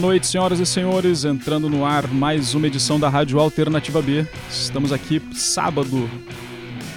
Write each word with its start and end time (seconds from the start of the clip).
Boa 0.00 0.12
noite, 0.12 0.28
senhoras 0.28 0.58
e 0.58 0.64
senhores. 0.64 1.26
Entrando 1.26 1.68
no 1.68 1.84
ar 1.84 2.08
mais 2.08 2.54
uma 2.54 2.66
edição 2.66 2.98
da 2.98 3.10
Rádio 3.10 3.38
Alternativa 3.38 4.00
B. 4.00 4.26
Estamos 4.48 4.94
aqui 4.94 5.20
sábado, 5.34 6.08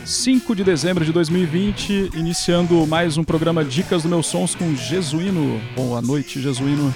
5 0.06 0.56
de 0.56 0.64
dezembro 0.64 1.04
de 1.04 1.12
2020, 1.12 2.12
iniciando 2.16 2.88
mais 2.88 3.18
um 3.18 3.24
programa 3.26 3.62
Dicas 3.66 4.04
do 4.04 4.10
Meus 4.10 4.28
Sons 4.28 4.56
com 4.56 4.74
Jesuíno. 4.74 5.60
Boa 5.76 6.02
noite, 6.02 6.42
Jesuíno. 6.42 6.96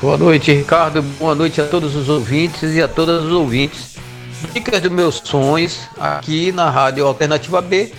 Boa 0.00 0.18
noite, 0.18 0.52
Ricardo. 0.52 1.00
Boa 1.00 1.36
noite 1.36 1.60
a 1.60 1.64
todos 1.64 1.94
os 1.94 2.08
ouvintes 2.08 2.74
e 2.74 2.82
a 2.82 2.88
todas 2.88 3.22
os 3.22 3.30
ouvintes. 3.30 3.94
Dicas 4.52 4.80
dos 4.80 4.90
meus 4.90 5.22
sons 5.24 5.88
aqui 5.96 6.50
na 6.50 6.68
Rádio 6.68 7.06
Alternativa 7.06 7.62
B 7.62 7.92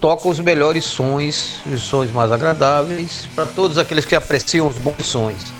toca 0.00 0.28
os 0.28 0.40
melhores 0.40 0.84
sons, 0.84 1.60
os 1.72 1.82
sons 1.82 2.10
mais 2.10 2.32
agradáveis, 2.32 3.28
para 3.34 3.46
todos 3.46 3.78
aqueles 3.78 4.04
que 4.04 4.14
apreciam 4.14 4.66
os 4.66 4.76
bons 4.76 5.04
sons. 5.04 5.52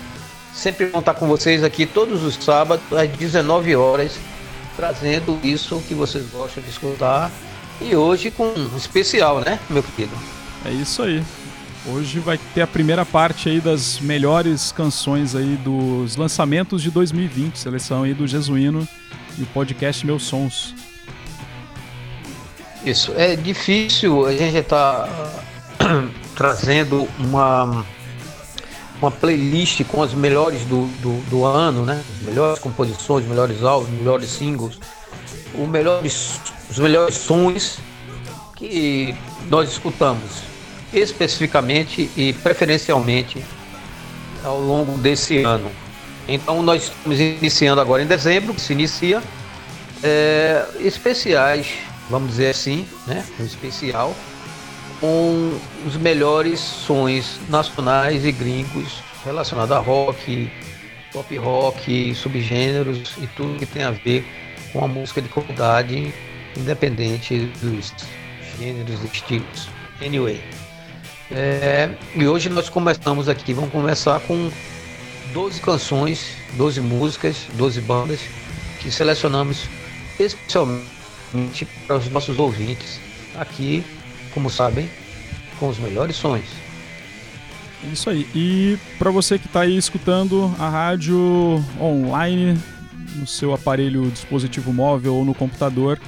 Sempre 0.53 0.87
vão 0.87 0.99
estar 0.99 1.13
com 1.13 1.27
vocês 1.27 1.63
aqui 1.63 1.85
todos 1.85 2.23
os 2.23 2.35
sábados, 2.35 2.83
às 2.91 3.09
19 3.09 3.75
horas, 3.75 4.13
trazendo 4.75 5.39
isso 5.43 5.81
que 5.87 5.93
vocês 5.93 6.25
gostam 6.31 6.61
de 6.61 6.69
escutar. 6.69 7.31
E 7.79 7.95
hoje 7.95 8.29
com 8.29 8.47
um 8.47 8.77
especial, 8.77 9.39
né, 9.39 9.59
meu 9.69 9.81
querido? 9.81 10.15
É 10.65 10.71
isso 10.71 11.01
aí. 11.01 11.23
Hoje 11.87 12.19
vai 12.19 12.37
ter 12.53 12.61
a 12.61 12.67
primeira 12.67 13.03
parte 13.03 13.49
aí 13.49 13.59
das 13.59 13.99
melhores 13.99 14.71
canções 14.71 15.35
aí 15.35 15.55
dos 15.63 16.15
lançamentos 16.15 16.83
de 16.83 16.91
2020, 16.91 17.57
seleção 17.57 18.03
aí 18.03 18.13
do 18.13 18.27
Jesuíno 18.27 18.87
e 19.39 19.41
o 19.41 19.47
podcast 19.47 20.05
Meus 20.05 20.23
Sons. 20.23 20.75
Isso, 22.85 23.13
é 23.15 23.35
difícil 23.35 24.25
a 24.25 24.31
gente 24.31 24.57
estar 24.57 25.07
tá 25.77 25.85
trazendo 26.35 27.07
uma, 27.19 27.85
uma 28.99 29.11
playlist 29.11 29.83
com 29.83 30.01
as 30.01 30.13
melhores 30.15 30.61
do, 30.65 30.87
do, 30.99 31.21
do, 31.29 31.45
ano, 31.45 31.85
né? 31.85 32.01
As 32.17 32.25
melhores 32.25 32.59
composições, 32.59 33.23
os 33.23 33.29
melhores 33.29 33.63
álbuns, 33.63 33.89
os 33.89 33.95
melhores 33.95 34.29
singles, 34.29 34.79
os 35.53 35.69
melhores, 35.69 36.39
os 36.71 36.79
melhores 36.79 37.15
sons 37.15 37.77
que 38.55 39.15
nós 39.47 39.71
escutamos 39.71 40.41
especificamente 40.91 42.09
e 42.17 42.33
preferencialmente 42.33 43.43
ao 44.43 44.59
longo 44.59 44.97
desse 44.97 45.43
ano. 45.43 45.71
Então 46.27 46.63
nós 46.63 46.83
estamos 46.83 47.19
iniciando 47.19 47.79
agora 47.79 48.01
em 48.01 48.07
dezembro, 48.07 48.55
que 48.55 48.61
se 48.61 48.73
inicia, 48.73 49.21
é, 50.03 50.65
especiais 50.79 51.90
vamos 52.09 52.31
dizer 52.31 52.49
assim, 52.49 52.87
né, 53.07 53.25
um 53.39 53.45
especial, 53.45 54.15
com 54.99 55.59
os 55.85 55.95
melhores 55.95 56.59
sons 56.59 57.39
nacionais 57.49 58.23
e 58.25 58.31
gringos 58.31 59.01
relacionados 59.25 59.75
a 59.75 59.79
rock, 59.79 60.51
pop 61.11 61.37
rock, 61.37 62.13
subgêneros 62.15 63.13
e 63.21 63.27
tudo 63.27 63.57
que 63.57 63.65
tem 63.65 63.83
a 63.83 63.91
ver 63.91 64.25
com 64.71 64.83
a 64.83 64.87
música 64.87 65.21
de 65.21 65.29
qualidade, 65.29 66.13
independente 66.57 67.51
dos 67.61 67.93
gêneros 68.59 69.01
e 69.03 69.07
estilos. 69.07 69.69
Anyway. 70.03 70.41
É, 71.31 71.89
e 72.13 72.27
hoje 72.27 72.49
nós 72.49 72.67
começamos 72.67 73.29
aqui, 73.29 73.53
vamos 73.53 73.71
começar 73.71 74.19
com 74.21 74.51
12 75.33 75.61
canções, 75.61 76.35
12 76.53 76.81
músicas, 76.81 77.47
12 77.53 77.79
bandas 77.81 78.19
que 78.79 78.91
selecionamos 78.91 79.69
especialmente 80.19 81.00
para 81.87 81.97
os 81.97 82.09
nossos 82.09 82.37
ouvintes 82.39 82.99
aqui, 83.35 83.83
como 84.33 84.49
sabem, 84.49 84.89
com 85.59 85.69
os 85.69 85.79
melhores 85.79 86.15
sons. 86.15 86.45
Isso 87.91 88.09
aí. 88.09 88.27
E 88.35 88.77
para 88.99 89.09
você 89.09 89.39
que 89.39 89.47
está 89.47 89.61
aí 89.61 89.75
escutando 89.75 90.53
a 90.59 90.69
rádio 90.69 91.63
online 91.79 92.57
no 93.15 93.25
seu 93.25 93.53
aparelho 93.53 94.09
dispositivo 94.11 94.71
móvel 94.71 95.15
ou 95.15 95.25
no 95.25 95.33
computador, 95.33 95.99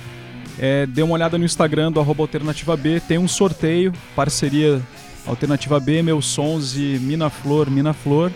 é, 0.59 0.85
dê 0.85 1.01
uma 1.01 1.15
olhada 1.15 1.37
no 1.37 1.45
Instagram 1.45 1.91
do 1.91 1.99
arroba 1.99 2.23
Alternativa 2.23 2.77
B, 2.77 2.99
tem 2.99 3.17
um 3.17 3.27
sorteio, 3.27 3.91
parceria 4.15 4.81
Alternativa 5.25 5.79
B, 5.79 6.03
Meus 6.03 6.25
Sons 6.25 6.75
e 6.75 6.99
Mina 7.01 7.29
Flor, 7.29 7.69
Mina 7.69 7.93
Flor. 7.93 8.31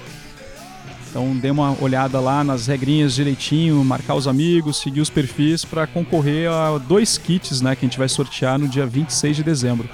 Então 1.17 1.35
dê 1.35 1.49
uma 1.49 1.75
olhada 1.81 2.19
lá 2.19 2.43
nas 2.43 2.67
regrinhas 2.67 3.15
direitinho, 3.15 3.83
marcar 3.83 4.13
os 4.13 4.27
amigos, 4.27 4.77
seguir 4.77 5.01
os 5.01 5.09
perfis 5.09 5.65
para 5.65 5.87
concorrer 5.87 6.47
a 6.47 6.77
dois 6.77 7.17
kits 7.17 7.59
né, 7.59 7.75
que 7.75 7.83
a 7.83 7.89
gente 7.89 7.97
vai 7.97 8.07
sortear 8.07 8.59
no 8.59 8.67
dia 8.67 8.85
26 8.85 9.37
de 9.37 9.43
dezembro. 9.43 9.89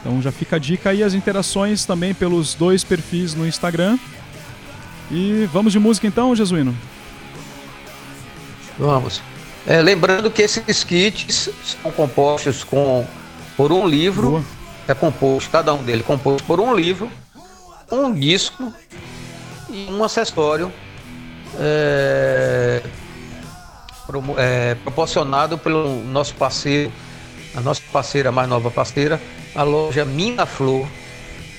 Então 0.00 0.20
já 0.20 0.32
fica 0.32 0.56
a 0.56 0.58
dica 0.58 0.90
aí, 0.90 1.04
as 1.04 1.14
interações 1.14 1.84
também 1.84 2.12
pelos 2.12 2.52
dois 2.54 2.82
perfis 2.82 3.32
no 3.32 3.46
Instagram. 3.46 3.96
E 5.08 5.48
vamos 5.52 5.72
de 5.72 5.78
música 5.78 6.08
então, 6.08 6.34
Jesuíno? 6.34 6.76
Vamos. 8.76 9.22
É, 9.64 9.80
lembrando 9.80 10.32
que 10.32 10.42
esses 10.42 10.82
kits 10.82 11.48
são 11.80 11.92
compostos 11.92 12.64
com 12.64 13.06
por 13.56 13.70
um 13.70 13.86
livro. 13.86 14.30
Boa. 14.30 14.44
É 14.88 14.94
composto, 14.94 15.48
cada 15.48 15.72
um 15.72 15.84
deles 15.84 16.04
composto 16.04 16.44
por 16.44 16.58
um 16.58 16.74
livro, 16.74 17.08
um 17.90 18.12
disco 18.12 18.74
e 19.74 19.90
um 19.90 20.04
acessório 20.04 20.72
é, 21.58 22.80
é, 24.38 24.74
proporcionado 24.76 25.58
pelo 25.58 26.00
nosso 26.04 26.34
parceiro, 26.36 26.92
a 27.56 27.60
nossa 27.60 27.82
parceira, 27.92 28.30
mais 28.30 28.48
nova 28.48 28.70
parceira, 28.70 29.20
a 29.54 29.64
loja 29.64 30.04
Mina 30.04 30.46
Flor, 30.46 30.86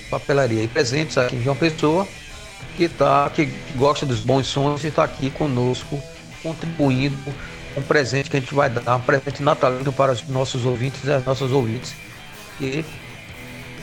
papelaria. 0.09 0.63
E 0.63 0.67
presentes 0.67 1.17
aqui 1.17 1.35
em 1.35 1.43
João 1.43 1.57
Pessoa, 1.57 2.07
que, 2.77 2.87
tá, 2.87 3.29
que 3.29 3.45
gosta 3.75 4.05
dos 4.05 4.21
bons 4.21 4.47
sons 4.47 4.85
e 4.85 4.87
está 4.87 5.03
aqui 5.03 5.29
conosco, 5.29 6.01
contribuindo 6.41 7.17
com 7.73 7.81
um 7.81 7.83
presente 7.83 8.29
que 8.29 8.37
a 8.37 8.39
gente 8.39 8.53
vai 8.53 8.69
dar, 8.69 8.95
um 8.95 9.01
presente 9.01 9.43
natalino 9.43 9.91
para 9.91 10.13
os 10.13 10.25
nossos 10.29 10.65
ouvintes 10.65 11.03
e 11.03 11.11
as 11.11 11.25
nossas 11.25 11.51
ouvintes 11.51 11.93
que 12.57 12.85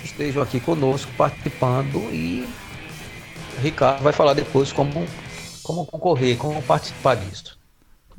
estejam 0.02 0.42
aqui 0.42 0.58
conosco 0.58 1.10
participando 1.16 1.98
e 2.10 2.48
Ricardo 3.60 4.02
vai 4.02 4.12
falar 4.12 4.34
depois 4.34 4.72
como, 4.72 5.06
como 5.62 5.86
concorrer, 5.86 6.36
como 6.36 6.62
participar 6.62 7.16
disso. 7.16 7.58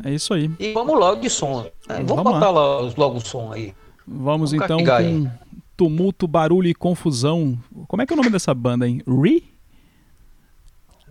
É 0.03 0.11
isso 0.11 0.33
aí. 0.33 0.49
E 0.59 0.73
vamos 0.73 0.97
logo 0.97 1.21
de 1.21 1.29
som. 1.29 1.69
Vamos, 1.87 2.07
vamos 2.07 2.23
botar 2.23 2.49
lá. 2.49 2.79
logo 2.97 3.17
o 3.17 3.21
som 3.21 3.51
aí. 3.51 3.73
Vamos, 4.07 4.51
vamos 4.51 4.53
então 4.53 4.83
com 4.83 4.91
aí. 4.91 5.29
tumulto, 5.77 6.27
barulho 6.27 6.67
e 6.67 6.73
confusão. 6.73 7.57
Como 7.87 8.01
é 8.01 8.05
que 8.05 8.13
é 8.13 8.15
o 8.15 8.17
nome 8.17 8.29
dessa 8.29 8.53
banda, 8.53 8.87
hein? 8.87 9.01
Ri? 9.07 9.53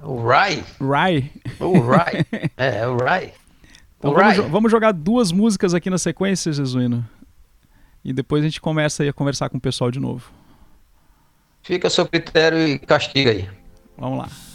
O 0.03 0.27
Rai. 0.27 0.65
Rai. 0.81 1.31
O 1.61 1.79
Rai. 1.81 2.27
é, 2.57 2.87
o 2.87 2.97
Rai. 2.97 3.33
Então 3.99 4.13
vamos, 4.13 4.37
vamos, 4.51 4.71
jogar 4.71 4.93
duas 4.93 5.31
músicas 5.31 5.75
aqui 5.75 5.89
na 5.89 5.99
sequência, 5.99 6.53
Jesuíno. 6.53 7.09
E 8.05 8.13
depois 8.13 8.43
a 8.43 8.49
gente 8.49 8.61
começa 8.61 9.05
aí 9.05 9.09
a 9.09 9.13
conversar 9.13 9.49
com 9.49 9.59
o 9.59 9.61
pessoal 9.61 9.93
de 9.93 10.01
novo. 10.01 10.33
Fica 11.63 11.87
a 11.87 11.91
seu 11.91 12.05
critério 12.05 12.59
e 12.59 12.81
castiga 12.81 13.31
aí. 13.31 13.49
Vamos 13.97 14.19
lá. 14.19 14.52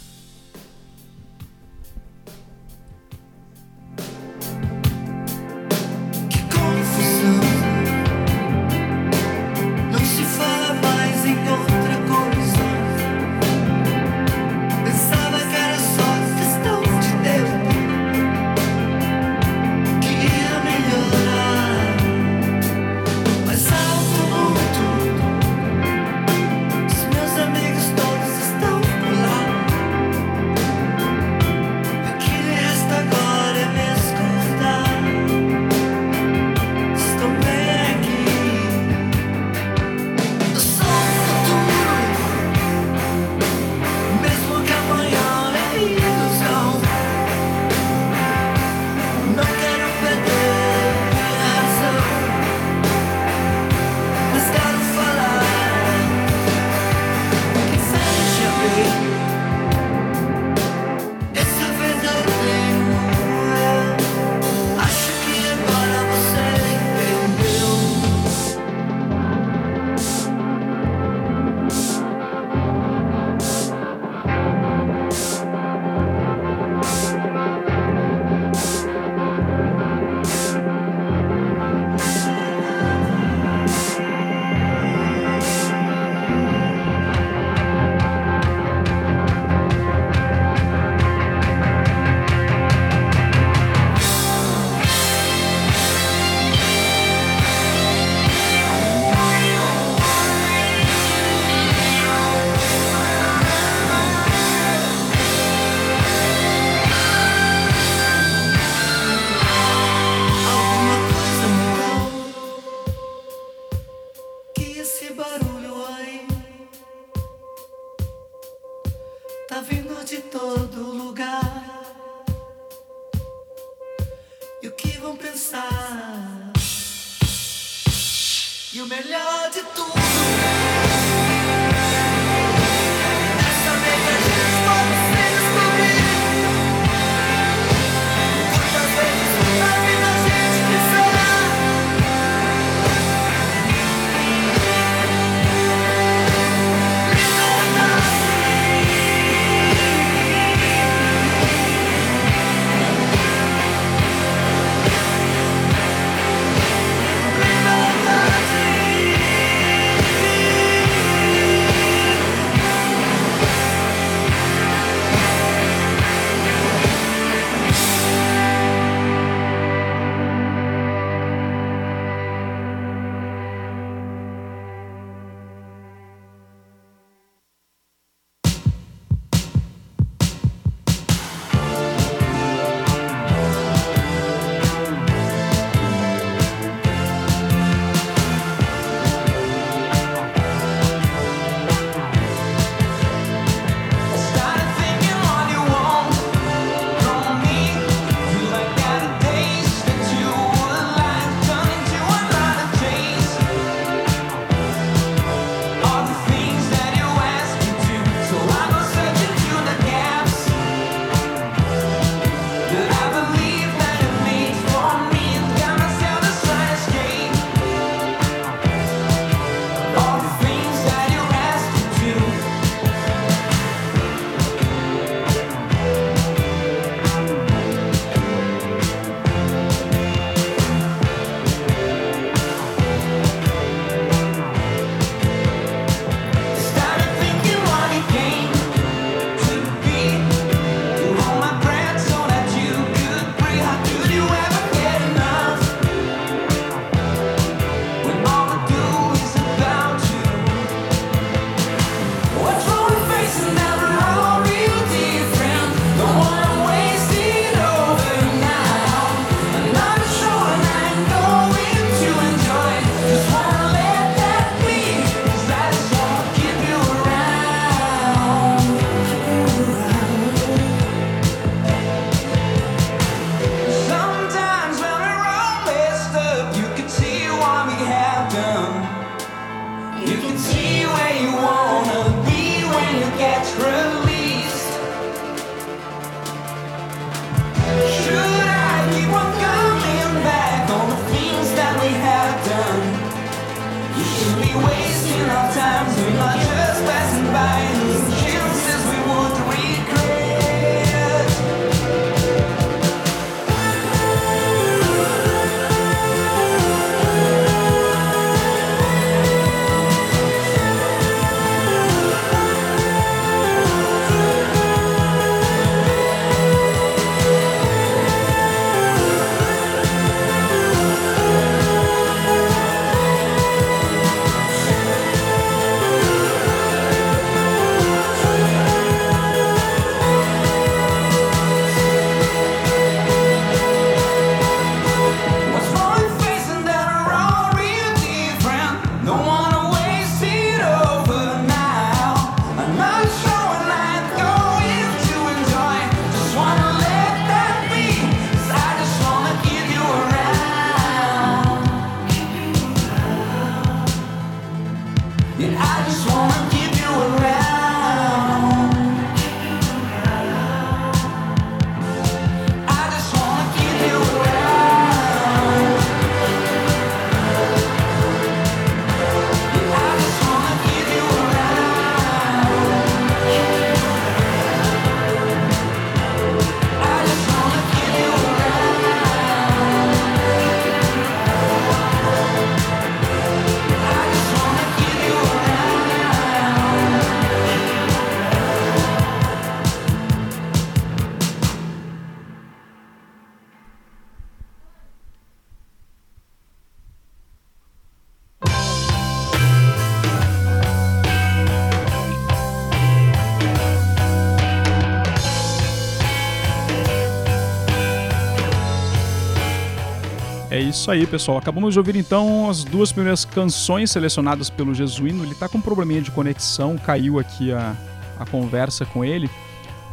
Isso 410.88 410.92
aí, 410.92 411.06
pessoal. 411.06 411.36
Acabamos 411.36 411.74
de 411.74 411.78
ouvir 411.78 411.96
então 411.96 412.48
as 412.48 412.64
duas 412.64 412.90
primeiras 412.92 413.22
canções 413.22 413.90
selecionadas 413.90 414.48
pelo 414.48 414.72
Jesuíno. 414.72 415.22
Ele 415.22 415.34
tá 415.34 415.46
com 415.46 415.58
um 415.58 415.60
probleminha 415.60 416.00
de 416.00 416.10
conexão, 416.10 416.78
caiu 416.78 417.18
aqui 417.18 417.52
a, 417.52 417.76
a 418.18 418.24
conversa 418.24 418.86
com 418.86 419.04
ele. 419.04 419.28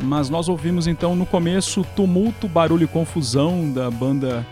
Mas 0.01 0.29
nós 0.29 0.47
ouvimos 0.47 0.87
então 0.87 1.13
no 1.13 1.25
começo 1.25 1.85
Tumulto, 1.97 2.47
Barulho 2.47 2.85
e 2.85 2.87
Confusão 2.87 3.69
da 3.73 3.91
banda 3.91 4.45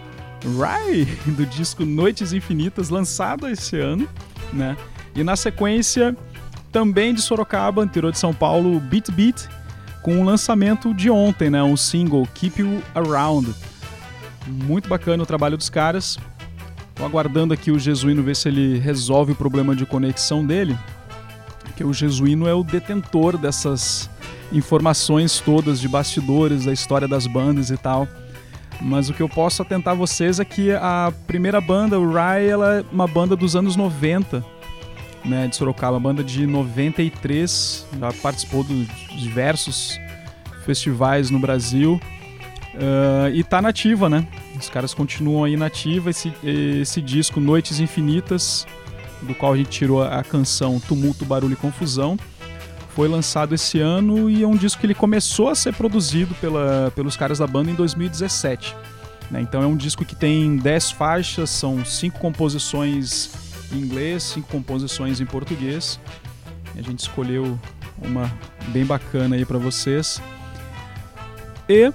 Rai, 0.59 1.07
do 1.25 1.45
disco 1.45 1.85
Noites 1.85 2.33
Infinitas, 2.33 2.89
lançado 2.89 3.47
esse 3.47 3.79
ano, 3.79 4.09
né? 4.51 4.75
E 5.15 5.23
na 5.23 5.37
sequência, 5.37 6.13
também 6.73 7.13
de 7.13 7.21
Sorocaba, 7.21 7.85
interior 7.85 8.11
de 8.11 8.19
São 8.19 8.33
Paulo, 8.33 8.81
Beat 8.81 9.09
Beat, 9.11 9.47
com 10.01 10.19
o 10.19 10.25
lançamento 10.25 10.93
de 10.93 11.09
ontem, 11.09 11.49
né? 11.49 11.63
Um 11.63 11.77
single, 11.77 12.27
Keep 12.33 12.59
You 12.59 12.83
Around. 12.93 13.53
Muito 14.45 14.89
bacana 14.89 15.23
o 15.23 15.25
trabalho 15.25 15.55
dos 15.57 15.69
caras. 15.69 16.19
Tô 16.95 17.05
aguardando 17.05 17.53
aqui 17.53 17.71
o 17.71 17.79
Jesuíno 17.79 18.21
ver 18.21 18.35
se 18.35 18.47
ele 18.47 18.77
resolve 18.77 19.31
o 19.31 19.35
problema 19.35 19.75
de 19.75 19.85
conexão 19.85 20.45
dele, 20.45 20.77
que 21.75 21.83
o 21.83 21.93
Jesuíno 21.93 22.47
é 22.47 22.53
o 22.53 22.63
detentor 22.63 23.37
dessas 23.37 24.09
informações 24.51 25.39
todas 25.39 25.79
de 25.79 25.87
bastidores, 25.87 26.65
da 26.65 26.73
história 26.73 27.07
das 27.07 27.25
bandas 27.25 27.71
e 27.71 27.77
tal. 27.77 28.07
Mas 28.79 29.09
o 29.09 29.13
que 29.13 29.21
eu 29.21 29.29
posso 29.29 29.61
atentar 29.61 29.95
vocês 29.95 30.39
é 30.39 30.45
que 30.45 30.71
a 30.71 31.11
primeira 31.25 31.59
banda, 31.59 31.99
o 31.99 32.11
Rai, 32.11 32.47
ela 32.47 32.79
é 32.79 32.85
uma 32.91 33.07
banda 33.07 33.35
dos 33.35 33.55
anos 33.55 33.75
90, 33.75 34.43
né, 35.25 35.47
de 35.47 35.55
Sorocaba, 35.55 35.99
banda 35.99 36.23
de 36.23 36.45
93, 36.45 37.87
já 37.99 38.13
participou 38.13 38.63
de 38.63 38.85
diversos 39.17 39.99
festivais 40.65 41.29
no 41.29 41.39
Brasil 41.39 41.99
ah, 42.75 43.29
e 43.33 43.43
tá 43.43 43.61
nativa, 43.61 44.09
né? 44.09 44.27
Os 44.63 44.69
caras 44.69 44.93
continuam 44.93 45.43
aí 45.43 45.57
nativa. 45.57 46.09
Esse, 46.09 46.33
esse 46.41 47.01
disco 47.01 47.41
Noites 47.41 47.81
Infinitas, 47.81 48.65
do 49.21 49.35
qual 49.35 49.53
a 49.53 49.57
gente 49.57 49.69
tirou 49.69 50.01
a 50.01 50.23
canção 50.23 50.79
Tumulto, 50.79 51.25
Barulho 51.25 51.53
e 51.53 51.57
Confusão, 51.57 52.17
foi 52.95 53.09
lançado 53.09 53.53
esse 53.53 53.79
ano 53.79 54.29
e 54.29 54.41
é 54.41 54.47
um 54.47 54.55
disco 54.55 54.79
que 54.79 54.85
ele 54.85 54.93
começou 54.95 55.49
a 55.49 55.55
ser 55.55 55.73
produzido 55.73 56.33
pela, 56.35 56.91
pelos 56.95 57.17
caras 57.17 57.39
da 57.39 57.47
banda 57.47 57.71
em 57.71 57.75
2017. 57.75 58.73
né? 59.29 59.41
Então 59.41 59.61
é 59.61 59.67
um 59.67 59.75
disco 59.75 60.05
que 60.05 60.15
tem 60.15 60.55
10 60.55 60.91
faixas, 60.91 61.49
são 61.49 61.83
5 61.83 62.17
composições 62.17 63.31
em 63.69 63.79
inglês, 63.79 64.23
5 64.23 64.47
composições 64.47 65.19
em 65.19 65.25
português. 65.25 65.99
E 66.73 66.79
a 66.79 66.83
gente 66.83 66.99
escolheu 66.99 67.59
uma 68.01 68.31
bem 68.67 68.85
bacana 68.85 69.35
aí 69.35 69.43
pra 69.43 69.57
vocês. 69.57 70.21
E 71.67 71.91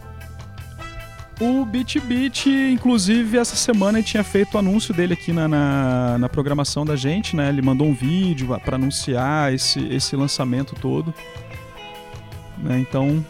o 1.41 1.65
Beat, 1.65 2.47
inclusive, 2.47 3.39
essa 3.39 3.55
semana 3.55 3.99
ele 3.99 4.07
tinha 4.07 4.25
feito 4.25 4.55
o 4.55 4.59
anúncio 4.59 4.93
dele 4.93 5.13
aqui 5.13 5.33
na, 5.33 5.47
na, 5.47 6.19
na 6.19 6.29
programação 6.29 6.85
da 6.85 6.97
gente, 6.97 7.37
né? 7.37 7.49
Ele 7.49 7.63
mandou 7.63 7.87
um 7.87 7.95
vídeo 7.95 8.59
para 8.65 8.75
anunciar 8.75 9.55
esse, 9.55 9.79
esse 9.87 10.17
lançamento 10.17 10.75
todo. 10.75 11.15
Né? 12.59 12.81
Então, 12.81 13.25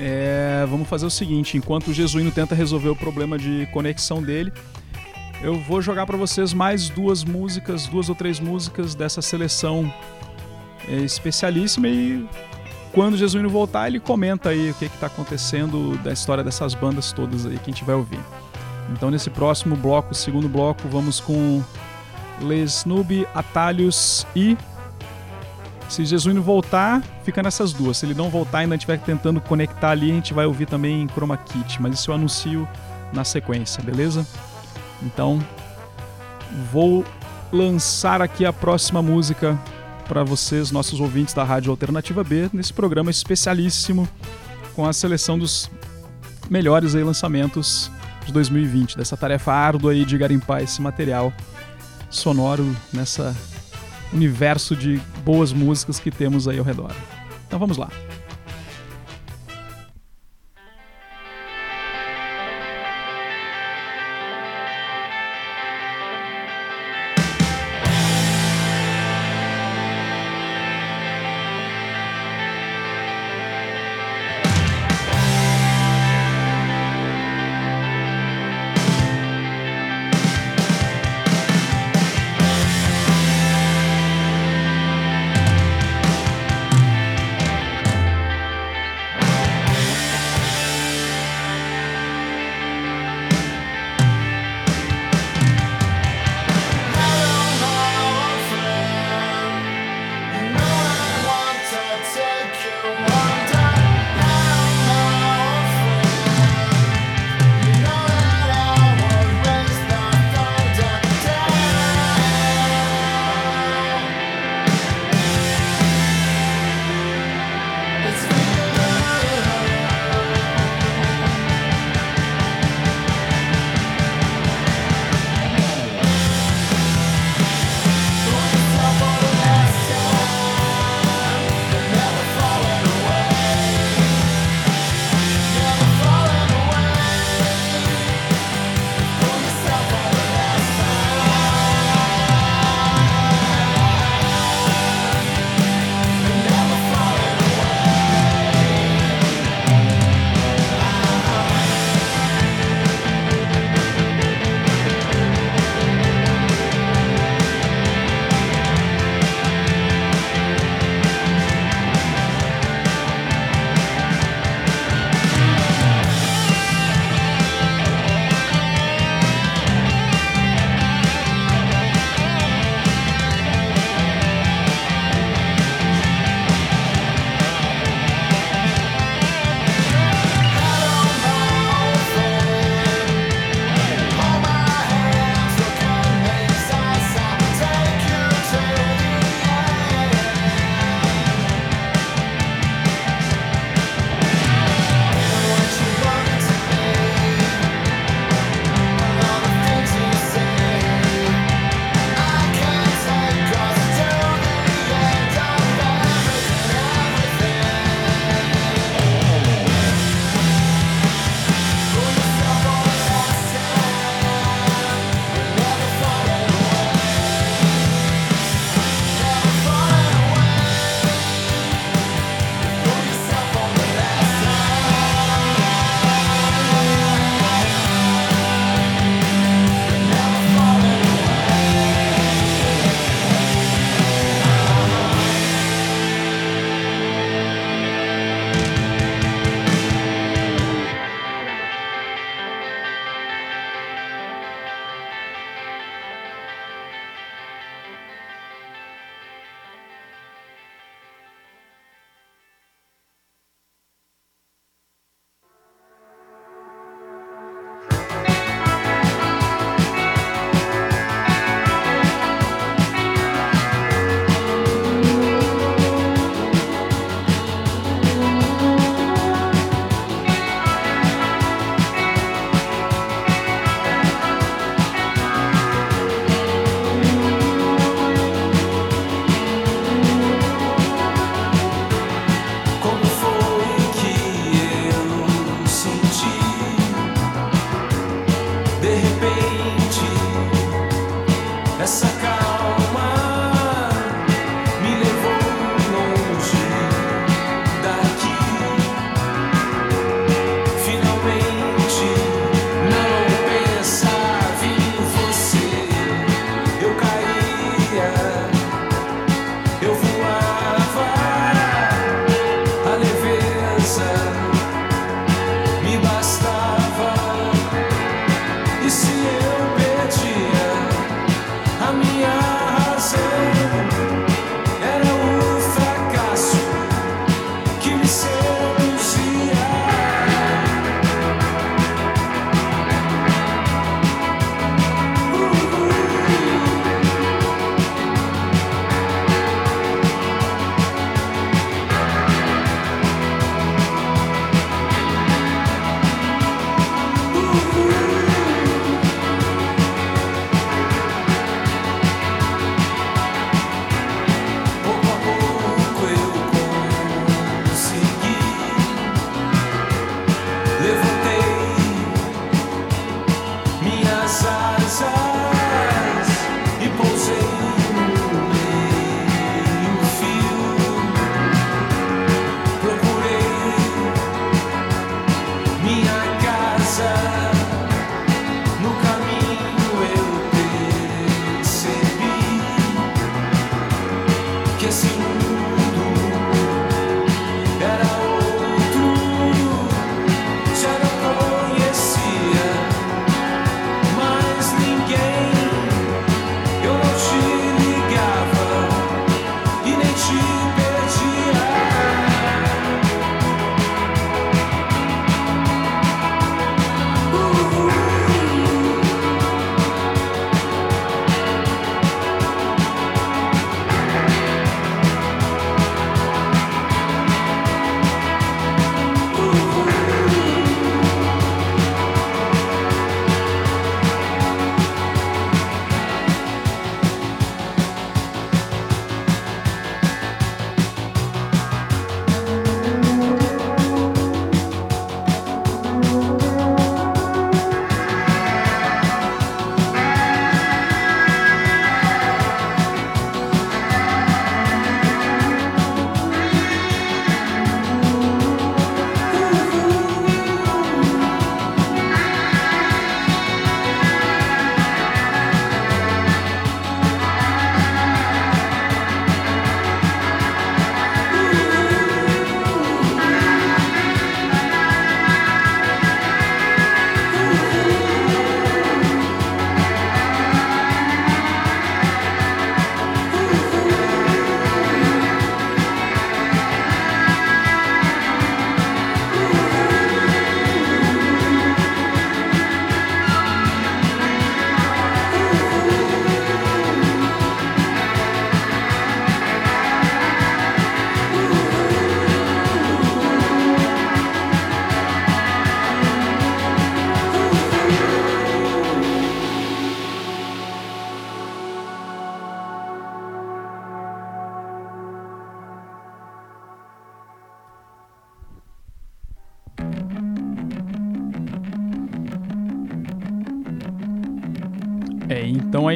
é, 0.00 0.66
vamos 0.68 0.88
fazer 0.88 1.06
o 1.06 1.10
seguinte: 1.10 1.56
enquanto 1.56 1.88
o 1.88 1.94
Jesuíno 1.94 2.32
tenta 2.32 2.54
resolver 2.54 2.88
o 2.88 2.96
problema 2.96 3.38
de 3.38 3.68
conexão 3.72 4.20
dele, 4.20 4.52
eu 5.40 5.56
vou 5.60 5.80
jogar 5.80 6.04
para 6.04 6.16
vocês 6.16 6.52
mais 6.52 6.88
duas 6.88 7.22
músicas, 7.22 7.86
duas 7.86 8.08
ou 8.08 8.14
três 8.14 8.40
músicas 8.40 8.96
dessa 8.96 9.22
seleção 9.22 9.92
é, 10.88 10.96
especialíssima 10.96 11.86
e 11.86 12.26
quando 12.98 13.16
Jesuíno 13.16 13.48
voltar, 13.48 13.86
ele 13.86 14.00
comenta 14.00 14.48
aí 14.48 14.72
o 14.72 14.74
que 14.74 14.86
está 14.86 15.06
acontecendo 15.06 15.96
da 15.98 16.12
história 16.12 16.42
dessas 16.42 16.74
bandas 16.74 17.12
todas 17.12 17.46
aí 17.46 17.56
que 17.56 17.70
a 17.70 17.72
gente 17.72 17.84
vai 17.84 17.94
ouvir. 17.94 18.18
Então, 18.90 19.08
nesse 19.08 19.30
próximo 19.30 19.76
bloco, 19.76 20.12
segundo 20.16 20.48
bloco, 20.48 20.88
vamos 20.88 21.20
com 21.20 21.62
Les 22.40 22.84
Noob, 22.84 23.24
Atalhos 23.32 24.26
e. 24.34 24.58
Se 25.88 26.04
Jesuíno 26.04 26.42
voltar, 26.42 27.00
fica 27.22 27.40
nessas 27.40 27.72
duas. 27.72 27.98
Se 27.98 28.04
ele 28.04 28.14
não 28.14 28.30
voltar 28.30 28.58
e 28.58 28.60
ainda 28.62 28.74
estiver 28.74 28.98
tentando 28.98 29.40
conectar 29.40 29.90
ali, 29.90 30.10
a 30.10 30.14
gente 30.14 30.34
vai 30.34 30.46
ouvir 30.46 30.66
também 30.66 31.06
Chroma 31.06 31.36
Kit. 31.36 31.80
Mas 31.80 31.94
isso 31.94 32.10
eu 32.10 32.16
anuncio 32.16 32.68
na 33.12 33.22
sequência, 33.22 33.80
beleza? 33.80 34.26
Então, 35.04 35.38
vou 36.72 37.04
lançar 37.52 38.20
aqui 38.20 38.44
a 38.44 38.52
próxima 38.52 39.00
música 39.00 39.56
para 40.08 40.24
vocês, 40.24 40.70
nossos 40.70 41.00
ouvintes 41.00 41.34
da 41.34 41.44
Rádio 41.44 41.70
Alternativa 41.70 42.24
B, 42.24 42.48
nesse 42.52 42.72
programa 42.72 43.10
especialíssimo 43.10 44.08
com 44.74 44.86
a 44.86 44.92
seleção 44.92 45.38
dos 45.38 45.70
melhores 46.48 46.94
aí 46.94 47.04
lançamentos 47.04 47.90
de 48.24 48.32
2020, 48.32 48.96
dessa 48.96 49.16
tarefa 49.16 49.52
árdua 49.52 49.92
aí 49.92 50.06
de 50.06 50.16
garimpar 50.16 50.62
esse 50.62 50.80
material 50.80 51.30
sonoro 52.08 52.74
nessa 52.92 53.36
universo 54.10 54.74
de 54.74 54.98
boas 55.22 55.52
músicas 55.52 56.00
que 56.00 56.10
temos 56.10 56.48
aí 56.48 56.58
ao 56.58 56.64
redor. 56.64 56.92
Então 57.46 57.58
vamos 57.58 57.76
lá. 57.76 57.90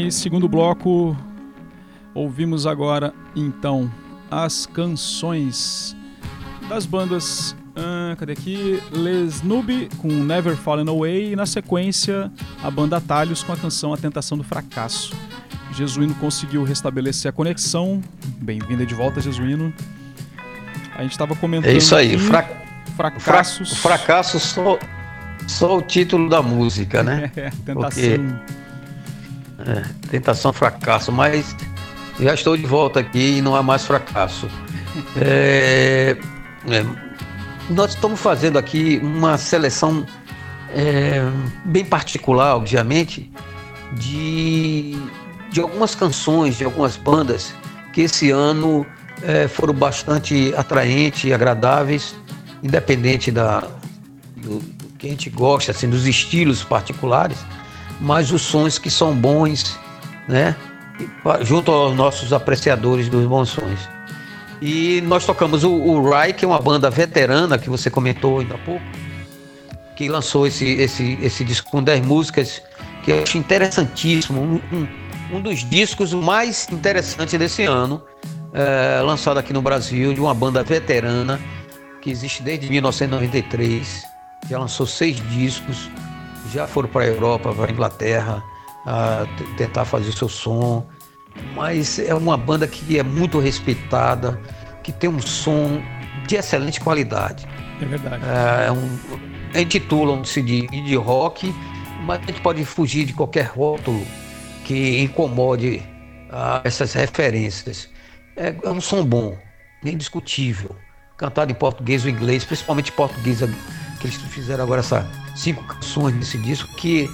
Aí, 0.02 0.12
segundo 0.12 0.48
bloco, 0.48 1.16
ouvimos 2.14 2.66
agora, 2.66 3.14
então, 3.36 3.90
as 4.30 4.66
canções 4.66 5.96
das 6.68 6.86
bandas. 6.86 7.54
ah, 7.76 8.14
cadê 8.18 8.32
aqui? 8.32 8.82
Les 8.90 9.42
Noob 9.42 9.88
com 9.98 10.08
Never 10.08 10.56
Fallen 10.56 10.88
Away 10.88 11.32
e 11.32 11.36
na 11.36 11.46
sequência 11.46 12.30
a 12.62 12.70
banda 12.70 12.96
Atalhos 12.96 13.42
com 13.42 13.52
a 13.52 13.56
canção 13.56 13.92
A 13.92 13.96
Tentação 13.96 14.36
do 14.36 14.44
Fracasso. 14.44 15.14
Jesuíno 15.72 16.14
conseguiu 16.16 16.64
restabelecer 16.64 17.30
a 17.30 17.32
conexão. 17.32 18.02
Bem-vinda 18.38 18.84
de 18.84 18.94
volta, 18.94 19.20
Jesuíno. 19.20 19.72
A 20.94 21.02
gente 21.02 21.12
estava 21.12 21.34
comentando. 21.34 21.70
É 21.70 21.76
isso 21.76 21.94
aí. 21.96 22.18
Fra... 22.18 22.42
Fra... 22.42 23.10
fracassos. 23.12 23.78
Fracasso 23.78 24.38
só, 24.38 24.78
só 25.46 25.78
o 25.78 25.82
título 25.82 26.28
da 26.28 26.42
música, 26.42 27.02
né? 27.02 27.30
É, 27.36 27.50
tentação. 27.64 27.78
Porque- 27.78 28.61
É, 29.66 29.84
tentação, 30.10 30.52
fracasso, 30.52 31.12
mas 31.12 31.54
já 32.18 32.34
estou 32.34 32.56
de 32.56 32.66
volta 32.66 33.00
aqui 33.00 33.38
e 33.38 33.42
não 33.42 33.54
há 33.54 33.62
mais 33.62 33.84
fracasso. 33.84 34.48
É, 35.16 36.16
é, 36.68 36.84
nós 37.70 37.94
estamos 37.94 38.20
fazendo 38.20 38.58
aqui 38.58 39.00
uma 39.02 39.38
seleção 39.38 40.04
é, 40.70 41.22
bem 41.64 41.84
particular, 41.84 42.56
obviamente, 42.56 43.30
de, 43.92 44.96
de 45.50 45.60
algumas 45.60 45.94
canções, 45.94 46.56
de 46.56 46.64
algumas 46.64 46.96
bandas 46.96 47.54
que 47.92 48.02
esse 48.02 48.30
ano 48.30 48.86
é, 49.22 49.46
foram 49.46 49.74
bastante 49.74 50.52
atraentes 50.56 51.24
e 51.24 51.32
agradáveis, 51.32 52.14
independente 52.62 53.30
da, 53.30 53.60
do, 54.36 54.58
do 54.58 54.86
que 54.98 55.06
a 55.06 55.10
gente 55.10 55.30
gosta, 55.30 55.72
assim, 55.72 55.88
dos 55.88 56.06
estilos 56.06 56.64
particulares, 56.64 57.38
mas 58.00 58.32
os 58.32 58.42
sons 58.42 58.78
que 58.78 58.90
são 58.90 59.14
bons, 59.14 59.78
né? 60.28 60.56
Junto 61.42 61.70
aos 61.72 61.96
nossos 61.96 62.32
apreciadores 62.32 63.08
dos 63.08 63.26
bons 63.26 63.50
sons. 63.50 63.88
E 64.60 65.00
nós 65.02 65.26
tocamos 65.26 65.64
o, 65.64 65.72
o 65.72 66.08
Rai, 66.08 66.32
que 66.32 66.44
é 66.44 66.48
uma 66.48 66.60
banda 66.60 66.88
veterana 66.88 67.58
que 67.58 67.68
você 67.68 67.90
comentou 67.90 68.38
ainda 68.38 68.54
há 68.54 68.58
pouco, 68.58 68.84
que 69.96 70.08
lançou 70.08 70.46
esse, 70.46 70.64
esse, 70.64 71.18
esse 71.20 71.44
disco 71.44 71.70
com 71.70 71.82
10 71.82 72.06
músicas 72.06 72.62
que 73.02 73.10
eu 73.10 73.22
acho 73.22 73.36
interessantíssimo, 73.36 74.40
um, 74.40 74.60
um, 74.76 74.88
um 75.36 75.40
dos 75.40 75.68
discos 75.68 76.12
mais 76.14 76.68
interessantes 76.70 77.36
desse 77.36 77.64
ano, 77.64 78.02
é, 78.52 79.00
lançado 79.02 79.38
aqui 79.38 79.52
no 79.52 79.60
Brasil, 79.60 80.14
de 80.14 80.20
uma 80.20 80.34
banda 80.34 80.62
veterana 80.62 81.40
que 82.00 82.10
existe 82.10 82.42
desde 82.42 82.68
1993, 82.68 84.04
já 84.48 84.58
lançou 84.58 84.86
seis 84.86 85.16
discos, 85.30 85.90
já 86.52 86.66
foram 86.66 86.88
para 86.88 87.02
a 87.02 87.06
Europa, 87.06 87.52
para 87.54 87.66
a 87.66 87.70
Inglaterra, 87.70 88.42
a 88.86 89.26
tentar 89.56 89.84
fazer 89.84 90.12
seu 90.12 90.28
som, 90.28 90.86
mas 91.54 91.98
é 91.98 92.14
uma 92.14 92.36
banda 92.36 92.66
que 92.66 92.98
é 92.98 93.02
muito 93.02 93.38
respeitada, 93.38 94.40
que 94.82 94.92
tem 94.92 95.08
um 95.08 95.20
som 95.20 95.82
de 96.26 96.36
excelente 96.36 96.80
qualidade. 96.80 97.46
É 97.80 97.84
verdade. 97.84 98.22
É 98.66 98.70
um, 98.70 99.60
intitulam-se 99.60 100.42
de 100.42 100.66
indie 100.72 100.96
rock, 100.96 101.52
mas 102.04 102.20
a 102.20 102.26
gente 102.26 102.40
pode 102.40 102.64
fugir 102.64 103.04
de 103.06 103.12
qualquer 103.12 103.46
rótulo 103.46 104.04
que 104.64 105.00
incomode 105.00 105.82
ah, 106.30 106.60
essas 106.64 106.92
referências. 106.92 107.88
É, 108.36 108.54
é 108.62 108.70
um 108.70 108.80
som 108.80 109.04
bom, 109.04 109.36
indiscutível. 109.84 110.74
Cantado 111.22 111.52
em 111.52 111.54
português 111.54 112.02
ou 112.02 112.10
inglês, 112.10 112.44
principalmente 112.44 112.90
português, 112.90 113.38
que 114.00 114.06
eles 114.08 114.16
fizeram 114.16 114.64
agora 114.64 114.80
essas 114.80 115.06
cinco 115.36 115.62
canções 115.62 116.16
nesse 116.16 116.36
disco, 116.36 116.74
que 116.74 117.08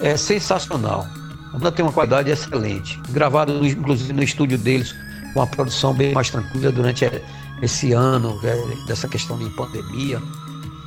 é 0.00 0.16
sensacional. 0.16 1.06
A 1.52 1.58
banda 1.58 1.70
tem 1.70 1.84
uma 1.84 1.92
qualidade 1.92 2.30
excelente. 2.30 2.98
Gravado, 3.10 3.52
inclusive, 3.66 4.14
no 4.14 4.22
estúdio 4.22 4.56
deles, 4.56 4.94
com 5.34 5.40
uma 5.40 5.46
produção 5.46 5.92
bem 5.92 6.14
mais 6.14 6.30
tranquila 6.30 6.72
durante 6.72 7.04
eh, 7.04 7.22
esse 7.60 7.92
ano, 7.92 8.40
né, 8.40 8.54
dessa 8.86 9.06
questão 9.06 9.36
de 9.36 9.50
pandemia, 9.50 10.22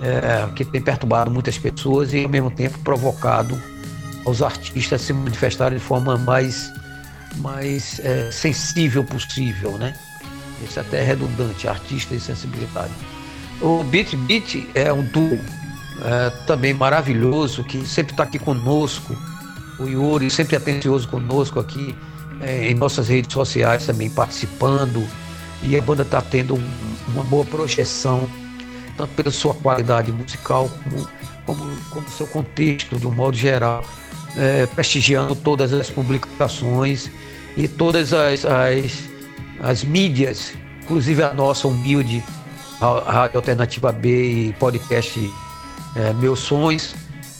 é, 0.01 0.49
que 0.55 0.65
tem 0.65 0.81
perturbado 0.81 1.29
muitas 1.29 1.59
pessoas 1.59 2.11
e, 2.11 2.23
ao 2.23 2.29
mesmo 2.29 2.49
tempo, 2.49 2.79
provocado 2.79 3.55
os 4.25 4.41
artistas 4.41 4.99
se 4.99 5.13
manifestarem 5.13 5.77
de 5.77 5.83
forma 5.83 6.17
mais, 6.17 6.73
mais 7.35 8.01
eh, 8.03 8.31
sensível 8.31 9.03
possível, 9.03 9.77
né? 9.77 9.93
Isso 10.63 10.79
até 10.79 10.99
é 11.01 11.03
redundante, 11.03 11.67
artista 11.67 12.15
e 12.15 12.19
sensibilidade. 12.19 12.91
O 13.61 13.83
Beat 13.83 14.15
Beat 14.15 14.67
é 14.73 14.91
um 14.91 15.03
duo 15.03 15.39
é, 16.01 16.29
também 16.45 16.73
maravilhoso, 16.73 17.63
que 17.63 17.85
sempre 17.85 18.13
está 18.13 18.23
aqui 18.23 18.39
conosco. 18.39 19.15
O 19.79 19.87
Yuri 19.87 20.29
sempre 20.29 20.55
atencioso 20.55 21.07
conosco 21.07 21.59
aqui 21.59 21.95
é, 22.41 22.69
em 22.69 22.73
nossas 22.75 23.07
redes 23.07 23.33
sociais 23.33 23.85
também 23.85 24.09
participando. 24.09 25.07
E 25.61 25.77
a 25.77 25.81
banda 25.81 26.03
está 26.03 26.21
tendo 26.21 26.55
um- 26.55 26.71
uma 27.07 27.23
boa 27.23 27.45
projeção, 27.45 28.27
tanto 28.97 29.13
pela 29.13 29.31
sua 29.31 29.53
qualidade 29.53 30.11
musical 30.11 30.69
como, 30.83 31.07
como, 31.45 31.77
como 31.89 32.09
seu 32.09 32.27
contexto, 32.27 32.97
de 32.97 33.07
um 33.07 33.11
modo 33.11 33.37
geral, 33.37 33.83
é, 34.35 34.65
prestigiando 34.65 35.35
todas 35.35 35.71
as 35.71 35.89
publicações 35.89 37.09
e 37.55 37.67
todas 37.67 38.13
as, 38.13 38.45
as, 38.45 39.09
as 39.63 39.83
mídias, 39.83 40.53
inclusive 40.83 41.23
a 41.23 41.33
nossa 41.33 41.67
humilde 41.67 42.21
Rádio 42.79 43.37
Alternativa 43.37 43.93
B 43.93 44.49
e 44.49 44.53
podcast 44.53 45.17
é, 45.95 46.13
Meus 46.13 46.39
Sonhos, 46.39 46.93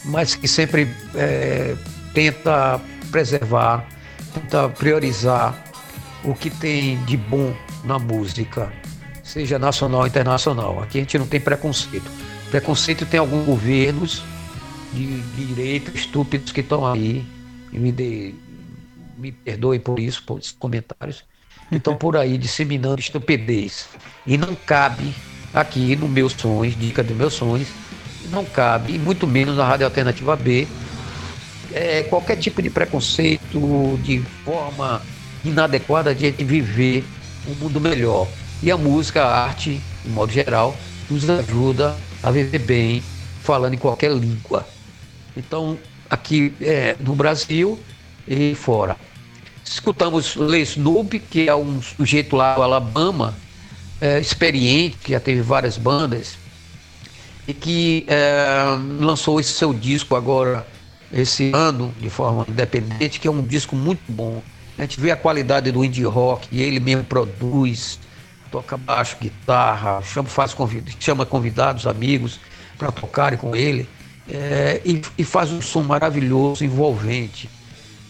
mas 0.05 0.33
que 0.33 0.47
sempre 0.47 0.87
é, 1.15 1.75
tenta 2.13 2.79
preservar, 3.11 3.85
tenta 4.33 4.69
priorizar 4.69 5.53
o 6.23 6.33
que 6.33 6.49
tem 6.49 7.03
de 7.03 7.17
bom 7.17 7.53
na 7.83 7.99
música, 7.99 8.71
seja 9.21 9.59
nacional 9.59 10.01
ou 10.01 10.07
internacional. 10.07 10.81
Aqui 10.81 10.99
a 10.99 11.01
gente 11.01 11.17
não 11.17 11.27
tem 11.27 11.41
preconceito. 11.41 12.09
Preconceito 12.49 13.05
tem 13.05 13.19
alguns 13.19 13.45
governos 13.45 14.23
de 14.93 15.19
direita 15.35 15.91
estúpidos 15.93 16.53
que 16.53 16.61
estão 16.61 16.87
aí, 16.87 17.25
e 17.69 17.77
me, 17.77 17.91
dê, 17.91 18.33
me 19.17 19.33
perdoem 19.33 19.79
por 19.79 19.99
isso, 19.99 20.23
por 20.23 20.39
esses 20.39 20.53
comentários, 20.53 21.25
que 21.73 21.77
estão 21.77 21.95
por 21.95 22.15
aí 22.15 22.37
disseminando 22.37 22.99
estupidez. 22.99 23.87
E 24.25 24.37
não 24.37 24.55
cabe 24.55 25.13
aqui 25.53 25.95
no 25.95 26.07
Meus 26.07 26.33
Sonhos, 26.33 26.77
dica 26.77 27.03
dos 27.03 27.15
Meus 27.15 27.33
Sonhos, 27.33 27.67
não 28.29 28.45
cabe, 28.45 28.97
muito 28.97 29.27
menos 29.27 29.57
na 29.57 29.65
Rádio 29.65 29.85
Alternativa 29.85 30.35
B, 30.35 30.67
é, 31.73 32.03
qualquer 32.03 32.37
tipo 32.37 32.61
de 32.61 32.69
preconceito, 32.69 33.99
de 34.03 34.19
forma 34.45 35.01
inadequada 35.43 36.13
de 36.13 36.25
a 36.25 36.29
gente 36.29 36.43
viver 36.43 37.03
um 37.47 37.55
mundo 37.55 37.79
melhor. 37.81 38.27
E 38.61 38.71
a 38.71 38.77
música, 38.77 39.23
a 39.23 39.45
arte, 39.45 39.81
de 40.03 40.09
modo 40.09 40.31
geral, 40.31 40.75
nos 41.09 41.29
ajuda 41.29 41.95
a 42.21 42.31
viver 42.31 42.59
bem, 42.59 43.03
falando 43.41 43.73
em 43.73 43.77
qualquer 43.77 44.11
língua. 44.11 44.65
Então, 45.35 45.77
aqui 46.09 46.53
é, 46.61 46.95
no 46.99 47.13
Brasil 47.15 47.79
e 48.27 48.55
fora. 48.55 48.95
Escutamos 49.65 50.35
Les 50.35 50.71
Snoop, 50.71 51.19
que 51.19 51.47
é 51.47 51.55
um 51.55 51.81
sujeito 51.81 52.35
lá 52.35 52.55
do 52.55 52.63
Alabama, 52.63 53.33
é, 54.01 54.19
experiente, 54.19 54.97
que 54.97 55.11
já 55.11 55.19
teve 55.19 55.41
várias 55.41 55.77
bandas, 55.77 56.37
e 57.47 57.53
que 57.53 58.05
é, 58.07 58.63
lançou 58.99 59.39
esse 59.39 59.53
seu 59.53 59.73
disco 59.73 60.15
agora, 60.15 60.67
esse 61.11 61.51
ano, 61.53 61.93
de 61.99 62.09
forma 62.09 62.45
independente, 62.47 63.19
que 63.19 63.27
é 63.27 63.31
um 63.31 63.41
disco 63.41 63.75
muito 63.75 64.01
bom. 64.09 64.41
A 64.77 64.81
gente 64.81 64.99
vê 64.99 65.11
a 65.11 65.15
qualidade 65.15 65.71
do 65.71 65.83
indie 65.83 66.03
rock, 66.03 66.47
ele 66.57 66.79
mesmo 66.79 67.03
produz, 67.03 67.99
toca 68.51 68.75
baixo, 68.75 69.17
guitarra, 69.21 70.01
chama, 70.01 70.27
faz 70.27 70.53
convid, 70.53 70.95
chama 70.99 71.25
convidados, 71.25 71.87
amigos, 71.87 72.39
para 72.77 72.91
tocarem 72.91 73.37
com 73.37 73.55
ele, 73.55 73.87
é, 74.29 74.81
e, 74.83 75.01
e 75.17 75.23
faz 75.23 75.51
um 75.51 75.61
som 75.61 75.83
maravilhoso, 75.83 76.65
envolvente, 76.65 77.49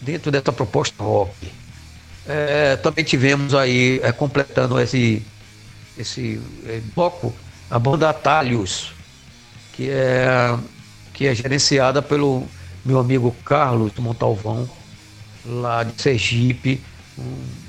dentro 0.04 0.30
dessa 0.30 0.52
proposta 0.52 1.02
rock. 1.02 1.32
É, 2.26 2.76
também 2.76 3.04
tivemos 3.04 3.54
aí, 3.54 4.00
é, 4.02 4.12
completando 4.12 4.78
esse, 4.80 5.22
esse 5.98 6.40
é, 6.66 6.80
bloco, 6.94 7.34
a 7.70 7.78
banda 7.78 8.08
Atalhos, 8.08 8.92
que 9.72 9.90
é, 9.90 10.56
que 11.12 11.26
é 11.26 11.34
gerenciada 11.34 12.00
pelo 12.00 12.46
meu 12.84 12.98
amigo 12.98 13.34
Carlos 13.44 13.92
Montalvão, 13.98 14.68
lá 15.44 15.82
de 15.82 16.00
Sergipe, 16.00 16.80
um, 17.18 17.64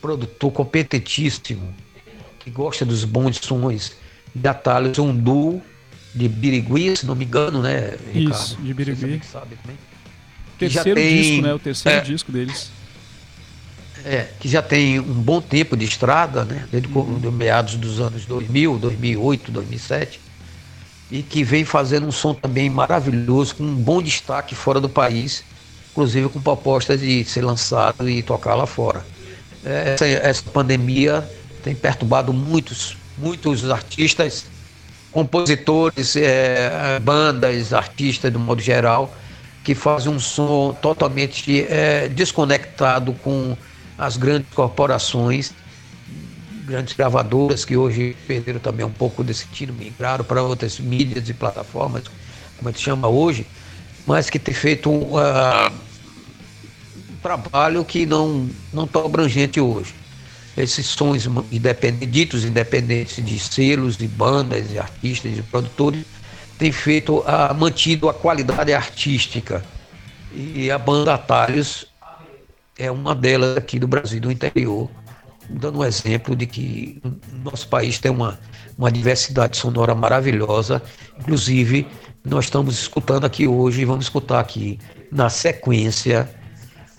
produtor 0.00 0.50
competentíssimo, 0.50 1.72
que 2.40 2.50
gosta 2.50 2.84
dos 2.84 3.04
bons 3.04 3.36
sons 3.36 3.92
de 4.34 4.48
Atalhos, 4.48 4.98
um 4.98 5.14
duo 5.14 5.62
de 6.14 6.28
Birigui, 6.28 6.96
se 6.96 7.06
não 7.06 7.14
me 7.14 7.24
engano, 7.24 7.62
né, 7.62 7.96
Ricardo? 8.12 8.34
Isso, 8.34 8.56
de 8.56 8.68
Você 8.68 8.74
Birigui. 8.74 9.00
também 9.00 9.22
sabe 9.22 9.56
também. 9.62 9.78
Terceiro 10.70 11.00
tem- 11.00 11.16
disco, 11.22 11.42
né? 11.42 11.54
O 11.54 11.58
terceiro 11.58 11.98
é. 11.98 12.00
disco 12.02 12.32
deles. 12.32 12.70
É, 14.04 14.26
que 14.40 14.48
já 14.48 14.60
tem 14.60 14.98
um 14.98 15.04
bom 15.04 15.40
tempo 15.40 15.76
de 15.76 15.84
estrada, 15.84 16.44
né? 16.44 16.66
Desde 16.72 16.88
Uhum. 16.92 17.30
meados 17.30 17.76
dos 17.76 18.00
anos 18.00 18.24
2000, 18.26 18.76
2008, 18.78 19.52
2007, 19.52 20.20
e 21.10 21.22
que 21.22 21.44
vem 21.44 21.64
fazendo 21.64 22.06
um 22.06 22.10
som 22.12 22.34
também 22.34 22.68
maravilhoso, 22.68 23.54
com 23.54 23.62
um 23.62 23.74
bom 23.74 24.02
destaque 24.02 24.56
fora 24.56 24.80
do 24.80 24.88
país, 24.88 25.44
inclusive 25.92 26.28
com 26.30 26.40
propostas 26.40 27.00
de 27.00 27.24
ser 27.24 27.42
lançado 27.42 28.08
e 28.08 28.22
tocar 28.24 28.54
lá 28.56 28.66
fora. 28.66 29.04
É, 29.64 29.92
Essa, 29.94 30.06
essa 30.06 30.42
pandemia 30.50 31.24
tem 31.62 31.72
perturbado 31.72 32.32
muitos, 32.32 32.96
muitos 33.16 33.70
artistas, 33.70 34.46
compositores, 35.12 36.16
é, 36.16 36.98
bandas, 37.00 37.72
artistas 37.72 38.32
do 38.32 38.40
modo 38.40 38.60
geral, 38.60 39.14
que 39.64 39.74
fazem 39.74 40.12
um 40.12 40.18
som 40.18 40.76
totalmente 40.80 41.64
é, 41.68 42.08
desconectado 42.08 43.12
com 43.14 43.56
as 43.96 44.16
grandes 44.16 44.52
corporações, 44.52 45.52
grandes 46.64 46.94
gravadoras 46.94 47.64
que 47.64 47.76
hoje 47.76 48.16
perderam 48.26 48.58
também 48.58 48.84
um 48.84 48.90
pouco 48.90 49.22
desse 49.22 49.46
tiro, 49.46 49.72
migraram 49.72 50.24
para 50.24 50.42
outras 50.42 50.80
mídias 50.80 51.28
e 51.28 51.34
plataformas, 51.34 52.04
como 52.56 52.68
a 52.68 52.72
gente 52.72 52.82
chama 52.82 53.08
hoje, 53.08 53.46
mas 54.06 54.28
que 54.28 54.38
tem 54.38 54.54
feito 54.54 54.90
um, 54.90 55.16
ah, 55.16 55.70
um 57.10 57.16
trabalho 57.22 57.84
que 57.84 58.04
não 58.04 58.48
não 58.72 58.86
tão 58.86 59.06
abrangente 59.06 59.60
hoje. 59.60 59.94
Esses 60.56 60.86
sons 60.86 61.26
independentes, 61.50 62.12
ditos 62.12 62.44
independentes 62.44 63.24
de 63.24 63.38
selos, 63.38 63.96
de 63.96 64.06
bandas, 64.06 64.68
de 64.68 64.78
artistas, 64.78 65.34
de 65.34 65.42
produtores, 65.42 66.04
tem 66.62 66.70
feito 66.70 67.24
a, 67.26 67.52
mantido 67.52 68.08
a 68.08 68.14
qualidade 68.14 68.72
artística. 68.72 69.64
E 70.32 70.70
a 70.70 70.78
banda 70.78 71.12
Atalhos 71.12 71.86
é 72.78 72.88
uma 72.88 73.16
delas 73.16 73.56
aqui 73.56 73.80
do 73.80 73.88
Brasil, 73.88 74.20
do 74.20 74.30
interior, 74.30 74.88
dando 75.50 75.80
um 75.80 75.84
exemplo 75.84 76.36
de 76.36 76.46
que 76.46 77.02
nosso 77.42 77.66
país 77.66 77.98
tem 77.98 78.12
uma, 78.12 78.38
uma 78.78 78.92
diversidade 78.92 79.56
sonora 79.56 79.92
maravilhosa. 79.92 80.80
Inclusive, 81.18 81.84
nós 82.24 82.44
estamos 82.44 82.78
escutando 82.78 83.24
aqui 83.24 83.48
hoje 83.48 83.82
e 83.82 83.84
vamos 83.84 84.04
escutar 84.04 84.38
aqui 84.38 84.78
na 85.10 85.28
sequência 85.28 86.30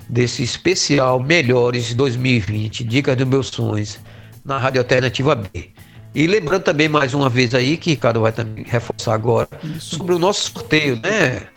desse 0.09 0.43
especial 0.43 1.21
Melhores 1.21 1.93
2020, 1.93 2.83
Dicas 2.83 3.15
dos 3.15 3.27
Meus 3.27 3.47
Sonhos, 3.47 3.97
na 4.43 4.57
Rádio 4.57 4.81
Alternativa 4.81 5.33
B. 5.35 5.72
E 6.15 6.27
lembrando 6.27 6.63
também 6.63 6.87
mais 6.87 7.13
uma 7.13 7.29
vez 7.29 7.55
aí, 7.55 7.75
que 7.75 7.91
Ricardo 7.91 8.21
vai 8.21 8.31
também 8.31 8.63
reforçar 8.63 9.13
agora, 9.13 9.49
Isso. 9.63 9.95
sobre 9.95 10.13
o 10.13 10.19
nosso 10.19 10.51
sorteio, 10.51 10.95
né? 10.97 11.47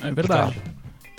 É 0.00 0.12
verdade. 0.12 0.56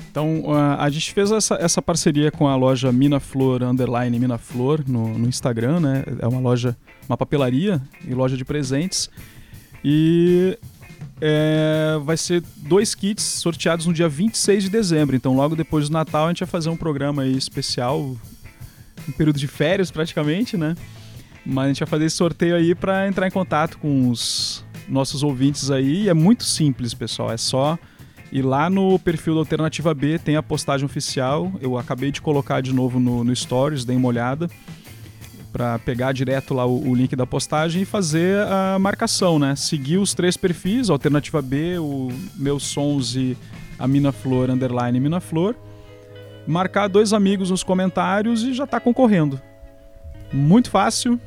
Então, 0.09 0.45
a 0.79 0.89
gente 0.89 1.13
fez 1.13 1.29
essa, 1.29 1.55
essa 1.55 1.81
parceria 1.81 2.31
com 2.31 2.47
a 2.47 2.55
loja 2.55 2.89
Mina 2.89 3.19
Flor, 3.19 3.61
underline 3.63 4.17
Mina 4.17 4.37
Flor, 4.37 4.81
no, 4.87 5.17
no 5.17 5.27
Instagram, 5.27 5.81
né? 5.81 6.03
É 6.19 6.25
uma 6.25 6.39
loja, 6.39 6.77
uma 7.09 7.17
papelaria 7.17 7.81
e 8.07 8.13
loja 8.13 8.37
de 8.37 8.45
presentes. 8.45 9.09
E 9.83 10.57
é, 11.19 11.99
vai 12.01 12.15
ser 12.15 12.41
dois 12.55 12.95
kits 12.95 13.23
sorteados 13.23 13.85
no 13.85 13.93
dia 13.93 14.07
26 14.07 14.63
de 14.63 14.69
dezembro. 14.69 15.17
Então, 15.17 15.35
logo 15.35 15.53
depois 15.53 15.89
do 15.89 15.93
Natal, 15.93 16.27
a 16.27 16.29
gente 16.29 16.39
vai 16.39 16.47
fazer 16.47 16.69
um 16.69 16.77
programa 16.77 17.27
especial, 17.27 17.99
um 17.99 19.11
período 19.17 19.37
de 19.37 19.47
férias 19.47 19.91
praticamente, 19.91 20.55
né? 20.55 20.75
Mas 21.45 21.65
a 21.65 21.67
gente 21.67 21.79
vai 21.79 21.87
fazer 21.87 22.05
esse 22.05 22.15
sorteio 22.15 22.55
aí 22.55 22.73
para 22.73 23.07
entrar 23.07 23.27
em 23.27 23.31
contato 23.31 23.77
com 23.77 24.09
os 24.09 24.65
nossos 24.87 25.23
ouvintes 25.23 25.69
aí. 25.69 26.03
E 26.03 26.09
é 26.09 26.13
muito 26.13 26.43
simples, 26.43 26.93
pessoal. 26.93 27.31
É 27.31 27.37
só 27.37 27.77
ir 28.31 28.41
lá 28.41 28.69
no 28.69 28.97
perfil 28.97 29.35
da 29.35 29.41
Alternativa 29.41 29.93
B, 29.93 30.17
tem 30.17 30.35
a 30.35 30.43
postagem 30.43 30.85
oficial. 30.85 31.51
Eu 31.61 31.77
acabei 31.77 32.11
de 32.11 32.21
colocar 32.21 32.61
de 32.61 32.73
novo 32.73 32.99
no, 32.99 33.23
no 33.23 33.35
Stories, 33.35 33.85
dei 33.85 33.95
uma 33.95 34.07
olhada 34.07 34.49
para 35.55 35.79
pegar 35.79 36.11
direto 36.11 36.53
lá 36.53 36.65
o, 36.65 36.89
o 36.89 36.93
link 36.93 37.15
da 37.15 37.25
postagem 37.25 37.83
e 37.83 37.85
fazer 37.85 38.39
a 38.41 38.77
marcação, 38.77 39.39
né? 39.39 39.55
Seguir 39.55 39.99
os 39.99 40.13
três 40.13 40.35
perfis, 40.35 40.89
Alternativa 40.89 41.41
B, 41.41 41.77
o 41.79 42.09
Meus 42.35 42.63
Sons 42.63 43.15
e 43.15 43.37
a 43.79 43.87
Mina 43.87 44.11
Flor, 44.11 44.49
underline 44.49 44.99
Mina 44.99 45.21
Flor. 45.21 45.55
Marcar 46.45 46.89
dois 46.89 47.13
amigos 47.13 47.51
nos 47.51 47.63
comentários 47.63 48.43
e 48.43 48.53
já 48.53 48.67
tá 48.67 48.81
concorrendo. 48.81 49.39
Muito 50.33 50.69
fácil. 50.69 51.17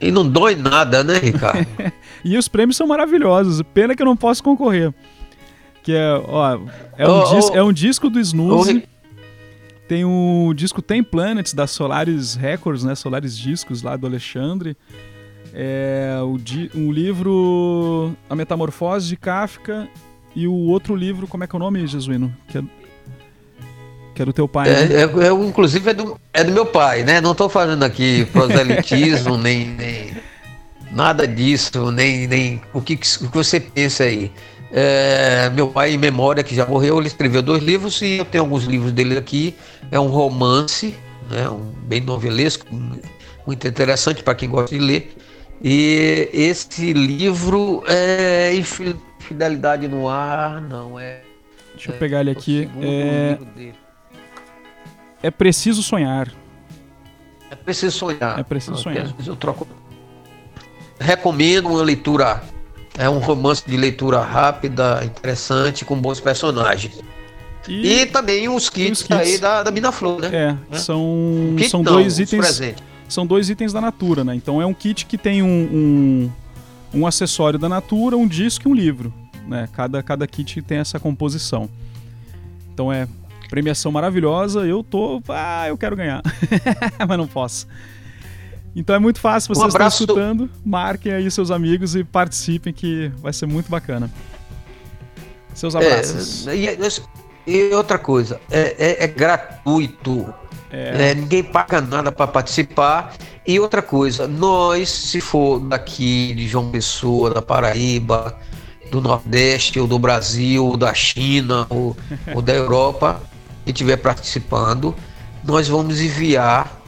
E 0.00 0.10
não 0.12 0.28
dói 0.28 0.54
nada, 0.54 1.02
né, 1.02 1.18
Ricardo? 1.18 1.66
E 2.24 2.36
os 2.36 2.48
prêmios 2.48 2.76
são 2.76 2.86
maravilhosos. 2.86 3.62
Pena 3.72 3.94
que 3.94 4.02
eu 4.02 4.06
não 4.06 4.16
posso 4.16 4.42
concorrer. 4.42 4.92
Que 5.84 5.92
é, 5.92 6.12
ó, 6.26 6.58
é 6.96 7.08
um, 7.08 7.20
Ô, 7.20 7.34
dis- 7.34 7.50
ô, 7.50 7.54
é 7.54 7.62
um 7.62 7.72
disco 7.72 8.10
do 8.10 8.18
Snooze. 8.18 8.72
Ri- 8.74 8.88
Tem 9.86 10.04
o 10.04 10.52
disco 10.54 10.82
Tem 10.82 11.02
Planets 11.02 11.54
da 11.54 11.66
Solaris 11.66 12.34
Records, 12.34 12.82
né? 12.84 12.94
Solaris 12.96 13.38
Discos 13.38 13.82
lá 13.82 13.96
do 13.96 14.06
Alexandre. 14.06 14.76
É 15.54 16.18
um 16.74 16.92
livro 16.92 18.12
A 18.28 18.34
Metamorfose 18.34 19.08
de 19.08 19.16
Kafka 19.16 19.88
e 20.34 20.46
o 20.46 20.52
outro 20.52 20.94
livro, 20.94 21.26
como 21.26 21.44
é 21.44 21.46
que 21.46 21.54
é 21.54 21.56
o 21.56 21.60
nome, 21.60 21.86
Jesuíno? 21.86 22.34
Que 22.48 22.58
é, 22.58 22.62
que 24.18 24.22
é 24.22 24.24
do 24.24 24.32
teu 24.32 24.48
pai, 24.48 24.68
né? 24.68 24.88
É, 24.90 25.02
é- 25.02 25.28
é- 25.28 25.32
inclusive 25.32 25.90
é 25.90 25.94
do, 25.94 26.18
é 26.32 26.42
do 26.42 26.50
meu 26.50 26.66
pai, 26.66 27.04
né? 27.04 27.20
Não 27.20 27.30
estou 27.30 27.48
falando 27.48 27.84
aqui 27.84 28.24
proselitismo, 28.32 29.38
nem, 29.38 29.68
nem 29.68 30.10
nada 30.90 31.24
disso, 31.26 31.92
nem, 31.92 32.26
nem 32.26 32.60
o, 32.74 32.80
que, 32.80 32.94
o 32.94 32.98
que 33.30 33.36
você 33.36 33.60
pensa 33.60 34.02
aí. 34.02 34.32
É, 34.72 35.48
meu 35.50 35.68
pai, 35.68 35.92
em 35.92 35.98
memória, 35.98 36.42
que 36.42 36.52
já 36.52 36.66
morreu, 36.66 36.98
ele 36.98 37.06
escreveu 37.06 37.42
dois 37.42 37.62
livros 37.62 38.02
e 38.02 38.18
eu 38.18 38.24
tenho 38.24 38.42
alguns 38.42 38.64
livros 38.64 38.90
dele 38.90 39.16
aqui. 39.16 39.54
É 39.88 40.00
um 40.00 40.08
romance, 40.08 40.96
né? 41.30 41.48
um, 41.48 41.72
bem 41.86 42.00
novelesco, 42.00 42.66
muito 43.46 43.68
interessante 43.68 44.22
para 44.24 44.34
quem 44.34 44.50
gosta 44.50 44.76
de 44.76 44.82
ler. 44.84 45.14
E 45.62 46.28
esse 46.32 46.92
livro 46.92 47.84
é 47.86 48.52
Infi- 48.54 48.96
Fidelidade 49.20 49.86
no 49.86 50.08
Ar, 50.08 50.60
não 50.60 50.98
é. 50.98 51.20
Deixa 51.74 51.92
eu 51.92 51.96
pegar 51.98 52.20
ele 52.22 52.30
o 52.30 52.32
aqui. 52.32 52.68
É. 52.82 53.38
é 55.22 55.30
Preciso 55.30 55.82
Sonhar. 55.82 56.32
É 57.50 57.54
preciso 57.54 57.96
sonhar. 57.96 58.38
É 58.38 58.42
preciso 58.42 58.76
sonhar. 58.76 59.04
às 59.04 59.12
vezes 59.12 59.26
Eu 59.26 59.36
troco. 59.36 59.66
Recomendo 61.00 61.68
uma 61.68 61.82
leitura. 61.82 62.42
É 62.96 63.08
um 63.08 63.18
romance 63.18 63.62
de 63.66 63.76
leitura 63.76 64.20
rápida, 64.20 65.04
interessante, 65.04 65.84
com 65.84 65.96
bons 65.96 66.20
personagens. 66.20 67.00
E, 67.68 68.06
também 68.06 68.48
os 68.48 68.68
kits, 68.68 69.02
kits. 69.02 69.12
aí 69.12 69.38
da, 69.38 69.62
da 69.62 69.70
Mina 69.70 69.92
Flor, 69.92 70.20
né? 70.20 70.56
É, 70.72 70.76
são, 70.76 71.54
Kit 71.56 71.68
são 71.68 71.82
não, 71.82 71.92
dois 71.92 72.18
itens. 72.18 72.60
São 73.08 73.26
dois 73.26 73.50
itens 73.50 73.72
da 73.72 73.80
Natura, 73.80 74.24
né? 74.24 74.34
Então 74.34 74.60
é 74.60 74.66
um 74.66 74.74
kit 74.74 75.06
que 75.06 75.16
tem 75.16 75.42
um, 75.42 75.46
um, 75.46 77.00
um 77.00 77.06
acessório 77.06 77.58
da 77.58 77.68
Natura, 77.68 78.16
um 78.16 78.26
disco 78.26 78.68
e 78.68 78.72
um 78.72 78.74
livro. 78.74 79.12
Né? 79.46 79.68
Cada, 79.72 80.02
cada 80.02 80.26
kit 80.26 80.60
tem 80.62 80.78
essa 80.78 80.98
composição. 80.98 81.68
Então 82.72 82.92
é 82.92 83.06
premiação 83.48 83.90
maravilhosa. 83.90 84.66
Eu 84.66 84.82
tô. 84.82 85.22
Ah, 85.28 85.68
eu 85.68 85.76
quero 85.76 85.96
ganhar. 85.96 86.22
Mas 87.06 87.18
não 87.18 87.26
posso. 87.26 87.66
Então 88.76 88.94
é 88.94 88.98
muito 88.98 89.18
fácil, 89.18 89.54
vocês 89.54 89.64
Um 89.64 89.68
estão 89.68 89.88
escutando, 89.88 90.50
marquem 90.64 91.12
aí 91.12 91.28
seus 91.30 91.50
amigos 91.50 91.96
e 91.96 92.04
participem 92.04 92.72
que 92.72 93.10
vai 93.18 93.32
ser 93.32 93.46
muito 93.46 93.68
bacana. 93.68 94.08
Seus 95.52 95.74
abraços. 95.74 96.46
É, 96.46 96.54
e, 96.54 96.78
e 97.46 97.74
outra 97.74 97.98
coisa, 97.98 98.40
é, 98.50 98.76
é- 98.78 99.04
é 99.04 99.06
gratuito. 99.08 100.32
É. 100.70 101.10
É, 101.10 101.14
ninguém 101.14 101.42
paga 101.42 101.80
nada 101.80 102.12
para 102.12 102.26
participar. 102.26 103.14
E 103.46 103.58
outra 103.58 103.80
coisa, 103.80 104.28
nós, 104.28 104.90
se 104.90 105.20
for 105.20 105.58
daqui 105.58 106.34
de 106.34 106.46
João 106.46 106.70
Pessoa, 106.70 107.30
da 107.32 107.40
Paraíba, 107.42 108.36
do 108.90 109.00
Nordeste, 109.00 109.80
ou 109.80 109.86
do 109.86 109.98
Brasil, 109.98 110.64
ou 110.64 110.76
da 110.76 110.92
China, 110.92 111.66
ou, 111.70 111.96
ou 112.34 112.42
da 112.42 112.52
Europa, 112.52 113.22
que 113.68 113.72
estiver 113.72 113.98
participando, 113.98 114.94
nós 115.44 115.68
vamos 115.68 116.00
enviar 116.00 116.80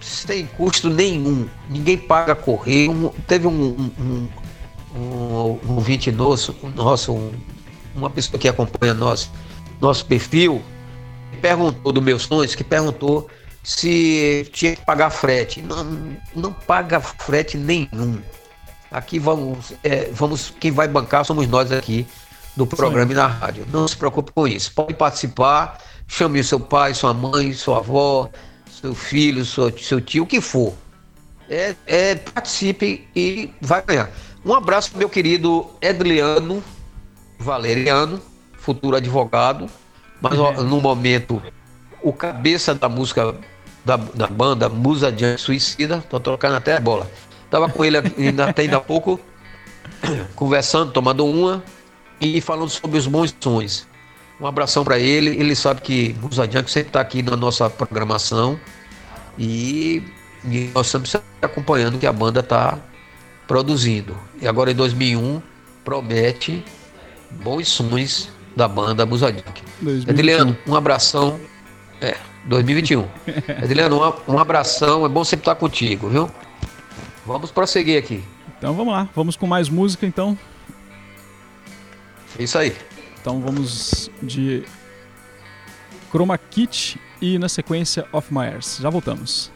sem 0.00 0.46
custo 0.46 0.88
nenhum. 0.88 1.46
Ninguém 1.68 1.98
paga 1.98 2.34
correio. 2.34 2.90
Um- 2.92 3.08
teve 3.26 3.46
um, 3.46 3.50
um, 3.52 4.28
um, 4.96 4.98
um, 4.98 5.74
ouvinte 5.74 6.10
nosso, 6.10 6.56
nosso 6.74 7.12
um- 7.12 7.32
uma 7.94 8.08
pessoa 8.08 8.38
que 8.40 8.48
acompanha 8.48 8.94
nosso, 8.94 9.30
nosso 9.78 10.06
perfil, 10.06 10.62
que 11.30 11.36
perguntou 11.36 11.92
do 11.92 12.00
meus 12.00 12.22
sonhos, 12.22 12.54
que 12.54 12.64
perguntou 12.64 13.28
se 13.62 14.48
tinha 14.50 14.74
que 14.74 14.82
pagar 14.82 15.10
frete. 15.10 15.60
Não, 15.60 16.16
não 16.34 16.52
paga 16.54 17.00
frete 17.00 17.58
nenhum. 17.58 18.18
Aqui 18.90 19.18
vamos, 19.18 19.74
é, 19.82 20.08
vamos, 20.10 20.54
quem 20.58 20.70
vai 20.70 20.88
bancar 20.88 21.22
somos 21.26 21.46
nós 21.46 21.70
aqui 21.70 22.06
do 22.56 22.66
programa 22.66 23.12
e 23.12 23.14
na 23.14 23.26
rádio. 23.26 23.66
Não 23.70 23.86
se 23.86 23.96
preocupe 23.96 24.32
com 24.32 24.48
isso. 24.48 24.72
Pode 24.72 24.94
participar, 24.94 25.78
chame 26.14 26.44
seu 26.44 26.60
pai, 26.60 26.94
sua 26.94 27.12
mãe, 27.12 27.52
sua 27.52 27.78
avó, 27.78 28.30
seu 28.70 28.94
filho, 28.94 29.44
seu, 29.44 30.00
tio, 30.00 30.22
o 30.22 30.26
que 30.26 30.40
for. 30.40 30.72
É, 31.50 31.74
é, 31.86 32.14
participe 32.14 33.08
e 33.16 33.50
vai 33.60 33.82
ganhar. 33.82 34.10
Um 34.44 34.54
abraço 34.54 34.96
meu 34.96 35.08
querido 35.08 35.68
Edliano 35.80 36.62
Valeriano, 37.36 38.22
futuro 38.56 38.96
advogado, 38.96 39.68
mas 40.22 40.38
no 40.38 40.80
momento 40.80 41.42
o 42.00 42.12
cabeça 42.12 42.74
da 42.76 42.88
música 42.88 43.34
da, 43.84 43.96
da 43.96 44.28
banda 44.28 44.68
Musa 44.68 45.10
Diante 45.10 45.42
Suicida, 45.42 46.02
tô 46.08 46.20
trocando 46.20 46.54
até 46.54 46.76
a 46.76 46.80
bola. 46.80 47.10
Tava 47.50 47.68
com 47.68 47.84
ele 47.84 47.98
ainda, 47.98 48.50
até 48.50 48.62
ainda 48.62 48.76
há 48.76 48.80
pouco, 48.80 49.18
conversando, 50.36 50.92
tomando 50.92 51.26
uma 51.26 51.62
e 52.20 52.40
falando 52.40 52.68
sobre 52.68 52.98
os 52.98 53.06
bons 53.08 53.34
sons. 53.40 53.93
Um 54.40 54.46
abração 54.46 54.84
para 54.84 54.98
ele, 54.98 55.30
ele 55.30 55.54
sabe 55.54 55.80
que 55.80 56.14
Musa 56.20 56.46
Diante 56.46 56.70
sempre 56.70 56.88
está 56.88 57.00
aqui 57.00 57.22
na 57.22 57.36
nossa 57.36 57.70
programação 57.70 58.58
e, 59.38 60.02
e 60.44 60.70
nós 60.74 60.86
estamos 60.86 61.14
acompanhando 61.40 61.94
o 61.96 61.98
que 61.98 62.06
a 62.06 62.12
banda 62.12 62.40
está 62.40 62.78
produzindo. 63.46 64.16
E 64.40 64.48
agora 64.48 64.72
em 64.72 64.74
2001 64.74 65.40
promete 65.84 66.64
bons 67.30 67.68
sons 67.68 68.30
da 68.56 68.66
banda 68.66 69.06
Musadinho. 69.06 69.44
2021. 69.80 70.12
Ediliano, 70.12 70.58
um 70.66 70.74
abração. 70.74 71.40
É, 72.00 72.16
2021. 72.46 73.06
Ediliano, 73.62 74.00
um, 74.28 74.34
um 74.34 74.38
abração. 74.38 75.06
É 75.06 75.08
bom 75.08 75.24
sempre 75.24 75.42
estar 75.42 75.54
contigo, 75.54 76.08
viu? 76.08 76.30
Vamos 77.24 77.50
prosseguir 77.50 77.98
aqui. 77.98 78.22
Então 78.58 78.74
vamos 78.74 78.92
lá, 78.92 79.08
vamos 79.14 79.36
com 79.36 79.46
mais 79.46 79.68
música 79.68 80.06
então. 80.06 80.38
É 82.38 82.42
isso 82.42 82.58
aí. 82.58 82.74
Então 83.24 83.40
vamos 83.40 84.10
de 84.22 84.66
Chroma 86.10 86.36
Kit 86.36 87.00
e 87.22 87.38
na 87.38 87.48
sequência 87.48 88.06
Of 88.12 88.30
Myers. 88.30 88.76
Já 88.82 88.90
voltamos. 88.90 89.50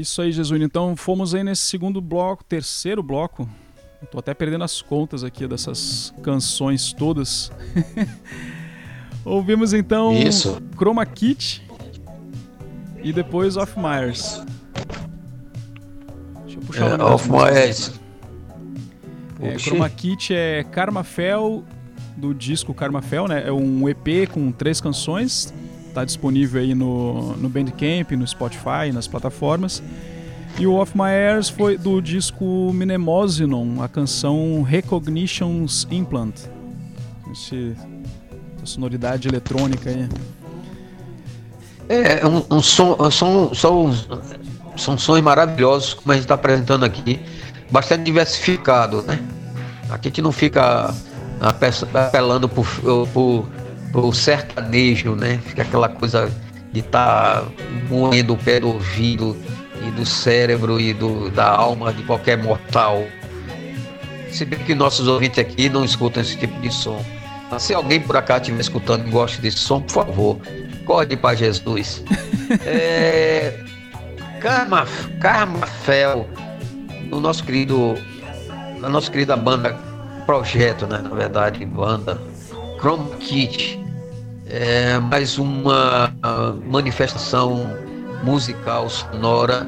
Isso 0.00 0.20
aí, 0.22 0.32
Jesuíno. 0.32 0.64
Então 0.64 0.96
fomos 0.96 1.34
aí 1.34 1.42
nesse 1.44 1.62
segundo 1.62 2.00
bloco, 2.00 2.44
terceiro 2.44 3.02
bloco. 3.02 3.48
Tô 4.10 4.18
até 4.18 4.32
perdendo 4.32 4.62
as 4.64 4.80
contas 4.80 5.24
aqui 5.24 5.46
dessas 5.46 6.14
canções 6.22 6.92
todas. 6.92 7.50
Ouvimos 9.24 9.72
então 9.72 10.14
Isso. 10.14 10.60
Chroma 10.76 11.04
Kit 11.04 11.62
e 13.02 13.12
depois 13.12 13.56
Off 13.56 13.74
Myers. 13.78 14.40
Deixa 16.44 16.58
eu 16.58 16.62
puxar 16.62 16.84
o 16.84 16.86
É, 16.86 16.96
nome 16.96 16.98
das 17.04 17.12
Off. 17.12 17.28
Moes. 17.28 18.00
É. 19.40 19.58
Chroma 19.58 19.88
Kit 19.90 20.32
é 20.34 20.64
Karmafel, 20.64 21.64
do 22.16 22.34
disco 22.34 22.72
Karmafel, 22.74 23.28
né? 23.28 23.46
É 23.46 23.52
um 23.52 23.88
EP 23.88 24.28
com 24.32 24.50
três 24.50 24.80
canções. 24.80 25.52
Tá 25.98 26.04
disponível 26.04 26.60
aí 26.60 26.76
no, 26.76 27.36
no 27.38 27.48
Bandcamp, 27.48 28.12
no 28.12 28.24
Spotify, 28.24 28.92
nas 28.94 29.08
plataformas. 29.08 29.82
E 30.56 30.64
o 30.64 30.74
Off 30.74 30.96
My 30.96 31.10
Airs 31.10 31.48
foi 31.48 31.76
do 31.76 32.00
disco 32.00 32.44
Mnemosinon, 32.72 33.82
a 33.82 33.88
canção 33.88 34.62
Recognitions 34.62 35.88
Implant. 35.90 36.36
Esse, 37.32 37.74
essa 38.58 38.66
sonoridade 38.66 39.26
eletrônica 39.26 39.90
aí. 39.90 40.08
É, 41.88 42.20
é 42.20 42.26
um, 42.28 42.44
um 42.48 42.62
som, 42.62 42.96
são, 43.10 43.52
são, 43.52 43.92
são 44.76 44.96
sons 44.96 45.20
maravilhosos, 45.20 45.94
como 45.94 46.12
a 46.12 46.14
gente 46.14 46.26
está 46.26 46.34
apresentando 46.34 46.84
aqui, 46.84 47.18
bastante 47.72 48.04
diversificado, 48.04 49.02
né? 49.02 49.18
Aqui 49.90 50.06
a 50.06 50.10
gente 50.10 50.22
não 50.22 50.30
fica 50.30 50.94
ape- 51.40 51.86
apelando 51.92 52.48
por, 52.48 52.68
por, 53.12 53.48
por 53.92 54.14
sertanejo, 54.14 55.14
né? 55.14 55.38
Fica 55.44 55.62
aquela 55.62 55.88
coisa 55.88 56.30
de 56.72 56.80
estar 56.80 57.44
moendo 57.88 58.34
o 58.34 58.36
pé 58.36 58.60
do 58.60 58.68
ouvido 58.68 59.36
e 59.86 59.90
do 59.92 60.04
cérebro 60.04 60.80
e 60.80 60.92
do, 60.92 61.30
da 61.30 61.48
alma 61.48 61.92
de 61.92 62.02
qualquer 62.02 62.36
mortal. 62.36 63.04
Se 64.30 64.44
bem 64.44 64.58
que 64.60 64.74
nossos 64.74 65.08
ouvintes 65.08 65.38
aqui 65.38 65.68
não 65.68 65.84
escutam 65.84 66.22
esse 66.22 66.36
tipo 66.36 66.58
de 66.60 66.72
som. 66.72 67.02
Mas 67.50 67.62
se 67.62 67.72
alguém 67.72 68.00
por 68.00 68.16
acaso 68.16 68.42
estiver 68.42 68.60
escutando 68.60 69.06
e 69.06 69.10
gosta 69.10 69.40
desse 69.40 69.58
som, 69.58 69.80
por 69.80 70.04
favor, 70.04 70.38
corre 70.84 71.16
para 71.16 71.34
Jesus. 71.34 72.04
é, 72.64 73.58
Karma, 74.40 74.86
Karmafel, 75.18 76.28
o 77.10 77.20
nosso 77.20 77.42
querido, 77.44 77.96
a 78.82 78.88
nossa 78.88 79.10
querida 79.10 79.34
banda, 79.34 79.76
projeto, 80.26 80.86
né? 80.86 80.98
Na 80.98 81.14
verdade, 81.14 81.64
banda, 81.64 82.20
Chrome 82.78 83.10
Kit, 83.16 83.84
é 84.46 85.00
mais 85.00 85.36
uma 85.36 86.14
ah, 86.22 86.54
manifestação 86.64 87.68
musical 88.22 88.88
sonora 88.88 89.66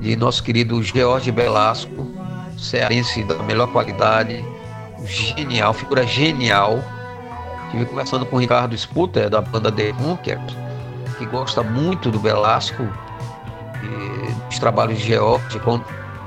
de 0.00 0.16
nosso 0.16 0.42
querido 0.42 0.82
George 0.82 1.30
Belasco, 1.30 2.10
cearense 2.58 3.22
da 3.22 3.36
melhor 3.44 3.68
qualidade, 3.68 4.44
genial, 5.04 5.72
figura 5.72 6.04
genial. 6.04 6.82
Estive 7.66 7.86
conversando 7.86 8.26
com 8.26 8.36
o 8.36 8.38
Ricardo 8.40 8.76
Sputer, 8.76 9.30
da 9.30 9.40
banda 9.40 9.70
The 9.70 9.92
Hunkers, 9.92 10.56
que 11.16 11.26
gosta 11.26 11.62
muito 11.62 12.10
do 12.10 12.18
Belasco, 12.18 12.82
e 13.84 14.32
dos 14.48 14.58
trabalhos 14.58 14.98
de 14.98 15.06
George, 15.06 15.60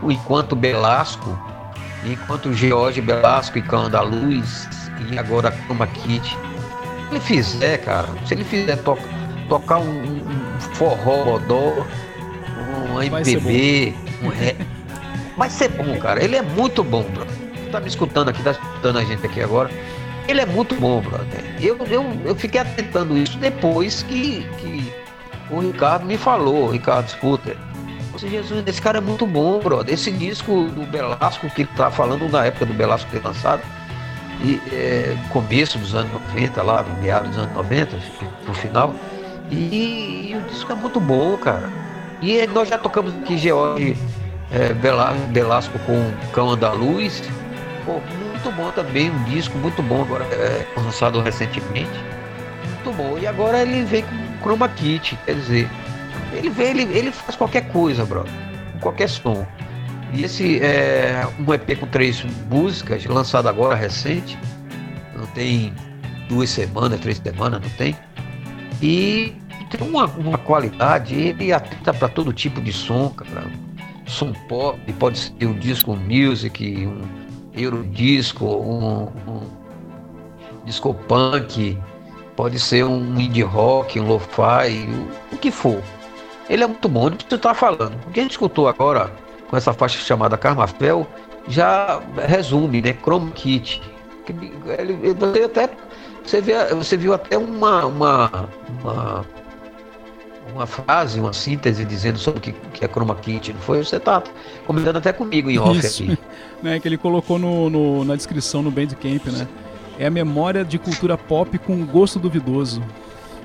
enquanto 0.04 0.56
Belasco, 0.56 1.38
enquanto 2.06 2.54
George 2.54 3.02
Belasco 3.02 3.58
e 3.58 3.62
Cão 3.62 3.90
da 3.90 4.02
Luz, 4.02 4.81
e 5.12 5.18
agora 5.20 5.52
Chroma 5.66 5.88
Kit. 5.88 6.30
Se 6.30 6.36
ele 7.12 7.20
fizer, 7.20 7.78
cara, 7.80 8.08
se 8.26 8.34
ele 8.34 8.44
fizer 8.44 8.78
to- 8.78 8.98
tocar 9.50 9.80
um, 9.80 9.90
um- 9.90 10.22
forró 10.74 11.24
bodó, 11.26 11.86
um 12.90 13.02
MPB, 13.02 13.94
um 14.24 14.30
ré, 14.30 14.56
vai 15.38 15.50
ser 15.50 15.70
bom, 15.70 15.98
cara. 16.00 16.24
Ele 16.24 16.36
é 16.36 16.42
muito 16.42 16.84
bom, 16.84 17.04
bro. 17.04 17.26
Tá 17.72 17.80
me 17.80 17.88
escutando 17.88 18.30
aqui, 18.30 18.42
tá 18.44 18.52
escutando 18.52 19.00
a 19.00 19.04
gente 19.04 19.26
aqui 19.26 19.42
agora. 19.42 19.70
Ele 20.28 20.40
é 20.42 20.46
muito 20.46 20.76
bom, 20.76 21.02
brother. 21.02 21.44
Eu, 21.60 21.78
eu, 21.90 22.06
eu 22.24 22.36
fiquei 22.36 22.62
atentando 22.62 23.18
isso 23.18 23.38
depois 23.38 24.04
que, 24.04 24.46
que 24.60 24.94
o 25.50 25.60
Ricardo 25.60 26.06
me 26.06 26.18
falou, 26.18 26.66
o 26.68 26.72
Ricardo 26.72 27.10
Sputer. 27.10 27.58
Você, 28.14 28.28
Jesus, 28.30 28.64
esse 28.68 28.82
cara 28.82 29.00
é 29.00 29.02
muito 29.02 29.26
bom, 29.26 29.60
brother. 29.60 29.94
Esse 29.94 30.12
disco 30.12 30.66
do 30.70 30.86
Belasco, 30.86 31.50
que 31.50 31.62
ele 31.64 31.70
tá 31.76 31.90
falando 31.90 32.30
na 32.30 32.46
época 32.46 32.66
do 32.66 32.74
Belasco 32.74 33.10
ter 33.10 33.24
lançado, 33.24 33.62
e 34.44 34.62
é, 34.74 35.16
começo 35.30 35.78
dos 35.78 35.94
anos 35.96 36.12
90, 36.14 36.62
lá, 36.64 36.84
no 36.84 37.02
meados 37.02 37.30
dos 37.30 37.38
anos 37.38 37.54
90, 37.56 37.98
pro 38.46 38.54
final. 38.54 38.94
E, 39.50 40.32
e 40.32 40.36
o 40.38 40.42
disco 40.50 40.72
é 40.72 40.76
muito 40.76 41.00
bom, 41.00 41.38
cara. 41.38 41.70
E 42.22 42.38
eh, 42.38 42.48
nós 42.48 42.70
já 42.70 42.78
tocamos 42.78 43.14
aqui 43.22 43.38
George 43.38 43.98
é, 44.52 44.74
Bela- 44.74 45.14
Belasco 45.30 45.78
com 45.80 46.12
Cão 46.32 46.50
Andaluz. 46.52 47.22
Pô, 47.86 47.94
muito 47.94 48.52
bom 48.56 48.72
também, 48.72 49.10
um 49.10 49.24
disco 49.24 49.58
muito 49.58 49.82
bom 49.82 50.02
agora, 50.04 50.24
é, 50.26 50.66
lançado 50.78 51.20
recentemente. 51.22 51.90
Muito 52.86 52.96
bom. 52.96 53.18
E 53.20 53.28
agora 53.28 53.62
ele 53.62 53.84
vem 53.84 54.04
com 54.04 54.44
Chroma 54.44 54.70
Kit, 54.70 55.18
quer 55.26 55.36
dizer, 55.36 55.70
ele 56.34 56.50
vem, 56.50 56.68
ele, 56.70 56.84
ele 56.98 57.12
faz 57.12 57.36
qualquer 57.36 57.68
coisa, 57.70 58.06
brother. 58.06 58.32
Qualquer 58.80 59.10
som. 59.10 59.46
E 60.14 60.24
esse 60.24 60.60
é 60.60 61.26
um 61.40 61.54
EP 61.54 61.80
com 61.80 61.88
três 61.88 62.24
músicas, 62.50 63.06
lançado 63.06 63.48
agora 63.48 63.76
recente. 63.76 64.38
Não 65.16 65.26
tem 65.28 65.74
duas 66.28 66.50
semanas, 66.50 67.00
três 67.00 67.18
semanas, 67.18 67.62
não 67.62 67.70
tem. 67.72 67.96
E 68.82 69.34
tem 69.70 69.88
uma, 69.88 70.06
uma 70.06 70.38
qualidade, 70.38 71.16
ele 71.16 71.54
atenta 71.54 71.94
para 71.94 72.10
todo 72.10 72.34
tipo 72.34 72.62
de 72.62 72.74
som, 72.74 73.10
cara. 73.10 73.46
Som 74.06 74.34
pop, 74.50 74.78
pode 74.94 75.18
ser 75.18 75.46
um 75.46 75.54
disco 75.54 75.96
music, 75.96 76.86
um 76.86 77.02
eurodisco, 77.54 78.46
um, 78.46 79.04
um 79.28 79.42
disco 80.66 80.94
punk, 80.94 81.78
pode 82.36 82.60
ser 82.60 82.84
um 82.84 83.18
indie 83.18 83.44
rock, 83.44 83.98
um 83.98 84.08
lo-fi, 84.08 84.86
o, 85.32 85.36
o 85.36 85.38
que 85.38 85.52
for. 85.52 85.82
Ele 86.50 86.64
é 86.64 86.68
muito 86.68 86.90
bom, 86.90 87.10
não 87.10 87.12
precisa 87.12 87.38
estar 87.38 87.54
falando. 87.54 87.96
O 88.08 88.12
que 88.12 88.20
a 88.20 88.24
gente 88.24 88.32
escutou 88.32 88.68
agora 88.68 89.10
com 89.52 89.58
essa 89.58 89.72
faixa 89.74 90.00
chamada 90.00 90.36
Carmafel 90.38 91.06
já 91.48 92.02
resume, 92.28 92.82
né? 92.82 92.94
Chrome 93.04 93.32
Kit. 93.32 93.82
Ele, 94.30 94.98
ele- 95.04 95.14
você 95.14 95.44
até 95.44 95.70
você, 96.24 96.40
vê, 96.40 96.54
você 96.74 96.96
viu 96.96 97.14
até 97.14 97.38
uma, 97.38 97.86
uma, 97.86 98.50
uma, 98.82 99.26
uma 100.54 100.66
frase, 100.66 101.20
uma 101.20 101.34
síntese 101.34 101.84
dizendo 101.84 102.18
sobre 102.18 102.40
o 102.40 102.42
que, 102.42 102.52
que 102.74 102.86
é 102.86 102.88
Chroma 102.88 103.16
Kit, 103.16 103.52
não 103.54 103.60
foi? 103.62 103.84
Você 103.84 104.00
tá 104.00 104.24
comentando 104.66 104.98
até 104.98 105.12
comigo 105.12 105.50
em 105.50 105.58
off 105.58 105.78
Isso. 105.80 106.04
aqui. 106.04 106.18
né, 106.64 106.80
que 106.80 106.88
ele 106.88 106.98
colocou 106.98 107.38
no, 107.38 107.70
no- 107.70 108.06
na 108.06 108.16
descrição 108.16 108.62
no 108.62 108.72
Bandcamp, 108.72 109.26
né? 109.28 109.48
É 110.00 110.06
a 110.08 110.10
memória 110.12 110.64
de 110.64 110.80
cultura 110.80 111.18
pop 111.18 111.58
com 111.58 111.86
gosto 111.86 112.18
duvidoso. 112.20 112.82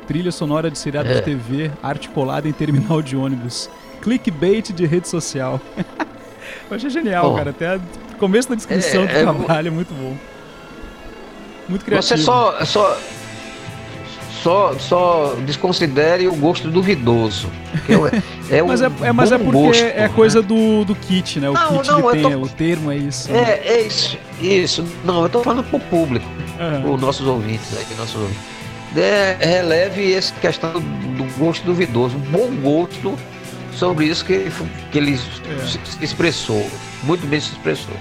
Trilha 0.06 0.30
sonora 0.30 0.70
de 0.70 0.78
seriado 0.78 1.08
É. 1.10 1.14
de 1.14 1.22
TV, 1.22 1.70
arte 1.82 2.08
colada 2.10 2.48
em 2.48 2.52
terminal 2.52 3.02
de 3.02 3.16
ônibus. 3.16 3.68
Clickbait 4.00 4.72
de 4.72 4.86
rede 4.86 5.08
social. 5.08 5.60
Eu 6.70 6.76
achei 6.76 6.90
genial, 6.90 7.34
cara. 7.34 7.50
Até 7.50 7.80
começo 8.18 8.48
da 8.48 8.54
descrição 8.54 9.02
É, 9.04 9.06
do 9.06 9.12
é, 9.12 9.22
trabalho 9.22 9.68
é 9.68 9.70
muito 9.70 9.92
bom. 9.94 10.16
Muito 11.68 11.84
criativo. 11.84 12.16
Você 12.18 12.24
só, 12.24 12.64
só, 12.64 12.96
só, 14.42 14.74
só 14.78 15.34
desconsidere 15.44 16.28
o 16.28 16.34
gosto 16.36 16.70
duvidoso. 16.70 17.48
que 17.84 17.92
É, 17.92 17.96
é 18.58 18.62
Mas 18.62 18.80
é, 18.82 18.88
um 18.88 19.04
é- 19.04 19.12
mas 19.12 19.32
é 19.32 19.38
porque 19.38 19.50
gosto, 19.52 19.82
é 19.82 20.02
né? 20.02 20.08
coisa 20.14 20.40
do, 20.42 20.84
do 20.84 20.94
kit, 20.94 21.40
né? 21.40 21.50
O 21.50 21.52
Não, 21.52 21.78
kit 21.78 21.88
não, 21.88 21.98
eu 22.00 22.10
penha, 22.10 22.30
tô- 22.38 22.44
o 22.44 22.48
termo 22.48 22.92
é 22.92 22.96
isso. 22.96 23.30
né? 23.32 23.38
É, 23.42 23.68
é 23.74 23.80
isso, 23.82 24.16
isso. 24.40 24.84
Não, 25.04 25.22
eu 25.24 25.28
tô 25.28 25.42
falando 25.42 25.64
pro 25.64 25.80
público, 25.80 26.26
Aham. 26.60 26.92
os 26.92 27.00
nossos 27.00 27.26
ouvintes 27.26 27.76
aí, 27.76 27.84
nossos 27.98 28.14
ouvintes. 28.20 28.42
É, 28.96 29.36
releve 29.40 30.14
essa 30.14 30.32
questão 30.40 30.72
do, 30.74 30.80
do 30.80 31.24
gosto 31.38 31.64
duvidoso, 31.64 32.16
um 32.16 32.20
bom 32.20 32.48
gosto 32.62 33.18
sobre 33.78 34.06
isso 34.06 34.24
que, 34.24 34.50
que 34.90 34.98
ele 34.98 35.14
É. 35.14 35.66
se, 35.66 35.78
expressou, 36.04 36.68
muito 37.02 37.26
bem 37.26 37.40
se 37.40 37.52
expressou. 37.52 37.94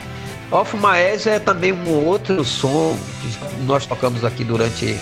Off 0.52 0.76
Maes 0.78 1.26
é 1.28 1.40
também 1.40 1.74
um 1.74 2.06
outro 2.06 2.44
som 2.46 2.98
que 3.22 3.62
nós 3.64 3.86
tocamos 3.86 4.24
aqui 4.24 4.44
durante 4.44 4.98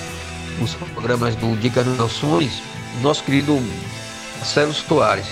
os 0.62 0.74
programas 0.74 1.36
do 1.36 1.56
Dicas 1.58 1.86
dos 1.86 2.12
Sonhos, 2.14 2.54
nosso 3.02 3.24
querido 3.24 3.62
Marcelo 4.38 4.74
Soares. 4.74 5.26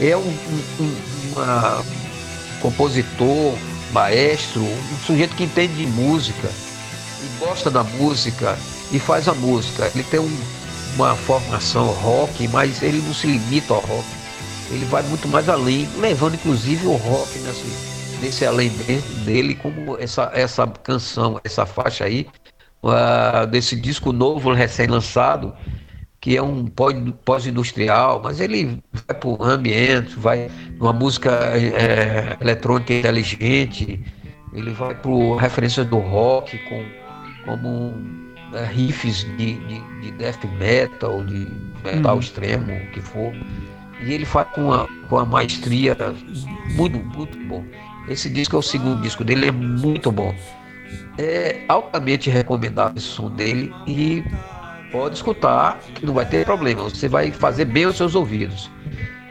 É 0.00 0.16
um, 0.16 0.20
um- 0.20 0.82
um- 0.84 1.32
uma 1.32 1.84
compositor, 2.60 3.54
maestro, 3.92 4.60
um 4.62 4.98
sujeito 5.06 5.34
que 5.36 5.44
entende 5.44 5.74
de 5.74 5.86
música 5.86 6.48
e 7.22 7.44
gosta 7.44 7.70
da 7.70 7.82
música 7.84 8.58
e 8.92 8.98
faz 8.98 9.28
a 9.28 9.34
música. 9.34 9.90
Ele 9.94 10.04
tem 10.04 10.20
um- 10.20 10.40
uma 10.96 11.14
formação 11.14 11.86
rock, 11.86 12.46
mas 12.48 12.82
ele 12.82 13.00
não 13.06 13.14
se 13.14 13.26
limita 13.28 13.74
ao 13.74 13.80
rock. 13.80 14.04
Ele 14.68 14.84
vai 14.84 15.02
muito 15.02 15.28
mais 15.28 15.48
além, 15.48 15.90
levando 15.94 16.34
inclusive 16.36 16.86
o 16.86 16.94
rock 16.96 17.38
nesse, 17.38 17.80
nesse 18.18 18.44
além 18.46 18.76
de- 18.76 19.02
dele, 19.02 19.54
como 19.54 19.96
essa, 19.98 20.30
essa 20.34 20.66
canção, 20.66 21.40
essa 21.44 21.64
faixa 21.66 22.04
aí, 22.04 22.26
ah, 22.82 23.44
desse 23.46 23.76
disco 23.80 24.12
novo, 24.12 24.52
recém-lançado, 24.52 25.54
que 26.20 26.36
é 26.36 26.42
um 26.42 26.66
pó- 26.66 26.92
pós-industrial, 27.24 28.20
mas 28.22 28.40
ele 28.40 28.82
vai 28.92 29.16
para 29.18 29.28
o 29.28 29.42
ambiente, 29.44 30.18
vai 30.18 30.50
numa 30.78 30.92
música 30.92 31.30
eh, 31.56 32.36
eletrônica 32.40 32.92
inteligente, 32.92 34.04
ele 34.52 34.72
vai 34.72 34.94
para 34.94 35.10
referências 35.40 35.86
do 35.86 35.98
rock, 35.98 36.58
com, 36.58 36.92
como 37.40 38.10
eh, 38.52 38.64
riffs 38.66 39.24
de, 39.24 39.58
de, 39.60 39.88
de 40.00 40.10
death 40.12 40.44
metal, 40.44 41.24
de 41.24 41.46
metal 41.84 42.14
Uhum. 42.14 42.20
extremo, 42.20 42.82
o 42.84 42.90
que 42.90 43.00
for. 43.00 43.36
E 44.00 44.12
ele 44.12 44.24
faz 44.24 44.48
com 44.50 44.72
a, 44.72 44.86
com 45.08 45.18
a 45.18 45.24
maestria 45.24 45.96
muito, 46.76 46.98
muito 46.98 47.36
bom. 47.46 47.64
Esse 48.08 48.28
disco 48.30 48.56
é 48.56 48.58
o 48.58 48.62
segundo 48.62 49.02
disco 49.02 49.24
dele, 49.24 49.46
é 49.48 49.50
muito 49.52 50.10
bom. 50.12 50.34
É 51.18 51.62
altamente 51.68 52.30
recomendável 52.30 52.94
esse 52.96 53.06
som 53.06 53.28
dele 53.30 53.72
e 53.86 54.22
pode 54.92 55.16
escutar, 55.16 55.78
que 55.94 56.06
não 56.06 56.14
vai 56.14 56.24
ter 56.24 56.44
problema. 56.44 56.84
Você 56.84 57.08
vai 57.08 57.30
fazer 57.32 57.64
bem 57.64 57.84
aos 57.84 57.96
seus 57.96 58.14
ouvidos 58.14 58.70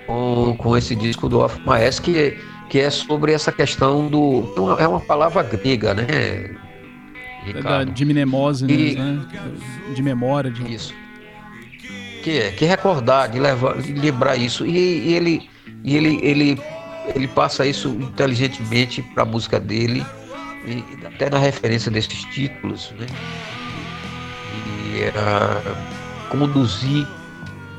com, 0.06 0.56
com 0.58 0.76
esse 0.78 0.96
disco 0.96 1.28
do 1.30 1.40
Off 1.40 1.60
Maes, 1.66 2.00
que, 2.00 2.18
é- 2.18 2.38
que 2.70 2.80
é 2.80 2.90
sobre 2.90 3.32
essa 3.32 3.52
questão 3.52 4.08
do. 4.10 4.54
é 4.58 4.60
uma- 4.86 4.88
uma 4.98 5.00
palavra 5.00 5.42
grega, 5.44 5.94
né? 5.94 6.06
É 7.48 7.62
da, 7.62 7.84
de 7.86 8.04
mnemose, 8.04 8.66
E- 8.70 8.96
né? 8.96 9.26
De 9.96 10.04
memória. 10.04 10.52
De... 10.52 10.74
Isso. 10.74 10.94
Que 12.28 12.52
que 12.52 12.66
recordar, 12.66 13.30
de, 13.30 13.40
levar, 13.40 13.82
de 13.82 13.94
lembrar 13.94 14.36
isso. 14.36 14.66
E, 14.66 14.78
e 14.78 15.14
ele, 15.14 15.50
e 15.82 15.96
ele, 15.96 16.20
ele, 16.22 16.62
ele 17.16 17.26
passa 17.26 17.66
isso 17.66 17.88
inteligentemente 17.88 19.02
para 19.02 19.24
a 19.24 19.26
música 19.26 19.62
dele, 19.62 20.06
e 20.66 20.84
até 21.06 21.30
na 21.30 21.40
referência 21.40 21.90
desses 21.90 22.26
títulos, 22.26 22.94
né? 23.00 23.06
E 24.94 25.06
ah, 25.18 25.62
conduzir 26.30 27.08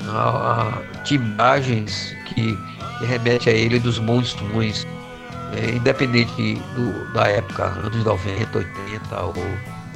a, 0.07 0.63
a 0.63 1.03
timagens 1.03 2.15
que, 2.25 2.57
que 2.97 3.05
remete 3.05 3.51
a 3.51 3.53
ele 3.53 3.77
dos 3.77 3.99
bons 3.99 4.29
sonhos, 4.29 4.87
é, 5.55 5.75
independente 5.75 6.55
do, 6.75 7.13
da 7.13 7.27
época, 7.27 7.65
anos 7.65 8.03
90, 8.03 8.57
80 8.57 9.21
ou, 9.21 9.35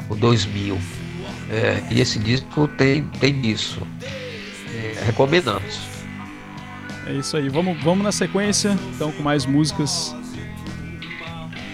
ou 0.09 0.15
2000. 0.15 0.79
É, 1.49 1.81
e 1.89 1.99
esse 1.99 2.19
disco 2.19 2.67
tem, 2.77 3.01
tem 3.19 3.43
isso. 3.47 3.81
É, 4.97 5.05
recomendamos. 5.05 5.79
É 7.05 7.13
isso 7.13 7.35
aí. 7.35 7.49
Vamos, 7.49 7.81
vamos 7.83 8.03
na 8.03 8.11
sequência, 8.11 8.77
então, 8.95 9.11
com 9.11 9.21
mais 9.21 9.45
músicas. 9.45 10.15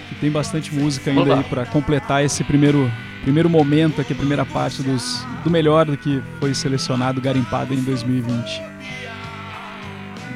Que 0.09 0.15
tem 0.15 0.31
bastante 0.31 0.73
música 0.73 1.11
ainda 1.11 1.35
aí 1.35 1.43
pra 1.43 1.65
completar 1.65 2.23
esse 2.23 2.43
primeiro, 2.43 2.91
primeiro 3.21 3.49
momento 3.49 4.01
aqui, 4.01 4.13
a 4.13 4.15
primeira 4.15 4.45
parte 4.45 4.81
dos, 4.81 5.25
do 5.43 5.49
melhor 5.49 5.85
do 5.85 5.95
que 5.97 6.21
foi 6.39 6.53
selecionado, 6.53 7.21
garimpado 7.21 7.73
em 7.73 7.81
2020. 7.83 8.61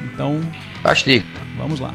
Então, 0.04 0.40
Castigo. 0.82 1.26
vamos 1.56 1.80
lá. 1.80 1.92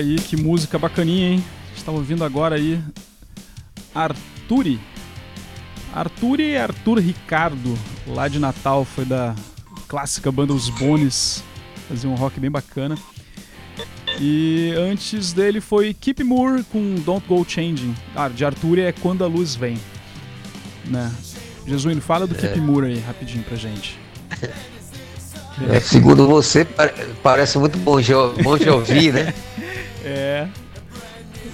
Aí, 0.00 0.16
que 0.16 0.36
música 0.36 0.78
bacaninha, 0.78 1.30
hein? 1.32 1.44
A 1.66 1.74
gente 1.74 1.84
tá 1.84 1.92
ouvindo 1.92 2.24
agora 2.24 2.56
aí 2.56 2.80
Arturi. 3.94 4.80
Arturi 5.92 6.52
é 6.52 6.62
Arthur 6.62 6.98
Ricardo, 6.98 7.76
lá 8.06 8.28
de 8.28 8.38
Natal, 8.38 8.84
foi 8.84 9.04
da 9.04 9.34
clássica 9.88 10.30
banda 10.30 10.52
Os 10.52 10.68
Bones, 10.68 11.42
fazia 11.88 12.08
um 12.08 12.14
rock 12.14 12.38
bem 12.38 12.50
bacana. 12.50 12.96
E 14.20 14.72
antes 14.76 15.32
dele 15.32 15.60
foi 15.60 15.94
Keep 15.94 16.22
Moore 16.24 16.62
com 16.64 16.96
Don't 16.96 17.26
Go 17.26 17.44
Changing. 17.48 17.94
Ah, 18.14 18.28
de 18.28 18.44
Arturi 18.44 18.82
é 18.82 18.92
Quando 18.92 19.24
a 19.24 19.26
Luz 19.26 19.54
Vem. 19.54 19.78
Né? 20.86 21.10
Jesuíno, 21.66 22.00
fala 22.00 22.26
do 22.26 22.34
Keep 22.34 22.60
Moore 22.60 22.86
aí, 22.88 22.98
rapidinho 23.00 23.42
pra 23.44 23.56
gente. 23.56 23.98
É, 25.70 25.80
segundo 25.80 26.26
você, 26.26 26.64
pa- 26.64 26.90
parece 27.22 27.58
muito 27.58 27.78
bom 27.78 28.00
bom 28.42 28.56
de 28.56 28.68
ouvir, 28.68 29.12
né? 29.12 29.34
É. 30.04 30.46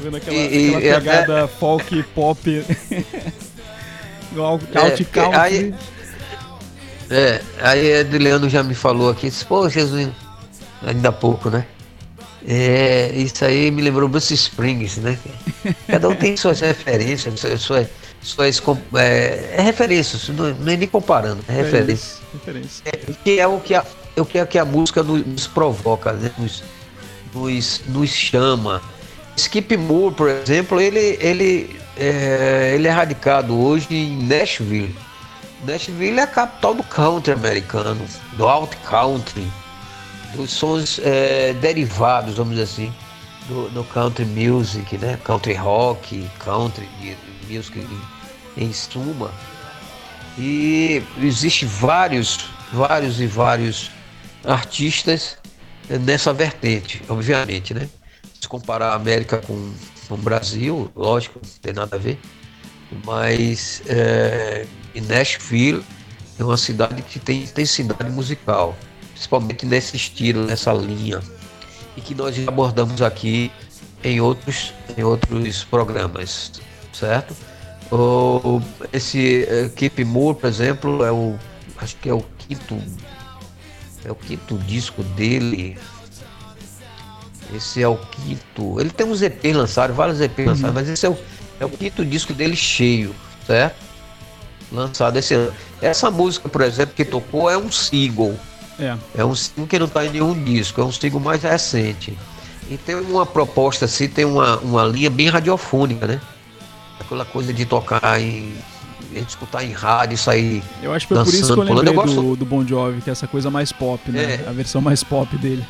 Vendo 0.03 0.17
aquela, 0.17 0.37
E- 0.37 0.47
aquela 0.69 0.81
e 0.83 0.91
até- 0.91 0.99
pegada 1.01 1.49
folk 1.49 2.03
pop. 2.15 2.65
Alt 4.39 4.63
É, 4.75 4.91
porque 4.91 5.05
country. 5.07 5.39
aí- 5.39 5.75
É, 7.09 7.41
aí 7.63 7.87
Ediliano 8.01 8.49
já 8.49 8.63
me 8.63 8.75
falou 8.75 9.09
aqui, 9.11 9.29
disse, 9.31 9.45
pô, 9.45 9.69
Jesus, 9.69 10.09
ainda 10.85 11.09
há 11.09 11.13
pouco, 11.13 11.49
né? 11.49 11.65
É, 12.47 13.13
isso 13.15 13.45
aí 13.45 13.71
me 13.71 13.81
lembrou 13.83 14.09
Bruce 14.09 14.35
Springs, 14.35 14.99
né? 14.99 15.19
Cada 15.89 16.09
um 16.09 16.15
tem 16.15 16.37
suas 16.37 16.61
referências, 16.61 17.39
suas, 17.41 17.61
suas, 17.63 17.87
suas 18.21 18.63
é, 18.95 19.55
é 19.57 19.63
referência, 19.63 20.17
isso 20.17 20.33
não, 20.33 20.53
não 20.55 20.73
é 20.73 20.77
nem 20.77 20.89
comparando, 20.89 21.43
é 21.49 21.53
É 21.53 21.57
referência. 21.63 22.19
É, 22.85 22.93
que 23.25 23.41
é 23.41 23.47
o 23.47 23.59
que 23.61 23.75
a, 23.75 23.85
é 24.17 24.21
o 24.21 24.27
que, 24.27 24.39
a, 24.39 24.47
que 24.47 24.59
a 24.59 24.65
música 24.65 25.03
nos, 25.03 25.25
nos 25.25 25.47
provoca, 25.47 26.13
né? 26.13 26.31
nos, 26.37 26.63
nos, 27.37 27.83
nos 27.87 28.11
chama. 28.11 28.81
Skip 29.37 29.77
Moore, 29.77 30.15
por 30.15 30.29
exemplo, 30.29 30.81
ele, 30.81 31.19
ele, 31.21 31.79
é, 31.97 32.73
ele 32.75 32.89
é 32.89 32.91
radicado 32.91 33.57
hoje 33.57 33.95
em 33.95 34.23
Nashville. 34.23 34.97
Nashville 35.65 36.19
é 36.19 36.23
a 36.23 36.27
capital 36.27 36.75
do 36.75 36.83
country 36.83 37.33
americano, 37.33 38.05
do 38.37 38.49
alt 38.49 38.75
country, 38.89 39.47
dos 40.35 40.51
sons 40.51 40.99
é, 41.03 41.53
derivados, 41.55 42.37
vamos 42.37 42.53
dizer 42.53 42.65
assim, 42.65 42.93
do, 43.49 43.69
do 43.71 43.85
country 43.85 44.25
music, 44.25 44.97
né? 44.99 45.19
Country 45.23 45.55
rock, 45.55 46.27
country 46.39 46.89
music 47.49 47.79
em, 47.79 48.65
em 48.65 48.73
suma. 48.73 49.31
E 50.39 51.03
existe 51.23 51.65
vários, 51.65 52.49
vários 52.73 53.21
e 53.21 53.27
vários 53.27 53.91
artistas 54.45 55.39
nessa 55.89 56.33
vertente, 56.33 57.03
obviamente, 57.09 57.73
né? 57.73 57.89
Se 58.41 58.49
comparar 58.49 58.91
a 58.91 58.95
América 58.95 59.39
com, 59.39 59.73
com 60.09 60.15
o 60.15 60.19
Brasil, 60.19 60.91
lógico, 60.95 61.41
não 61.43 61.51
tem 61.61 61.73
nada 61.73 61.97
a 61.97 61.99
ver. 61.99 62.19
Mas 63.05 63.83
é, 63.87 64.67
Nashville 64.95 65.85
é 66.39 66.45
uma 66.45 66.57
cidade 66.57 67.03
que 67.03 67.19
tem 67.19 67.43
intensidade 67.43 68.11
musical, 68.11 68.77
principalmente 69.13 69.67
nesse 69.67 69.97
estilo, 69.97 70.45
nessa 70.45 70.73
linha, 70.73 71.21
e 71.97 72.01
que 72.01 72.15
nós 72.15 72.37
abordamos 72.47 73.03
aqui 73.03 73.51
em 74.05 74.21
outros, 74.21 74.73
em 74.97 75.03
outros 75.03 75.65
programas, 75.65 76.53
certo? 76.93 77.35
O, 77.91 78.61
esse 78.93 79.45
eh, 79.45 79.71
Keep 79.75 80.05
Moore, 80.05 80.39
por 80.39 80.49
exemplo, 80.49 81.05
é 81.05 81.13
o 81.13 81.39
acho 81.79 81.97
que 81.97 82.09
é 82.09 82.13
o 82.13 82.25
quinto 82.39 82.77
é 84.07 84.13
o 84.13 84.15
quinto 84.15 84.57
disco 84.59 85.03
dele. 85.03 85.77
Esse 87.55 87.83
é 87.83 87.89
o 87.89 87.97
quinto. 87.97 88.81
Ele 88.81 88.91
tem 88.91 89.07
uns 89.07 89.21
EP 89.21 89.45
lançados, 89.53 89.97
vários 89.97 90.21
EP 90.21 90.39
lançados, 90.39 90.75
mas 90.75 90.89
esse 90.89 91.05
é 91.07 91.11
o, 91.11 91.19
é 91.61 91.65
o 91.65 91.69
quinto 91.69 92.05
disco 92.05 92.33
dele 92.33 92.57
cheio, 92.57 93.15
certo? 93.47 93.77
Lançado 94.71 95.17
esse 95.17 95.35
ano. 95.35 95.53
Essa 95.83 96.11
música, 96.11 96.49
por 96.49 96.61
exemplo, 96.61 96.95
que 96.95 97.05
tocou 97.05 97.51
é 97.51 97.59
um 97.59 97.71
single. 97.71 98.39
É. 98.79 98.97
É 99.17 99.25
um 99.25 99.35
single 99.35 99.67
que 99.67 99.79
não 99.79 99.87
está 99.87 100.05
em 100.05 100.11
nenhum 100.11 100.45
disco, 100.45 100.81
é 100.81 100.85
um 100.85 100.93
single 100.93 101.21
mais 101.21 101.43
recente. 101.43 102.17
E 102.69 102.77
tem 102.77 102.95
uma 102.97 103.25
proposta 103.27 103.85
assim, 103.85 104.09
tem 104.09 104.25
uma, 104.25 104.59
uma 104.59 104.85
linha 104.85 105.11
bem 105.11 105.29
radiofônica, 105.29 106.07
né? 106.07 106.21
Aquela 107.01 107.25
coisa 107.25 107.53
de 107.53 107.65
tocar 107.65 108.21
em. 108.21 108.55
A 109.17 109.21
gente 109.21 109.31
escutar 109.31 109.65
em 109.65 109.73
rádio 109.73 110.15
e 110.15 110.19
sair. 110.19 110.63
Eu 110.83 110.93
acho 110.93 111.07
que 111.09 111.15
foi 111.15 111.25
por 111.25 111.33
isso 111.35 111.55
que 111.55 111.61
eu 111.61 111.65
lembrei 111.65 111.89
Eu 111.93 111.95
gosto- 111.95 112.15
do, 112.23 112.37
do 112.37 112.45
Bon 112.45 112.67
Jovi, 112.67 113.01
que 113.01 113.11
é 113.11 113.13
essa 113.13 113.27
coisa 113.27 113.51
mais 113.51 113.73
pop, 113.73 114.11
né? 114.11 114.43
É. 114.45 114.49
A 114.49 114.53
versão 114.53 114.81
mais 114.81 115.03
pop 115.03 115.37
dele. 115.39 115.65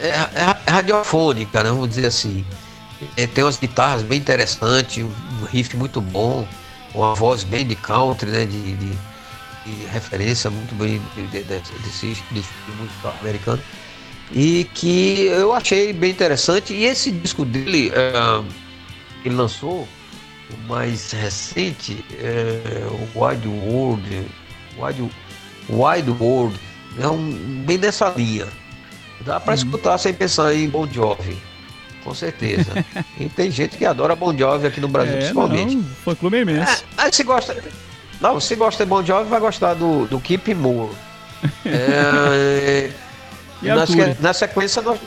É, 0.00 0.08
é- 0.08 0.56
é 0.66 0.70
radiofônica, 0.70 1.62
né? 1.62 1.70
Vamos 1.70 1.88
dizer 1.88 2.06
assim. 2.06 2.44
É, 3.16 3.26
tem 3.26 3.44
umas 3.44 3.58
guitarras 3.58 4.02
bem 4.02 4.18
interessantes, 4.18 5.04
um 5.04 5.44
riff 5.46 5.76
muito 5.76 6.00
bom, 6.00 6.46
uma 6.94 7.14
voz 7.14 7.44
bem 7.44 7.66
de 7.66 7.74
country, 7.76 8.30
né? 8.30 8.44
De, 8.46 8.60
de, 8.74 8.90
de 9.66 9.84
referência 9.92 10.50
muito 10.50 10.74
bem 10.74 11.00
de- 11.14 11.26
de- 11.28 11.42
de- 11.44 11.78
desse 11.84 12.16
musical 12.78 13.14
americano. 13.20 13.62
E 14.32 14.64
que 14.74 15.26
eu 15.26 15.52
achei 15.52 15.92
bem 15.92 16.10
interessante. 16.10 16.72
E 16.72 16.84
esse 16.84 17.10
disco 17.12 17.44
dele, 17.44 17.92
é, 17.94 18.42
ele 19.24 19.34
lançou, 19.36 19.86
o 20.50 20.68
mais 20.68 21.12
recente, 21.12 22.04
é, 22.18 22.86
o 23.14 23.24
Wide 23.24 23.48
World, 23.48 24.26
Wide, 24.78 25.10
Wide 25.68 26.10
World, 26.10 26.60
é 26.98 27.08
um, 27.08 27.64
bem 27.66 27.78
nessa 27.78 28.08
linha. 28.10 28.46
Dá 29.22 29.40
pra 29.40 29.54
escutar 29.54 29.98
sem 29.98 30.14
pensar 30.14 30.54
em 30.54 30.68
Bon 30.68 30.86
Jovi, 30.86 31.36
com 32.04 32.14
certeza. 32.14 32.84
e 33.18 33.28
tem 33.28 33.50
gente 33.50 33.76
que 33.76 33.84
adora 33.84 34.14
Bon 34.14 34.36
Jovi 34.36 34.66
aqui 34.66 34.80
no 34.80 34.88
Brasil, 34.88 35.14
é, 35.14 35.18
principalmente. 35.18 35.74
não, 35.74 35.84
fã 36.04 36.14
clube 36.14 36.40
imenso. 36.40 36.84
É, 36.98 37.10
se 37.10 37.24
gosta. 37.24 37.56
Não, 38.20 38.40
se 38.40 38.54
gosta 38.54 38.84
de 38.84 38.88
Bon 38.88 39.04
Jovi, 39.04 39.28
vai 39.28 39.40
gostar 39.40 39.74
do, 39.74 40.06
do 40.06 40.20
Keep 40.20 40.54
Moore. 40.54 40.94
É, 41.66 42.90
na, 43.62 43.84
na 44.20 44.32
sequência 44.32 44.80
nós. 44.80 44.98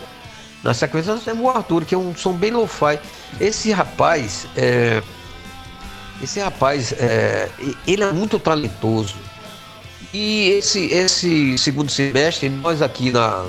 Na 0.64 0.74
sequência 0.74 1.14
nós 1.14 1.24
temos 1.24 1.44
o 1.44 1.50
Arthur, 1.50 1.86
que 1.86 1.96
é 1.96 1.98
um 1.98 2.16
som 2.16 2.34
bem 2.34 2.52
lo-fi. 2.52 3.00
Esse 3.40 3.72
rapaz, 3.72 4.46
é, 4.56 5.02
esse 6.22 6.40
rapaz, 6.40 6.94
é, 6.94 7.50
e- 7.60 7.78
ele 7.88 8.04
é 8.04 8.12
muito 8.12 8.40
talentoso. 8.40 9.16
E 10.14 10.50
esse, 10.50 10.86
esse 10.88 11.58
segundo 11.58 11.92
semestre, 11.92 12.50
nós 12.50 12.82
aqui 12.82 13.12
na, 13.12 13.46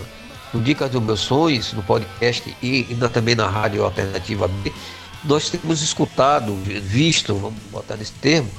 no 0.53 0.61
Dicas 0.61 0.91
dos 0.91 1.03
Meus 1.03 1.21
Sonhos, 1.21 1.73
no 1.73 1.83
podcast 1.83 2.55
e 2.63 2.87
ainda 2.91 3.09
também 3.09 3.35
na 3.35 3.49
Rádio 3.49 3.85
Alternativa 3.85 4.47
B, 4.47 4.73
nós 5.25 5.49
temos 5.51 5.83
escutado, 5.83 6.55
visto, 6.83 7.35
vamos 7.35 7.61
botar 7.71 7.97
nesse 7.97 8.13
termo, 8.13 8.51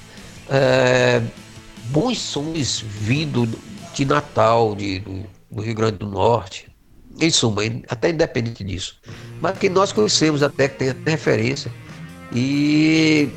é, 0.50 1.22
bons 1.86 2.20
sons 2.20 2.84
vindo 2.88 3.48
de 3.94 4.06
Natal, 4.06 4.76
de, 4.76 5.00
do, 5.00 5.26
do 5.52 5.62
Rio 5.62 5.76
Grande 5.76 5.98
do 5.98 6.08
Norte, 6.08 6.68
em 7.20 7.30
suma, 7.30 7.62
até 7.88 8.10
independente 8.10 8.64
disso. 8.64 8.98
Mas 9.40 9.58
que 9.58 9.70
nós 9.70 9.92
conhecemos 9.92 10.42
até, 10.42 10.68
que 10.68 10.78
tem 10.78 10.90
até 10.90 11.12
referência. 11.12 11.72
E 12.34 13.30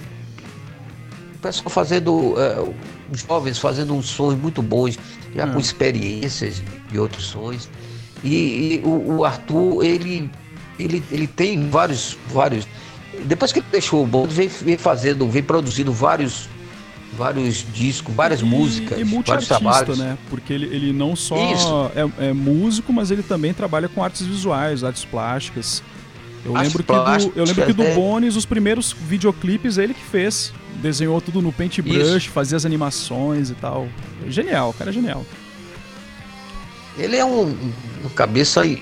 pessoal 1.44 1.68
fazendo, 1.70 2.34
é, 2.38 2.72
jovens 3.16 3.58
fazendo 3.58 3.94
uns 3.94 4.06
sons 4.06 4.34
muito 4.36 4.62
bons, 4.62 4.98
já 5.34 5.46
com 5.46 5.56
Hum. 5.56 5.60
experiências 5.60 6.62
de 6.90 6.98
outros 6.98 7.26
sons. 7.26 7.68
E, 8.22 8.34
e 8.34 8.82
o, 8.84 9.16
o 9.18 9.24
Arthur, 9.24 9.84
ele, 9.84 10.30
ele, 10.78 11.02
ele 11.12 11.26
tem 11.26 11.68
vários, 11.68 12.16
vários. 12.32 12.66
Depois 13.26 13.52
que 13.52 13.58
ele 13.58 13.66
deixou 13.70 14.02
o 14.02 14.06
bond, 14.06 14.32
vem, 14.32 14.48
vem 14.48 14.78
fazendo, 14.78 15.28
vem 15.28 15.42
produzindo 15.42 15.92
vários, 15.92 16.48
vários 17.16 17.64
discos, 17.74 18.14
várias 18.14 18.40
E- 18.40 18.44
músicas, 18.44 18.98
E 18.98 19.04
vários 19.04 19.46
trabalhos. 19.46 19.98
né? 19.98 20.16
Porque 20.30 20.52
ele, 20.52 20.64
ele 20.66 20.92
não 20.92 21.14
só 21.14 21.90
é, 21.94 22.28
é 22.28 22.32
músico, 22.32 22.92
mas 22.92 23.10
ele 23.10 23.22
também 23.22 23.52
trabalha 23.52 23.88
com 23.88 24.02
artes 24.02 24.22
visuais, 24.26 24.82
artes 24.82 25.04
plásticas. 25.04 25.82
Eu 26.44 26.52
lembro, 26.54 26.82
que 26.82 26.92
do, 26.92 27.02
plásticas, 27.02 27.36
eu 27.36 27.44
lembro 27.44 27.66
que 27.66 27.72
do 27.72 27.82
é. 27.82 27.94
Bones, 27.94 28.36
os 28.36 28.44
primeiros 28.46 28.92
videoclipes 28.92 29.76
ele 29.78 29.92
que 29.94 30.02
fez. 30.04 30.52
Desenhou 30.84 31.18
tudo 31.18 31.40
no 31.40 31.50
paintbrush, 31.50 32.26
fazia 32.26 32.58
as 32.58 32.66
animações 32.66 33.48
e 33.48 33.54
tal. 33.54 33.88
Genial, 34.28 34.68
o 34.68 34.74
cara 34.74 34.90
é 34.90 34.92
genial. 34.92 35.24
Ele 36.98 37.16
é 37.16 37.24
um, 37.24 37.56
um 38.04 38.08
cabeça 38.14 38.66
eh, 38.66 38.78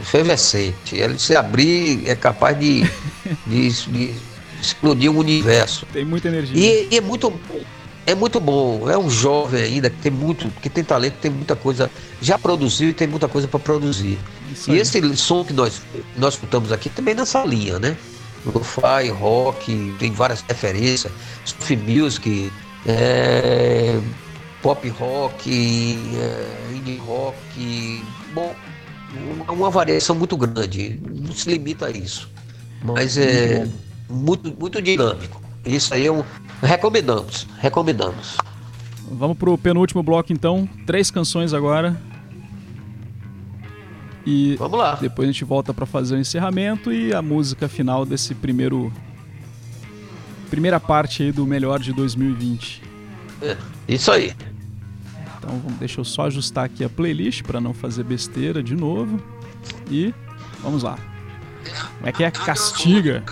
efervescente. 0.00 0.96
Ele 0.96 1.18
se 1.18 1.36
abrir 1.36 2.08
é 2.08 2.16
capaz 2.16 2.58
de, 2.58 2.82
de, 3.46 3.68
de 3.68 4.14
explodir 4.62 5.12
o 5.12 5.18
universo. 5.18 5.84
Tem 5.92 6.06
muita 6.06 6.28
energia. 6.28 6.56
E, 6.58 6.88
e 6.90 6.96
é 6.96 7.02
muito 7.02 7.30
é 8.06 8.14
muito 8.14 8.40
bom. 8.40 8.88
É 8.88 8.96
um 8.96 9.10
jovem 9.10 9.62
ainda 9.62 9.90
que 9.90 9.98
tem 9.98 10.10
muito, 10.10 10.48
que 10.62 10.70
tem 10.70 10.82
talento, 10.82 11.16
tem 11.20 11.30
muita 11.30 11.54
coisa, 11.54 11.90
já 12.22 12.38
produziu 12.38 12.88
e 12.88 12.94
tem 12.94 13.06
muita 13.06 13.28
coisa 13.28 13.46
para 13.46 13.60
produzir. 13.60 14.18
Isso 14.50 14.70
E 14.70 14.74
aí. 14.74 14.80
esse 14.80 15.16
som 15.18 15.44
que 15.44 15.52
nós 15.52 15.82
nós 16.16 16.32
escutamos 16.32 16.72
aqui 16.72 16.88
também 16.88 17.14
nessa 17.14 17.44
linha, 17.44 17.78
né? 17.78 17.94
Lo-fi, 18.44 19.08
rock, 19.10 19.94
tem 19.98 20.12
várias 20.12 20.42
referências, 20.42 21.12
surf 21.44 21.76
music, 21.76 22.52
é, 22.86 24.00
pop 24.60 24.88
rock, 24.88 25.98
é, 26.16 26.74
indie 26.74 26.96
rock, 26.98 28.02
bom, 28.34 28.54
uma, 29.48 29.70
variação 29.70 30.16
muito 30.16 30.36
grande, 30.36 31.00
não 31.08 31.32
se 31.32 31.48
limita 31.50 31.86
a 31.86 31.90
isso. 31.90 32.28
Mas 32.82 33.16
é 33.16 33.66
muito, 34.08 34.52
muito 34.58 34.82
dinâmico. 34.82 35.40
Isso 35.64 35.94
aí 35.94 36.06
é 36.06 36.12
um. 36.12 36.24
Recomendamos, 36.60 37.46
recomendamos. 37.58 38.36
Vamos 39.10 39.36
pro 39.36 39.56
penúltimo 39.56 40.02
bloco 40.02 40.32
então. 40.32 40.68
Três 40.86 41.10
canções 41.10 41.52
agora. 41.52 42.00
E 44.24 44.54
Vamos 44.56 44.78
lá. 44.78 44.94
depois 44.94 45.28
a 45.28 45.32
gente 45.32 45.44
volta 45.44 45.74
pra 45.74 45.84
fazer 45.86 46.14
o 46.14 46.18
encerramento 46.18 46.92
e 46.92 47.12
a 47.12 47.20
música 47.20 47.68
final 47.68 48.04
desse 48.06 48.34
primeiro. 48.34 48.92
Primeira 50.50 50.78
parte 50.78 51.22
aí 51.22 51.32
do 51.32 51.46
melhor 51.46 51.78
de 51.80 51.92
2020. 51.92 52.82
É, 53.40 53.56
Isso 53.88 54.12
aí. 54.12 54.32
Então 55.38 55.58
vamos, 55.58 55.78
deixa 55.78 55.98
eu 56.00 56.04
só 56.04 56.26
ajustar 56.26 56.64
aqui 56.66 56.84
a 56.84 56.88
playlist 56.88 57.42
pra 57.42 57.60
não 57.60 57.74
fazer 57.74 58.04
besteira 58.04 58.62
de 58.62 58.76
novo. 58.76 59.20
E 59.90 60.14
vamos 60.62 60.82
lá. 60.82 60.96
Como 61.96 62.08
é 62.08 62.12
que 62.12 62.22
é? 62.22 62.30
Castiga. 62.30 63.24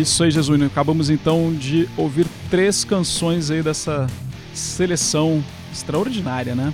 Isso 0.00 0.22
aí, 0.22 0.30
Jesus. 0.30 0.60
Acabamos 0.62 1.10
então 1.10 1.52
de 1.54 1.88
ouvir 1.96 2.26
três 2.50 2.84
canções 2.84 3.50
aí 3.50 3.62
dessa 3.62 4.06
seleção 4.54 5.42
extraordinária, 5.72 6.54
né? 6.54 6.72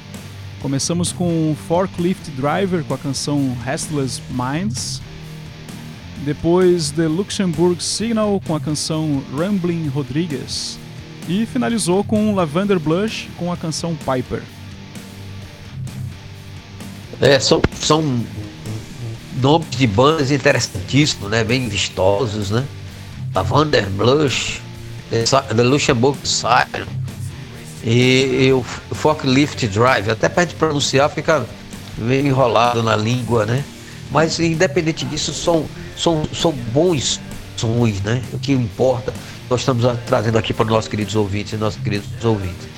Começamos 0.61 1.13
com 1.13 1.55
Forklift 1.69 2.31
Driver 2.31 2.83
com 2.85 2.95
a 2.95 2.99
canção 2.99 3.57
Restless 3.65 4.23
Minds. 4.31 5.03
Depois 6.25 6.91
The 6.91 7.07
Luxembourg 7.07 7.83
Signal 7.83 8.41
com 8.47 8.57
a 8.57 8.61
canção 8.61 9.23
Rambling 9.37 9.89
Rodriguez. 9.89 10.79
E 11.29 11.45
finalizou 11.47 12.03
com 12.03 12.35
Lavender 12.35 12.79
Blush 12.79 13.29
com 13.37 13.53
a 13.53 13.57
canção 13.57 13.95
Piper. 13.95 14.43
É, 17.21 17.39
são, 17.39 17.61
são 17.81 18.25
nomes 19.41 19.69
de 19.71 19.87
bandas 19.87 20.31
interessantíssimos, 20.31 21.31
né? 21.31 21.45
Bem 21.45 21.69
vistosos, 21.69 22.51
né? 22.51 22.65
Lavander 23.35 23.89
Blush, 23.91 24.61
The 25.11 25.27
Sa- 25.27 25.43
The 25.43 25.63
Luxembourg 25.63 26.19
Siren 26.25 26.87
e, 27.83 28.47
e 28.47 28.53
o 28.53 28.63
Forklift 28.63 29.67
Drive. 29.69 30.11
Até 30.11 30.29
para 30.29 30.45
gente 30.45 30.55
pronunciar 30.55 31.11
fica 31.11 31.45
meio 31.99 32.27
enrolado 32.27 32.83
na 32.83 32.97
língua, 32.97 33.45
né? 33.47 33.65
Mas 34.11 34.39
independente 34.39 35.05
disso, 35.05 35.33
são, 35.33 35.67
são, 35.97 36.25
são 36.33 36.53
bons 36.73 37.21
sons, 37.57 38.01
né? 38.03 38.23
O 38.33 38.39
que 38.39 38.53
importa, 38.53 39.13
nós 39.51 39.61
estamos 39.61 39.85
trazendo 40.07 40.39
aqui 40.39 40.53
para 40.53 40.65
os 40.65 40.71
nossos 40.71 40.89
queridos 40.89 41.17
ouvintes 41.17 41.53
e 41.53 41.57
nossos 41.57 41.83
queridos 41.83 42.25
ouvintes. 42.25 42.69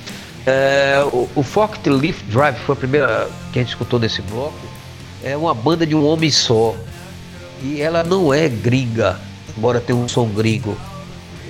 É, 0.46 1.02
o, 1.12 1.28
o 1.34 1.42
Forklift 1.42 2.24
Drive 2.30 2.56
foi 2.64 2.74
a 2.74 2.78
primeira 2.78 3.28
que 3.52 3.58
a 3.58 3.62
gente 3.62 3.70
escutou 3.70 3.98
nesse 3.98 4.22
bloco. 4.22 4.54
É 5.22 5.36
uma 5.36 5.52
banda 5.52 5.86
de 5.86 5.94
um 5.94 6.06
homem 6.06 6.30
só. 6.30 6.74
E 7.62 7.80
ela 7.80 8.04
não 8.04 8.32
é 8.32 8.48
gringa, 8.48 9.18
embora 9.56 9.80
tenha 9.80 9.98
um 9.98 10.08
som 10.08 10.28
gringo. 10.28 10.76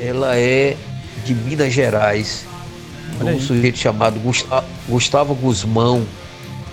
Ela 0.00 0.36
é 0.36 0.76
de 1.24 1.34
Minas 1.34 1.72
Gerais. 1.72 2.44
Um 3.20 3.40
sujeito 3.40 3.78
chamado 3.78 4.18
Gusta- 4.20 4.64
Gustavo 4.88 5.34
Guzmão, 5.34 6.04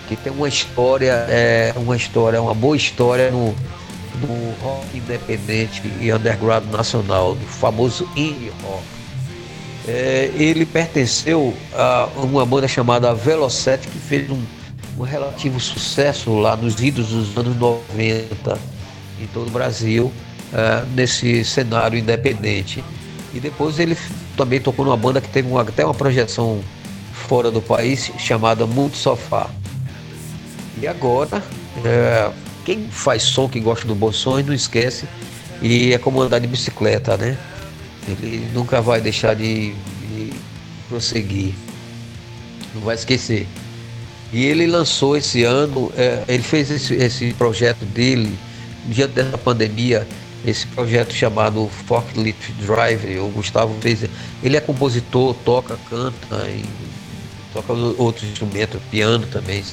que 0.07 0.15
tem 0.15 0.33
uma 0.33 0.47
história, 0.47 1.25
é, 1.29 1.73
uma 1.77 1.95
história, 1.95 2.41
uma 2.41 2.53
boa 2.53 2.75
história 2.75 3.31
no, 3.31 3.55
no 4.19 4.51
rock 4.61 4.97
independente 4.97 5.81
e 6.01 6.11
underground 6.11 6.65
nacional, 6.71 7.35
do 7.35 7.45
famoso 7.45 8.09
indie 8.15 8.51
rock. 8.63 8.83
É, 9.87 10.31
ele 10.35 10.65
pertenceu 10.65 11.53
a 11.73 12.09
uma 12.17 12.45
banda 12.45 12.67
chamada 12.67 13.13
Velocete, 13.13 13.87
que 13.87 13.97
fez 13.99 14.29
um, 14.29 14.41
um 14.97 15.03
relativo 15.03 15.59
sucesso 15.59 16.33
lá 16.39 16.55
nos 16.55 16.81
idos 16.81 17.07
dos 17.09 17.37
anos 17.37 17.55
90 17.55 18.57
em 19.21 19.27
todo 19.27 19.47
o 19.47 19.51
Brasil, 19.51 20.11
é, 20.53 20.85
nesse 20.93 21.43
cenário 21.43 21.97
independente. 21.97 22.83
E 23.33 23.39
depois 23.39 23.79
ele 23.79 23.97
também 24.37 24.59
tocou 24.59 24.85
numa 24.85 24.97
banda 24.97 25.19
que 25.19 25.29
teve 25.29 25.49
uma- 25.49 25.61
até 25.61 25.83
uma 25.83 25.93
projeção 25.93 26.63
fora 27.11 27.49
do 27.49 27.61
país, 27.61 28.11
chamada 28.19 28.65
Multi 28.65 28.97
Sofá. 28.97 29.49
E 30.81 30.87
agora, 30.87 31.43
é, 31.83 32.31
quem 32.65 32.87
faz 32.89 33.23
som, 33.23 33.47
que 33.49 33.59
gosta 33.59 33.87
do 33.87 34.11
som, 34.11 34.39
não 34.41 34.53
esquece, 34.53 35.07
e 35.61 35.93
é 35.93 35.97
como 35.97 36.21
andar 36.21 36.39
de 36.39 36.47
bicicleta, 36.47 37.17
né? 37.17 37.37
Ele 38.07 38.47
nunca 38.53 38.81
vai 38.81 38.99
deixar 38.99 39.33
de, 39.33 39.73
de 39.73 40.33
prosseguir. 40.89 41.53
Não 42.75 42.81
vai 42.81 42.95
esquecer. 42.95 43.47
E 44.31 44.45
ele 44.45 44.67
lançou 44.67 45.15
esse 45.15 45.43
ano, 45.43 45.91
é, 45.95 46.23
ele 46.27 46.43
fez 46.43 46.69
esse, 46.69 46.93
esse 46.95 47.33
projeto 47.33 47.85
dele, 47.85 48.37
diante 48.87 49.13
dessa 49.13 49.37
pandemia, 49.37 50.07
esse 50.45 50.67
projeto 50.67 51.13
chamado 51.13 51.69
Forklift 51.87 52.51
Drive, 52.53 53.19
o 53.19 53.29
Gustavo 53.29 53.75
fez. 53.79 54.05
Ele 54.41 54.57
é 54.57 54.59
compositor, 54.59 55.33
toca, 55.45 55.77
canta, 55.89 56.47
e 56.49 56.65
toca 57.53 57.71
outros 57.73 58.29
instrumentos, 58.29 58.81
piano 58.91 59.25
também, 59.27 59.63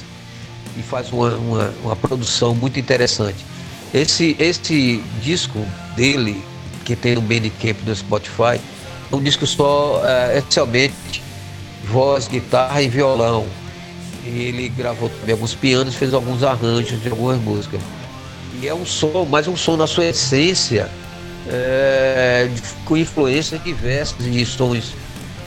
e 0.77 0.81
faz 0.81 1.11
uma, 1.11 1.35
uma, 1.35 1.73
uma 1.83 1.95
produção 1.95 2.55
muito 2.55 2.79
interessante. 2.79 3.45
Esse, 3.93 4.35
esse 4.39 5.03
disco 5.21 5.65
dele, 5.95 6.41
que 6.85 6.95
tem 6.95 7.15
no 7.15 7.21
Bandcamp 7.21 7.77
do 7.83 7.93
Spotify, 7.93 8.59
é 9.11 9.15
um 9.15 9.21
disco 9.21 9.45
só, 9.45 10.01
é, 10.05 10.37
essencialmente, 10.37 11.21
voz, 11.83 12.27
guitarra 12.29 12.81
e 12.81 12.87
violão. 12.87 13.45
Ele 14.23 14.69
gravou 14.69 15.09
também 15.09 15.33
alguns 15.33 15.53
pianos, 15.53 15.95
fez 15.95 16.13
alguns 16.13 16.43
arranjos 16.43 17.01
de 17.01 17.09
algumas 17.09 17.41
músicas. 17.41 17.81
E 18.61 18.67
é 18.67 18.73
um 18.73 18.85
som, 18.85 19.25
mas 19.29 19.47
um 19.47 19.57
som 19.57 19.75
na 19.75 19.87
sua 19.87 20.05
essência, 20.05 20.87
é, 21.47 22.47
de- 22.53 22.61
com 22.85 22.95
influências 22.95 23.61
diversas 23.63 24.23
de 24.23 24.45
sons 24.45 24.93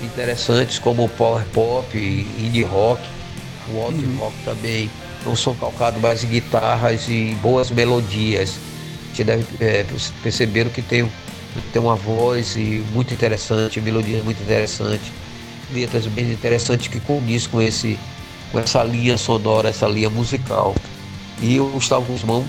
interessantes, 0.02 0.78
como 0.80 1.08
power 1.10 1.44
pop, 1.52 1.96
indie 1.96 2.64
rock, 2.64 3.00
o 3.72 3.80
alt 3.80 3.94
rock 4.18 4.34
também. 4.44 4.90
É 5.24 5.28
um 5.28 5.36
som 5.36 5.54
calcado 5.54 6.00
mais 6.00 6.24
em 6.24 6.26
guitarras 6.26 7.08
e 7.08 7.36
boas 7.40 7.70
melodias. 7.70 8.58
A 9.04 9.16
gente 9.16 9.24
deve 9.24 9.44
é, 9.60 9.86
perceber 10.22 10.68
que 10.70 10.82
tem, 10.82 11.08
tem 11.72 11.80
uma 11.80 11.94
voz 11.94 12.56
e 12.56 12.84
muito 12.92 13.14
interessante, 13.14 13.80
melodia 13.80 14.22
muito 14.24 14.42
interessante, 14.42 15.12
letras 15.72 16.06
bem 16.06 16.32
interessantes 16.32 16.88
que 16.88 16.98
condiz 17.00 17.46
com 17.46 17.62
esse 17.62 17.98
com 18.50 18.60
essa 18.60 18.84
linha 18.84 19.16
sonora, 19.16 19.68
essa 19.68 19.86
linha 19.86 20.10
musical. 20.10 20.74
E 21.40 21.58
o 21.58 21.66
Gustavo 21.66 22.04
Guzmão 22.12 22.44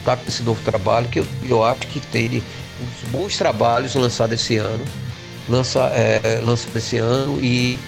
está 0.00 0.16
com 0.16 0.26
esse 0.28 0.42
novo 0.42 0.60
trabalho 0.62 1.08
que 1.08 1.20
eu, 1.20 1.26
eu 1.48 1.64
acho 1.64 1.80
que 1.82 2.00
tem 2.00 2.42
uns 2.82 3.10
bons 3.10 3.36
trabalhos 3.36 3.94
lançados 3.94 4.40
esse 4.40 4.56
ano, 4.56 4.84
lança, 5.48 5.80
é, 5.94 6.40
lançado 6.44 6.76
esse 6.76 6.96
ano 6.98 7.38
e, 7.40 7.78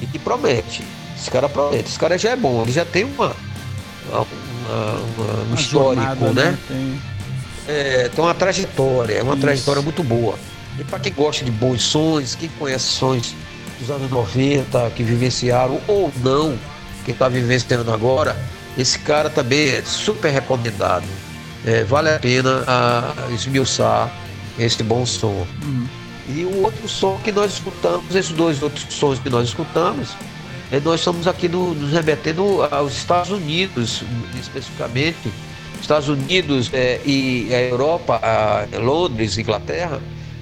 e 0.00 0.06
que 0.06 0.18
promete. 0.18 0.82
Esse 1.18 1.30
cara 1.30 1.48
promete. 1.48 1.88
Esse 1.88 1.98
cara 1.98 2.16
já 2.16 2.30
é 2.30 2.36
bom, 2.36 2.62
ele 2.62 2.72
já 2.72 2.84
tem 2.84 3.04
uma, 3.04 3.34
uma, 4.08 4.20
uma- 4.20 5.42
um 5.42 5.46
Uma 5.48 5.54
histórico, 5.60 6.06
jornada, 6.06 6.32
né? 6.32 6.58
Tem- 6.68 7.00
É, 7.68 8.08
tem 8.08 8.24
uma 8.24 8.34
trajetória, 8.34 9.14
é 9.14 9.22
uma 9.22 9.34
Isso. 9.34 9.42
trajetória 9.42 9.82
muito 9.82 10.02
boa. 10.02 10.34
E 10.78 10.84
para 10.84 10.98
quem 10.98 11.12
gosta 11.12 11.44
de 11.44 11.50
bons 11.50 11.82
sons, 11.82 12.34
quem 12.34 12.48
conhece 12.58 12.84
sons 12.84 13.34
dos 13.78 13.90
anos 13.90 14.10
90, 14.10 14.90
que 14.96 15.02
vivenciaram 15.02 15.78
ou 15.86 16.10
não, 16.22 16.58
que 17.04 17.10
está 17.12 17.28
vivenciando 17.28 17.92
agora, 17.92 18.36
esse 18.78 18.98
cara 19.00 19.28
também 19.30 19.68
é 19.68 19.82
super 19.82 20.30
recomendado. 20.32 21.04
É, 21.66 21.84
vale 21.84 22.08
a 22.10 22.18
pena 22.18 22.64
a, 22.66 23.30
esmiuçar 23.32 24.10
esse 24.58 24.82
bom 24.82 25.04
som. 25.04 25.46
Uhum. 25.62 25.86
E 26.28 26.44
o 26.44 26.62
outro 26.62 26.88
som 26.88 27.18
que 27.24 27.32
nós 27.32 27.54
escutamos, 27.54 28.14
esses 28.14 28.32
dois 28.32 28.62
outros 28.62 28.86
sons 28.90 29.18
que 29.18 29.28
nós 29.28 29.48
escutamos, 29.48 30.10
é, 30.70 30.78
nós 30.80 31.00
estamos 31.00 31.26
aqui 31.26 31.48
no- 31.48 31.74
nos 31.74 31.92
remetendo 31.92 32.62
aos 32.70 32.92
Estados 32.96 33.30
Unidos, 33.30 34.02
especificamente. 34.38 35.30
Estados 35.80 36.08
Unidos 36.08 36.70
é, 36.72 37.00
e 37.06 37.52
a 37.54 37.60
Europa, 37.62 38.20
a 38.22 38.78
Londres, 38.78 39.38
Inglaterra, 39.38 40.00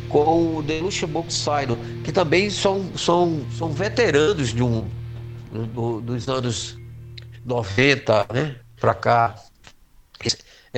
com 0.09 0.57
o 0.59 0.63
The 0.63 0.81
Luxembourg 0.81 1.33
Sign, 1.33 1.77
que 2.05 2.11
também 2.13 2.51
são, 2.51 2.91
são, 2.97 3.41
são 3.57 3.71
veteranos 3.73 4.53
de 4.53 4.63
um, 4.63 4.85
do- 5.53 6.01
dos 6.01 6.29
anos 6.29 6.77
90 7.45 8.27
né, 8.33 8.57
para 8.81 8.95
cá. 8.95 9.35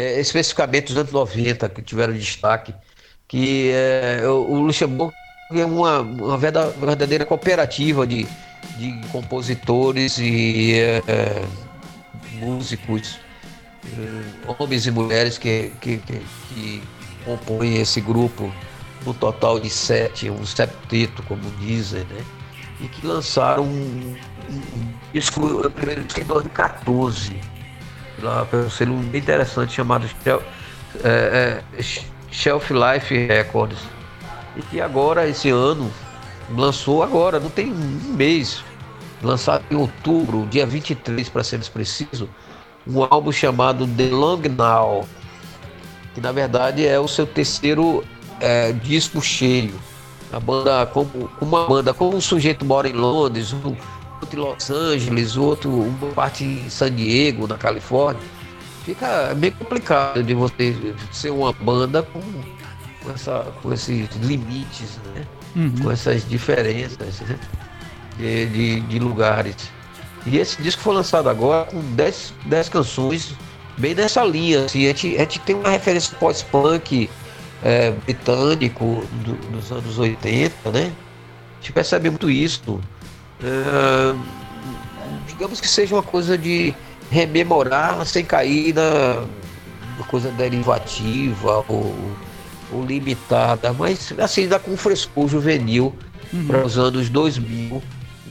É, 0.01 0.19
especificamente 0.19 0.93
os 0.93 0.97
anos 0.97 1.13
90 1.13 1.69
que 1.69 1.83
tiveram 1.83 2.15
destaque, 2.15 2.75
que 3.29 3.71
é, 3.71 4.27
o, 4.27 4.55
Luxemburgo 4.63 5.13
é 5.53 5.63
uma, 5.63 6.01
uma 6.01 6.39
verda- 6.39 6.71
verdadeira 6.71 7.27
cooperativa 7.27 8.07
de, 8.07 8.27
de 8.79 8.99
compositores 9.09 10.17
e 10.19 10.73
é, 10.73 11.03
é, 11.07 11.45
músicos, 12.33 13.19
é, 13.85 14.53
homens 14.59 14.87
e 14.87 14.91
mulheres 14.91 15.37
que, 15.37 15.71
que, 15.83 15.99
que, 15.99 16.23
que 16.49 16.83
compõem 17.23 17.77
esse 17.77 18.01
grupo, 18.01 18.51
no 19.05 19.13
total 19.13 19.61
de 19.61 19.69
sete, 19.69 20.31
um 20.31 20.47
septeto, 20.47 21.23
como 21.25 21.43
dizem, 21.59 22.05
né? 22.05 22.25
E 22.81 22.89
que 22.89 23.07
lançaram 23.07 23.65
um, 23.65 24.17
um, 24.49 24.95
disco, 25.13 25.45
o 25.45 25.71
primeiro 25.71 26.05
disco 26.05 26.21
em 26.23 26.25
2014 26.25 27.60
lá 28.23 28.45
pelo 28.45 28.71
selo 28.71 28.97
bem 28.97 29.21
interessante 29.21 29.75
chamado 29.75 30.09
é, 31.03 31.63
é, 31.79 31.83
Shelf 32.31 32.71
Life 32.71 33.27
Records. 33.27 33.79
E 34.57 34.63
que 34.63 34.81
agora, 34.81 35.29
esse 35.29 35.49
ano, 35.51 35.91
lançou 36.55 37.03
agora, 37.03 37.39
não 37.39 37.51
tem 37.51 37.73
um 37.73 38.15
mês, 38.15 38.63
lançado 39.23 39.65
em 39.71 39.77
outubro, 39.77 40.47
dia 40.51 40.67
23 40.67 41.29
para 41.29 41.45
ser 41.45 41.57
mais 41.57 41.69
preciso, 41.69 42.29
um 42.87 43.03
álbum 43.03 43.31
chamado 43.31 43.87
The 43.87 44.09
Long 44.09 44.41
Now, 44.57 45.07
que 46.15 46.21
na 46.21 46.33
verdade 46.33 46.87
é 46.87 46.99
o 46.99 47.07
seu 47.07 47.27
terceiro 47.27 48.05
é, 48.41 48.73
disco 48.73 49.21
cheio. 49.21 49.75
A 50.33 50.39
banda, 50.39 50.87
como 50.87 51.29
uma 51.41 51.67
banda, 51.67 51.93
como 51.93 52.17
um 52.17 52.21
sujeito 52.21 52.65
mora 52.65 52.89
em 52.89 52.93
Londres, 52.93 53.53
um 53.53 53.77
outro 54.21 54.39
em 54.41 54.45
Los 54.45 54.71
Angeles, 54.71 55.37
outro 55.37 55.71
uma 55.71 56.13
parte 56.13 56.45
em 56.45 56.69
San 56.71 56.93
Diego, 56.95 57.47
na 57.47 57.57
Califórnia, 57.57 58.23
fica 58.85 59.35
meio 59.35 59.53
complicado 59.55 60.23
de 60.23 60.35
você 60.35 60.75
ser 61.13 61.31
uma 61.31 61.53
banda 61.53 62.03
com 62.03 62.21
com, 63.03 63.11
essa, 63.13 63.47
com 63.63 63.73
esses 63.73 64.09
limites, 64.23 64.99
né? 65.15 65.25
Uhum. 65.57 65.75
com 65.83 65.91
essas 65.91 66.29
diferenças 66.29 67.21
né? 67.23 67.39
de, 68.19 68.47
de, 68.47 68.81
de 68.83 68.99
lugares. 68.99 69.57
E 70.27 70.37
esse 70.37 70.61
disco 70.63 70.83
foi 70.83 70.95
lançado 70.95 71.29
agora 71.31 71.65
com 71.65 71.81
10, 71.95 72.35
10 72.45 72.69
canções 72.69 73.35
bem 73.79 73.95
nessa 73.95 74.23
linha. 74.23 74.67
Assim, 74.67 74.85
a, 74.85 74.89
gente, 74.89 75.17
a 75.17 75.21
gente 75.21 75.41
tem 75.41 75.57
uma 75.57 75.71
referência 75.71 76.15
pós-punk 76.21 77.09
é, 77.65 77.91
britânico 77.91 79.03
do- 79.25 79.51
dos 79.51 79.73
anos 79.73 79.99
80, 79.99 80.71
né? 80.71 80.93
A 81.59 81.61
gente 81.63 81.73
percebe 81.73 82.11
muito 82.11 82.29
isso. 82.31 82.79
É, 83.43 84.15
digamos 85.27 85.61
que 85.61 85.69
seja 85.69 85.95
uma 85.95 86.03
coisa 86.03 86.37
de 86.37 86.75
rememorar 87.11 88.05
sem 88.07 88.25
cair 88.25 88.75
na 88.75 90.05
coisa 90.07 90.31
derivativa 90.31 91.65
ou, 91.69 91.95
ou 92.73 92.85
limitada, 92.85 93.73
mas 93.73 94.13
assim, 94.19 94.43
ainda 94.43 94.59
com 94.59 94.77
frescor 94.77 95.29
juvenil 95.29 95.95
para 96.47 96.65
os 96.65 96.79
anos 96.79 97.09
2000, 97.09 97.83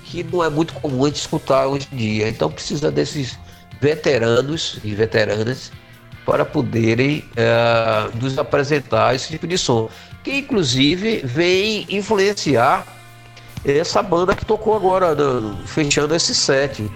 que 0.05 0.23
não 0.23 0.43
é 0.43 0.49
muito 0.49 0.73
comum 0.75 1.03
a 1.05 1.07
gente 1.07 1.17
escutar 1.17 1.67
hoje 1.67 1.87
em 1.91 1.97
dia. 1.97 2.29
Então 2.29 2.49
precisa 2.49 2.91
desses 2.91 3.37
veteranos 3.81 4.79
e 4.83 4.95
veteranas 4.95 5.71
para 6.25 6.45
poderem 6.45 7.25
eh, 7.35 8.09
nos 8.21 8.37
apresentar 8.37 9.15
esse 9.15 9.29
tipo 9.29 9.47
de 9.47 9.57
som, 9.57 9.89
que 10.23 10.37
inclusive 10.37 11.21
vem 11.23 11.85
influenciar 11.89 12.85
essa 13.65 14.01
banda 14.01 14.35
que 14.35 14.45
tocou 14.45 14.75
agora, 14.75 15.13
no- 15.15 15.57
fechando 15.65 16.15
esse 16.15 16.33
set, 16.33 16.89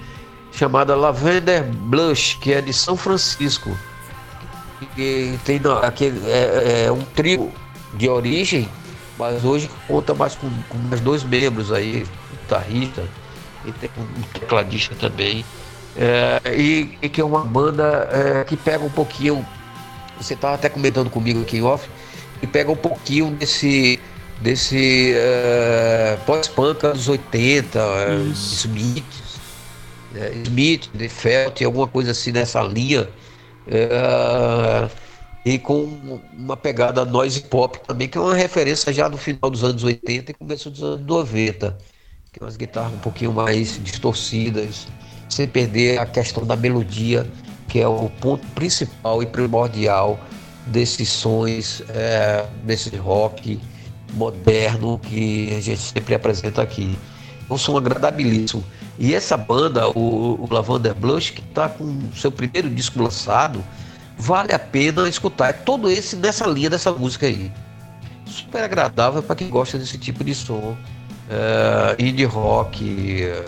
chamada 0.52 0.96
Lavender 0.96 1.64
Blush, 1.64 2.38
que 2.42 2.54
é 2.54 2.62
de 2.62 2.74
São 2.74 2.96
Francisco. 2.96 3.76
E 4.98 5.38
tem 5.46 5.60
aquele, 5.82 6.20
é, 6.30 6.86
é 6.88 6.92
um 6.92 7.02
trio 7.02 7.52
de 7.94 8.10
origem, 8.10 8.68
mas 9.18 9.44
hoje 9.46 9.70
conta 9.88 10.14
mais 10.14 10.36
com, 10.36 10.50
com 10.70 10.78
mais 10.78 11.00
dois 11.02 11.24
membros 11.24 11.72
aí, 11.72 12.06
guitarrista 12.32 13.04
e 13.66 13.72
tem 13.72 13.90
um 13.98 14.22
tecladista 14.34 14.94
também. 14.96 15.46
É, 15.96 16.42
e, 16.56 16.98
e 17.02 17.10
que 17.10 17.22
é 17.22 17.24
uma 17.24 17.46
banda 17.46 18.10
é, 18.12 18.44
que 18.44 18.58
pega 18.58 18.84
um 18.84 18.90
pouquinho, 18.90 19.46
você 20.20 20.34
estava 20.34 20.56
até 20.56 20.68
comentando 20.68 21.10
comigo 21.10 21.42
aqui 21.42 21.58
em 21.58 21.64
off, 21.64 21.88
que 22.40 22.48
pega 22.48 22.72
um 22.72 22.76
pouquinho 22.76 23.32
desse, 23.32 24.00
desse 24.44 25.14
é, 25.16 26.18
pós-punk 26.26 26.86
anos 26.86 27.08
80, 27.08 27.80
é, 27.80 28.16
Isso. 28.30 28.68
Smiths, 28.68 29.40
né, 30.12 30.32
Smith, 30.44 30.90
The 30.98 31.08
Felt, 31.08 31.62
alguma 31.62 31.88
coisa 31.88 32.12
assim 32.12 32.34
nessa 32.34 32.62
linha. 32.62 33.10
É, 33.66 34.90
e 35.46 35.58
com 35.58 35.98
uma 36.38 36.58
pegada 36.58 37.06
noise 37.06 37.40
pop 37.42 37.80
também, 37.88 38.10
que 38.10 38.18
é 38.18 38.22
uma 38.22 38.36
referência 38.36 38.92
já 38.92 39.08
no 39.08 39.18
final 39.18 39.50
dos 39.50 39.64
anos 39.64 39.84
80 39.84 40.32
e 40.32 40.34
começo 40.34 40.70
dos 40.70 40.84
anos 40.84 41.06
90. 41.06 41.78
Que 42.32 42.42
é 42.42 42.46
umas 42.46 42.58
guitarras 42.58 42.94
um 42.94 43.00
pouquinho 43.00 43.32
mais 43.32 43.82
distorcidas, 43.82 44.88
sem 45.30 45.48
perder 45.48 46.00
a 46.00 46.06
questão 46.06 46.46
da 46.46 46.58
melodia, 46.58 47.26
que 47.70 47.80
é 47.80 47.88
o 47.88 48.10
ponto 48.20 48.46
principal 48.48 49.24
e 49.24 49.26
primordial 49.26 50.20
desses 50.68 51.10
sons, 51.10 51.82
é, 51.90 52.46
desse 52.66 52.96
rock 52.98 53.60
moderno 54.14 55.00
que 55.00 55.54
a 55.56 55.60
gente 55.62 55.82
sempre 55.82 56.16
apresenta 56.16 56.62
aqui. 56.62 56.98
Um 57.50 57.58
som 57.58 57.78
agradabilíssimo. 57.78 58.64
E 58.98 59.14
essa 59.14 59.36
banda, 59.36 59.90
o, 59.90 60.40
o 60.44 60.48
Lavender 60.52 60.94
Blush, 60.94 61.32
que 61.32 61.42
está 61.42 61.68
com 61.68 62.00
seu 62.16 62.32
primeiro 62.32 62.70
disco 62.70 63.02
lançado, 63.02 63.64
vale 64.18 64.54
a 64.54 64.60
pena 64.60 65.08
escutar. 65.10 65.50
É 65.50 65.54
todo 65.54 65.90
esse 65.90 66.16
nessa 66.16 66.46
linha 66.48 66.70
dessa 66.70 66.92
música 66.92 67.26
aí. 67.26 67.52
Super 68.26 68.64
agradável 68.64 69.22
para 69.22 69.36
quem 69.36 69.50
gosta 69.50 69.78
desse 69.78 69.98
tipo 69.98 70.24
de 70.24 70.34
som. 70.34 70.76
É, 71.30 71.96
indie 72.04 72.26
rock, 72.26 73.24
é, 73.24 73.46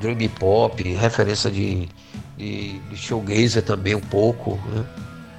dream 0.00 0.28
pop, 0.38 0.82
referência 0.94 1.50
de, 1.50 1.88
de, 2.36 2.78
de 2.78 2.96
showgazer 2.96 3.62
também 3.62 3.94
um 3.94 4.00
pouco. 4.00 4.58
Né? 4.72 4.84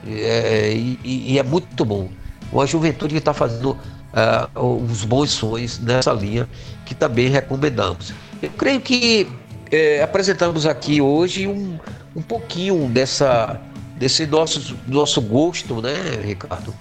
E, 0.05 0.21
é, 0.21 0.73
e- 0.73 0.99
e 1.33 1.39
é 1.39 1.43
muito 1.43 1.83
bom. 1.85 2.09
Uma 2.51 2.67
juventude 2.67 3.13
que 3.13 3.19
está 3.19 3.33
fazendo 3.33 3.77
ah, 4.13 4.49
uns 4.55 5.03
bons 5.05 5.31
sons 5.31 5.79
nessa 5.79 6.11
linha 6.13 6.47
que 6.85 6.93
também 6.95 7.29
recomendamos. 7.29 8.13
Eu 8.41 8.49
creio 8.51 8.81
que 8.81 9.27
eh, 9.71 10.01
apresentamos 10.01 10.65
aqui 10.65 10.99
hoje 11.01 11.47
um, 11.47 11.77
um 12.15 12.21
pouquinho 12.21 12.87
dessa, 12.89 13.59
desse 13.97 14.25
nosso, 14.25 14.75
nosso 14.87 15.21
gosto, 15.21 15.81
né, 15.81 15.93
Ricardo? 16.23 16.73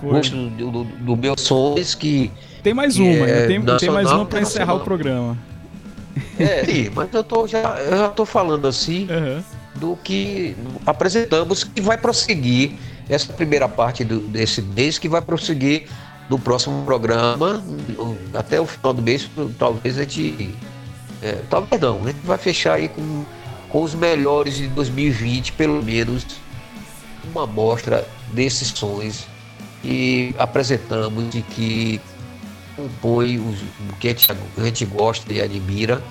Foi. 0.00 0.10
Gosto 0.10 0.36
do, 0.50 0.70
do, 0.70 0.84
do 0.84 1.16
meus 1.16 1.40
sons 1.42 1.94
que. 1.94 2.30
Tem 2.62 2.72
mais 2.72 2.94
que 2.94 3.02
uma, 3.02 3.26
né? 3.26 3.44
é 3.44 3.46
tem, 3.46 3.48
tem 3.48 3.58
mais 3.60 3.82
nacional, 3.82 4.16
uma 4.18 4.26
para 4.26 4.40
encerrar 4.40 4.74
o 4.74 4.80
programa. 4.80 5.36
É, 6.38 6.64
sim, 6.64 6.90
mas 6.94 7.08
eu, 7.12 7.22
tô 7.22 7.46
já, 7.46 7.78
eu 7.80 7.96
já 7.98 8.08
tô 8.08 8.24
falando 8.24 8.66
assim 8.66 9.06
Aham. 9.10 9.44
do 9.76 9.96
que 10.02 10.56
apresentamos 10.86 11.64
que 11.64 11.80
vai 11.80 11.96
prosseguir 11.98 12.72
essa 13.08 13.32
primeira 13.32 13.68
parte 13.68 14.04
do- 14.04 14.20
desse 14.20 14.60
mês 14.62 14.98
que 14.98 15.08
vai 15.08 15.20
prosseguir 15.22 15.86
no 16.28 16.38
próximo 16.38 16.84
programa 16.84 17.62
até 18.34 18.60
o 18.60 18.66
final 18.66 18.92
do 18.92 19.02
mês 19.02 19.30
talvez 19.58 19.98
a 19.98 20.02
gente 20.02 20.54
é, 21.22 21.42
talvez 21.48 21.80
não 21.80 22.02
a 22.02 22.06
gente 22.06 22.20
vai 22.24 22.38
fechar 22.38 22.74
aí 22.74 22.88
com, 22.88 23.24
com 23.68 23.82
os 23.82 23.94
melhores 23.94 24.56
de 24.56 24.68
2020 24.68 25.52
pelo 25.52 25.82
menos 25.82 26.26
uma 27.30 27.44
amostra 27.44 28.06
desses 28.32 28.68
sons 28.68 29.26
que 29.82 30.34
apresentamos 30.38 31.34
e 31.34 31.42
que 31.42 32.00
compõe 32.76 33.38
os, 33.38 33.60
o 33.90 33.96
que 33.98 34.08
a 34.08 34.10
gente, 34.10 34.30
a 34.30 34.64
gente 34.64 34.84
gosta 34.84 35.32
e 35.32 35.40
admira 35.40 36.02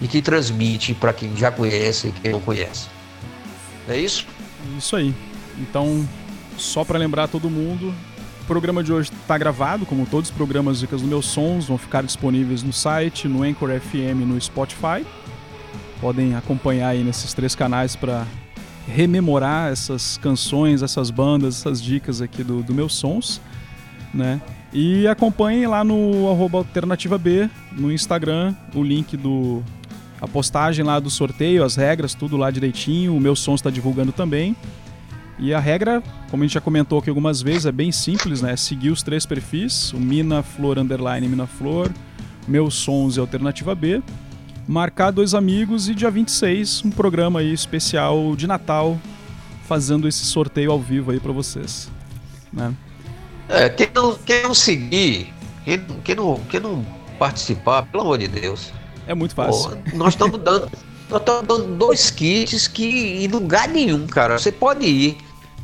e 0.00 0.08
que 0.08 0.20
transmite 0.22 0.94
para 0.94 1.12
quem 1.12 1.36
já 1.36 1.50
conhece 1.50 2.08
e 2.08 2.12
quem 2.12 2.32
não 2.32 2.40
conhece. 2.40 2.88
É 3.88 3.96
isso? 3.96 4.26
Isso 4.76 4.96
aí. 4.96 5.14
Então, 5.58 6.06
só 6.56 6.84
para 6.84 6.98
lembrar 6.98 7.28
todo 7.28 7.50
mundo, 7.50 7.94
o 8.44 8.46
programa 8.46 8.84
de 8.84 8.92
hoje 8.92 9.10
está 9.10 9.38
gravado, 9.38 9.86
como 9.86 10.04
todos 10.04 10.28
os 10.28 10.36
programas 10.36 10.78
Dicas 10.78 11.00
do 11.00 11.08
Meus 11.08 11.24
Sons, 11.24 11.64
vão 11.64 11.78
ficar 11.78 12.02
disponíveis 12.02 12.62
no 12.62 12.74
site, 12.74 13.26
no 13.26 13.42
Anchor 13.42 13.70
FM 13.80 14.20
no 14.26 14.38
Spotify. 14.38 15.04
Podem 15.98 16.34
acompanhar 16.34 16.88
aí 16.88 17.02
nesses 17.02 17.32
três 17.32 17.54
canais 17.54 17.96
para 17.96 18.26
rememorar 18.86 19.72
essas 19.72 20.18
canções, 20.18 20.82
essas 20.82 21.10
bandas, 21.10 21.60
essas 21.60 21.82
dicas 21.82 22.20
aqui 22.20 22.44
do, 22.44 22.62
do 22.62 22.74
Meus 22.74 22.94
Sons, 22.94 23.40
né? 24.12 24.42
E 24.74 25.08
acompanhem 25.08 25.66
lá 25.66 25.82
no 25.82 26.30
arroba 26.30 26.58
Alternativa 26.58 27.16
B, 27.16 27.48
no 27.72 27.90
Instagram, 27.90 28.54
o 28.74 28.82
link 28.82 29.16
do, 29.16 29.62
a 30.20 30.28
postagem 30.28 30.84
lá 30.84 31.00
do 31.00 31.08
sorteio, 31.08 31.64
as 31.64 31.76
regras, 31.76 32.12
tudo 32.12 32.36
lá 32.36 32.50
direitinho. 32.50 33.16
O 33.16 33.20
meu 33.20 33.34
som 33.34 33.54
está 33.54 33.70
divulgando 33.70 34.12
também. 34.12 34.54
E 35.38 35.52
a 35.52 35.58
regra, 35.58 36.02
como 36.30 36.42
a 36.42 36.46
gente 36.46 36.54
já 36.54 36.60
comentou 36.60 36.98
aqui 36.98 37.08
algumas 37.08 37.42
vezes, 37.42 37.66
é 37.66 37.72
bem 37.72 37.90
simples, 37.90 38.40
né? 38.40 38.52
É 38.52 38.56
seguir 38.56 38.90
os 38.90 39.02
três 39.02 39.26
perfis, 39.26 39.92
o 39.92 39.98
Mina 39.98 40.42
Flor 40.42 40.78
Underline 40.78 41.28
Mina 41.28 41.46
Flor, 41.46 41.90
Meus 42.46 42.74
Sons 42.74 43.16
e 43.16 43.20
Alternativa 43.20 43.74
B. 43.74 44.02
Marcar 44.66 45.10
dois 45.10 45.34
amigos 45.34 45.88
e 45.88 45.94
dia 45.94 46.10
26, 46.10 46.84
um 46.84 46.90
programa 46.90 47.40
aí 47.40 47.52
especial 47.52 48.34
de 48.34 48.46
Natal, 48.46 48.98
fazendo 49.66 50.08
esse 50.08 50.24
sorteio 50.24 50.70
ao 50.70 50.80
vivo 50.80 51.10
aí 51.10 51.20
para 51.20 51.32
vocês. 51.32 51.90
Né? 52.52 52.72
É, 53.48 53.68
quem 53.68 53.88
não, 53.94 54.14
quem 54.14 54.42
não 54.42 54.54
seguir, 54.54 55.34
quem, 55.64 55.84
quem 56.02 56.14
não, 56.14 56.40
quem 56.48 56.60
não 56.60 56.84
participar, 57.18 57.82
pelo 57.82 58.04
amor 58.04 58.18
de 58.18 58.28
Deus, 58.28 58.72
É 59.06 59.14
muito 59.14 59.34
fácil. 59.34 59.76
Pô, 59.76 59.96
nós 59.96 60.14
estamos 60.14 60.40
dando, 60.40 60.70
nós 61.08 61.20
estamos 61.20 61.46
dando 61.46 61.76
dois 61.76 62.10
kits 62.10 62.66
que 62.66 63.24
em 63.24 63.28
lugar 63.28 63.68
nenhum, 63.68 64.06
cara. 64.06 64.38
Você 64.38 64.50
pode 64.50 64.86
ir 64.86 65.18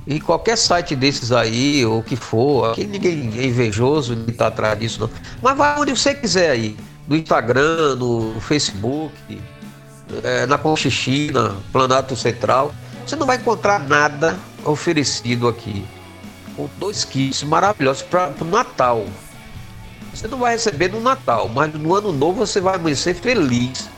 em 0.07 0.19
qualquer 0.19 0.57
site 0.57 0.97
desses 0.97 1.33
aí, 1.33 1.85
ou 1.85 2.03
que 2.03 2.17
for. 2.17 2.73
Aqui 2.73 2.85
ninguém 2.85 3.33
é 3.39 3.47
invejoso, 3.47 4.15
ninguém 4.15 4.35
tá 4.35 4.49
atrás 4.49 4.79
disso, 4.79 5.01
não. 5.01 5.11
Mas 5.43 5.57
vai 5.57 5.79
onde 5.79 5.97
você 5.97 6.15
quiser 6.15 6.51
aí. 6.51 6.77
No 7.07 7.17
Instagram, 7.17 7.97
no 7.97 8.35
Facebook, 8.41 9.15
é, 10.23 10.47
na 10.47 10.59
Conchichina, 10.59 11.57
Planalto 11.73 12.15
Central. 12.17 12.75
Você 13.07 13.17
não 13.17 13.27
vai 13.27 13.37
encontrar 13.37 13.81
nada 13.81 14.39
oferecido 14.65 15.49
aqui. 15.49 15.85
Com 16.57 16.69
dois 16.79 17.05
kits 17.05 17.43
maravilhosos 17.43 18.03
para 18.03 18.33
o 18.41 18.45
Natal. 18.45 19.07
Você 20.13 20.29
não 20.29 20.39
vai 20.39 20.53
receber 20.53 20.89
no 20.89 21.01
Natal, 21.01 21.49
mas 21.49 21.73
no 21.73 21.95
Ano 21.95 22.13
Novo 22.13 22.45
você 22.45 22.61
vai 22.61 22.75
amanhecer 22.75 23.15
feliz 23.15 23.89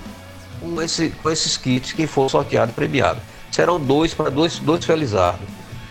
com, 0.63 0.81
esse, 0.83 1.11
com 1.11 1.31
esses 1.31 1.57
kits 1.57 1.93
que 1.93 2.07
for 2.07 2.31
sorteado 2.31 2.71
e 2.73 2.75
premiado. 2.75 3.21
Serão 3.51 3.79
dois 3.79 4.15
para 4.15 4.31
dois, 4.31 4.59
dois 4.59 4.85
felizardos. 4.85 5.47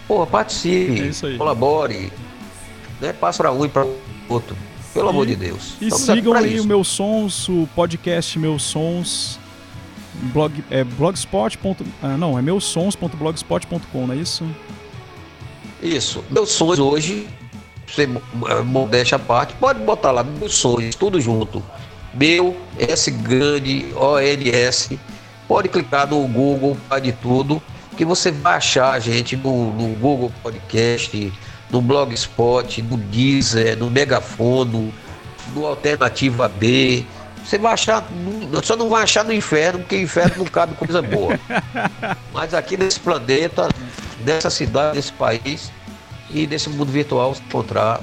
Porra, 0.08 0.26
participe, 0.26 1.12
É 1.34 1.38
colabore, 1.38 2.12
né? 3.00 3.14
Passa 3.14 3.44
para 3.44 3.52
um 3.52 3.64
e 3.66 3.70
para 3.70 3.86
outro. 4.28 4.56
Pelo 4.94 5.10
amor 5.10 5.26
de 5.26 5.36
Deus. 5.36 5.76
E 5.80 5.86
Estamos 5.88 6.06
sigam 6.06 6.34
aí 6.34 6.56
isso. 6.56 6.64
o 6.66 6.68
Meus 6.68 6.88
Sons, 6.90 7.48
o 7.48 7.68
podcast 7.76 8.38
Meus 8.38 8.64
Sons, 8.64 9.40
blog, 10.34 10.64
é 10.70 10.84
blogspot. 10.84 11.58
Ah, 12.04 12.18
não, 12.18 12.38
é 12.38 12.42
meusons.blogspot.com, 12.42 14.08
não 14.08 14.14
é 14.14 14.18
isso? 14.18 14.46
Isso. 15.82 16.24
Meus 16.30 16.52
sons 16.52 16.78
hoje 16.80 17.28
mo- 18.08 18.22
eh, 18.50 18.62
modéstia 18.62 19.16
à 19.16 19.20
parte, 19.20 19.54
pode 19.56 19.80
botar 19.80 20.12
lá 20.12 20.24
meus 20.24 20.56
sonhos, 20.56 20.96
tudo 20.96 21.20
junto. 21.22 21.64
Meu 22.14 22.58
S 22.78 23.10
grande 23.10 23.94
ONS. 23.96 24.90
Pode 25.48 25.70
clicar 25.70 26.08
no 26.08 26.26
Google, 26.28 26.78
pai 26.88 27.02
de 27.02 27.12
tudo, 27.12 27.62
que 27.98 28.06
você 28.06 28.32
vai 28.32 28.56
achar 28.56 28.94
a 28.94 29.00
gente 29.00 29.36
no, 29.36 29.74
no 29.74 29.96
Google 29.96 30.32
Podcast, 30.42 31.34
no 31.70 31.82
Blogspot, 31.82 32.82
no 32.82 32.98
Deezer, 32.98 33.78
no 33.78 33.90
Megafono, 33.90 34.94
no 35.54 35.66
Alternativa 35.66 36.48
B. 36.48 37.06
Você 37.44 37.58
vai 37.58 37.74
achar, 37.74 38.06
só 38.64 38.76
não 38.76 38.90
vai 38.90 39.04
achar 39.04 39.24
no 39.24 39.34
inferno, 39.34 39.80
porque 39.80 39.96
o 39.96 40.02
inferno 40.02 40.36
não 40.38 40.46
cabe 40.46 40.76
coisa 40.76 41.02
boa. 41.02 41.40
Mas 42.32 42.54
aqui 42.54 42.78
nesse 42.78 43.00
planeta, 43.00 43.68
nessa 44.26 44.50
cidade, 44.50 44.96
nesse 44.96 45.12
país 45.14 45.72
e 46.30 46.46
nesse 46.46 46.70
mundo 46.70 46.92
virtual, 46.92 47.34
você 47.34 47.42
encontrar 47.42 48.00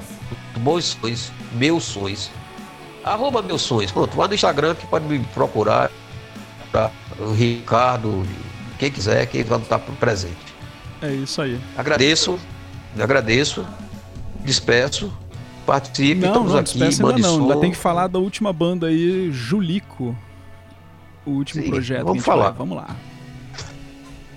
bons 0.57 0.97
sonhos, 1.01 1.31
meus 1.53 1.83
sonhos. 1.83 2.29
Arroba 3.03 3.41
meus 3.41 3.61
sonhos. 3.61 3.91
Pronto, 3.91 4.17
lá 4.17 4.27
no 4.27 4.33
Instagram 4.33 4.75
que 4.75 4.85
pode 4.87 5.05
me 5.05 5.19
procurar. 5.33 5.89
Tá? 6.71 6.91
O 7.17 7.31
Ricardo, 7.33 8.23
quem 8.77 8.91
quiser, 8.91 9.25
que 9.25 9.43
vai 9.43 9.59
estar 9.59 9.79
presente. 9.79 10.37
É 11.01 11.11
isso 11.11 11.41
aí. 11.41 11.59
Agradeço, 11.77 12.37
agradeço, 12.99 13.65
despeço, 14.43 15.11
participe, 15.65 16.21
Não, 16.21 16.27
estamos 16.29 16.51
não, 16.53 16.59
aqui, 16.59 16.83
ainda 16.83 17.03
mande 17.03 17.21
não. 17.21 17.35
som. 17.37 17.41
Ainda 17.43 17.57
tem 17.57 17.71
que 17.71 17.77
falar 17.77 18.07
da 18.07 18.19
última 18.19 18.51
banda 18.53 18.87
aí, 18.87 19.31
Julico. 19.31 20.15
O 21.25 21.31
último 21.31 21.63
Sim, 21.63 21.69
projeto. 21.69 22.05
vamos 22.05 22.23
falar. 22.23 22.49
vai- 22.49 22.53
Vamos 22.57 22.77
lá. 22.77 22.95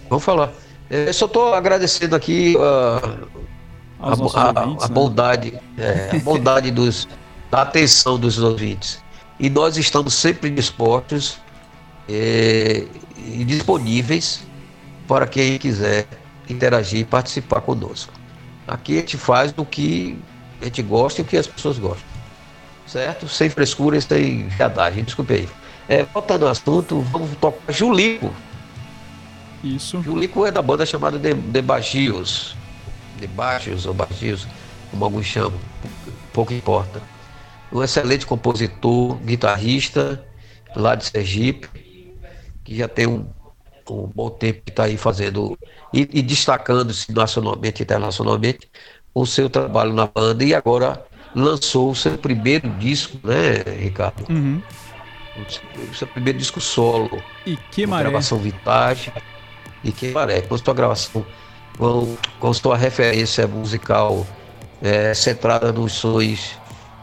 Vamos 0.08 0.24
falar. 0.24 0.50
É, 0.90 1.08
Eu 1.08 1.14
só 1.14 1.26
estou 1.26 1.54
agradecendo 1.54 2.14
aqui 2.14 2.56
ah, 2.58 3.00
a, 4.00 4.06
a- 4.06 4.10
ouvintes, 4.10 4.34
a 4.84 4.88
né? 4.88 4.94
bondade, 4.94 5.58
é, 5.78 6.10
a 6.14 6.18
bondade 6.20 6.70
dos, 6.72 7.08
da 7.52 7.60
atenção 7.60 8.18
dos 8.18 8.38
ouvintes. 8.38 8.98
E 9.38 9.50
nós 9.50 9.76
estamos 9.76 10.14
sempre 10.14 10.48
dispostos 10.48 11.38
é, 12.08 12.86
e 13.18 13.44
disponíveis 13.44 14.42
para 15.06 15.26
quem 15.26 15.58
quiser 15.58 16.06
interagir 16.48 17.00
e 17.00 17.04
participar 17.04 17.60
conosco. 17.60 18.10
Aqui 18.66 18.96
a 18.96 19.00
gente 19.00 19.18
faz 19.18 19.52
do 19.52 19.66
que 19.66 20.18
a 20.62 20.64
gente 20.64 20.82
gosta 20.82 21.20
e 21.20 21.24
o 21.24 21.26
que 21.26 21.36
as 21.36 21.46
pessoas 21.46 21.78
gostam. 21.78 22.06
Certo? 22.86 23.28
Sem 23.28 23.50
frescura 23.50 23.98
e 23.98 24.02
sem 24.02 24.48
viadagem. 24.48 25.04
Desculpe 25.04 25.34
aí. 25.34 25.48
É, 25.90 26.04
voltando 26.04 26.46
ao 26.46 26.52
assunto, 26.52 27.02
vamos 27.02 27.36
tocar 27.36 27.70
Julico. 27.70 28.32
Isso. 29.62 30.02
Julico 30.02 30.46
é 30.46 30.50
da 30.50 30.62
banda 30.62 30.86
chamada 30.86 31.18
De, 31.18 31.34
de 31.34 31.60
Baixos. 31.60 32.56
De 33.18 33.28
ou 33.86 33.94
Baixos, 33.94 34.48
como 34.90 35.04
alguns 35.04 35.26
chamam, 35.26 35.60
pouco 36.32 36.54
importa. 36.54 37.11
Um 37.72 37.82
excelente 37.82 38.26
compositor, 38.26 39.16
guitarrista, 39.18 40.24
lá 40.76 40.94
de 40.94 41.04
Sergipe, 41.06 41.68
que 42.64 42.76
já 42.76 42.88
tem 42.88 43.06
um, 43.06 43.26
um 43.90 44.06
bom 44.14 44.30
tempo 44.30 44.62
que 44.64 44.70
está 44.70 44.84
aí 44.84 44.96
fazendo 44.96 45.58
e, 45.92 46.08
e 46.12 46.22
destacando-se 46.22 47.12
nacionalmente 47.12 47.82
e 47.82 47.84
internacionalmente 47.84 48.70
com 49.12 49.22
o 49.22 49.26
seu 49.26 49.48
trabalho 49.50 49.92
na 49.92 50.06
banda 50.06 50.44
e 50.44 50.54
agora 50.54 51.02
lançou 51.34 51.90
o 51.90 51.94
seu 51.96 52.16
primeiro 52.18 52.68
disco, 52.78 53.18
né, 53.26 53.62
Ricardo? 53.78 54.26
Uhum. 54.30 54.62
O 55.90 55.94
seu- 55.94 56.06
primeiro 56.08 56.38
disco 56.38 56.60
solo 56.60 57.22
E 57.46 57.56
que 57.56 57.86
maré. 57.86 58.04
gravação 58.04 58.38
vintage 58.38 59.10
e 59.82 59.90
que 59.90 60.10
maré, 60.10 60.42
com 60.42 60.58
sua 60.58 60.74
gravação 60.74 61.24
com, 61.78 62.16
com 62.38 62.52
sua 62.52 62.76
referência 62.76 63.46
musical 63.46 64.26
é, 64.82 65.14
centrada 65.14 65.72
nos 65.72 65.92
sons 65.92 66.58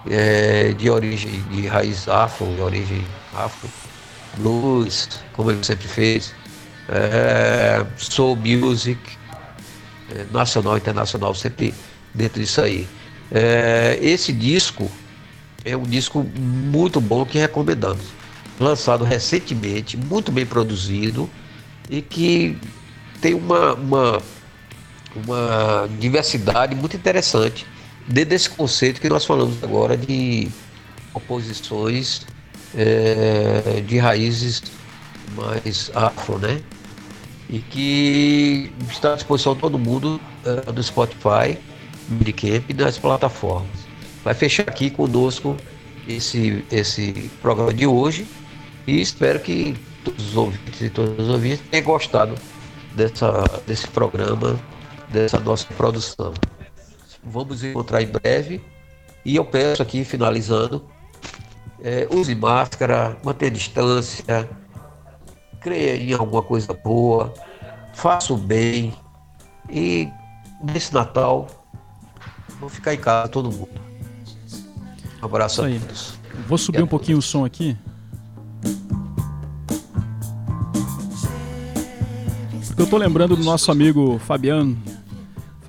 é, 0.09 0.73
de 0.73 0.89
origem 0.89 1.41
de 1.51 1.67
raiz 1.67 2.07
afro, 2.07 2.47
de 2.55 2.61
origem 2.61 3.05
afro, 3.33 3.69
blues, 4.37 5.07
como 5.33 5.51
ele 5.51 5.63
sempre 5.63 5.87
fez, 5.87 6.33
é, 6.89 7.85
soul 7.97 8.35
music, 8.35 8.99
é, 10.15 10.25
nacional 10.31 10.75
e 10.75 10.79
internacional, 10.79 11.35
sempre 11.35 11.73
dentro 12.13 12.41
disso 12.41 12.61
aí. 12.61 12.87
É, 13.31 13.99
esse 14.01 14.33
disco 14.33 14.89
é 15.63 15.77
um 15.77 15.83
disco 15.83 16.23
muito 16.37 16.99
bom 16.99 17.25
que 17.25 17.37
recomendamos. 17.37 18.05
Lançado 18.59 19.05
recentemente, 19.05 19.95
muito 19.95 20.31
bem 20.31 20.45
produzido 20.45 21.29
e 21.89 22.01
que 22.01 22.57
tem 23.21 23.33
uma, 23.33 23.73
uma, 23.75 24.21
uma 25.15 25.89
diversidade 25.99 26.75
muito 26.75 26.95
interessante 26.95 27.65
dentro 28.09 28.31
desse 28.31 28.49
conceito 28.49 28.99
que 28.99 29.07
nós 29.07 29.23
falamos 29.23 29.63
agora 29.63 29.95
de 29.95 30.49
composições 31.13 32.25
é, 32.75 33.81
de 33.85 33.97
raízes 33.97 34.63
mais 35.35 35.91
afro, 35.93 36.39
né? 36.39 36.61
E 37.49 37.59
que 37.59 38.71
está 38.89 39.13
à 39.13 39.15
disposição 39.15 39.53
de 39.53 39.61
todo 39.61 39.77
mundo 39.77 40.19
é, 40.45 40.71
no 40.71 40.83
Spotify, 40.83 41.57
Minicamp 42.09 42.65
e 42.67 42.73
nas 42.73 42.97
plataformas. 42.97 43.87
Vai 44.23 44.33
fechar 44.33 44.67
aqui 44.67 44.89
conosco 44.89 45.55
esse, 46.07 46.63
esse 46.71 47.31
programa 47.41 47.73
de 47.73 47.87
hoje 47.87 48.27
e 48.87 49.01
espero 49.01 49.39
que 49.39 49.75
todos 50.03 50.29
os 50.29 50.35
ouvintes 50.35 50.81
e 50.81 50.89
todas 50.89 51.19
as 51.19 51.27
ouvintes 51.27 51.61
tenham 51.69 51.85
gostado 51.85 52.35
dessa, 52.95 53.43
desse 53.65 53.87
programa, 53.87 54.59
dessa 55.11 55.39
nossa 55.39 55.65
produção. 55.75 56.33
Vamos 57.23 57.63
encontrar 57.63 58.01
em 58.01 58.07
breve 58.07 58.61
e 59.25 59.35
eu 59.35 59.45
peço 59.45 59.81
aqui, 59.81 60.03
finalizando, 60.03 60.85
é, 61.81 62.07
use 62.11 62.33
máscara, 62.33 63.17
mantenha 63.23 63.51
distância, 63.51 64.49
creia 65.59 65.95
em 65.95 66.13
alguma 66.13 66.41
coisa 66.41 66.73
boa, 66.73 67.33
faça 67.93 68.33
o 68.33 68.37
bem 68.37 68.93
e 69.69 70.07
nesse 70.63 70.93
Natal 70.93 71.47
vou 72.59 72.69
ficar 72.69 72.93
em 72.93 72.97
casa 72.97 73.29
todo 73.29 73.51
mundo. 73.51 73.69
Um 75.21 75.25
abraço 75.25 75.55
Isso 75.55 75.63
a 75.63 75.65
aí. 75.65 75.79
todos. 75.79 76.19
Vou 76.47 76.57
subir 76.57 76.81
um 76.81 76.87
pouquinho 76.87 77.17
o 77.17 77.21
som 77.21 77.45
aqui. 77.45 77.77
Porque 82.67 82.81
eu 82.81 82.87
tô 82.87 82.97
lembrando 82.97 83.35
do 83.35 83.43
nosso 83.43 83.71
amigo 83.71 84.17
Fabiano. 84.19 84.77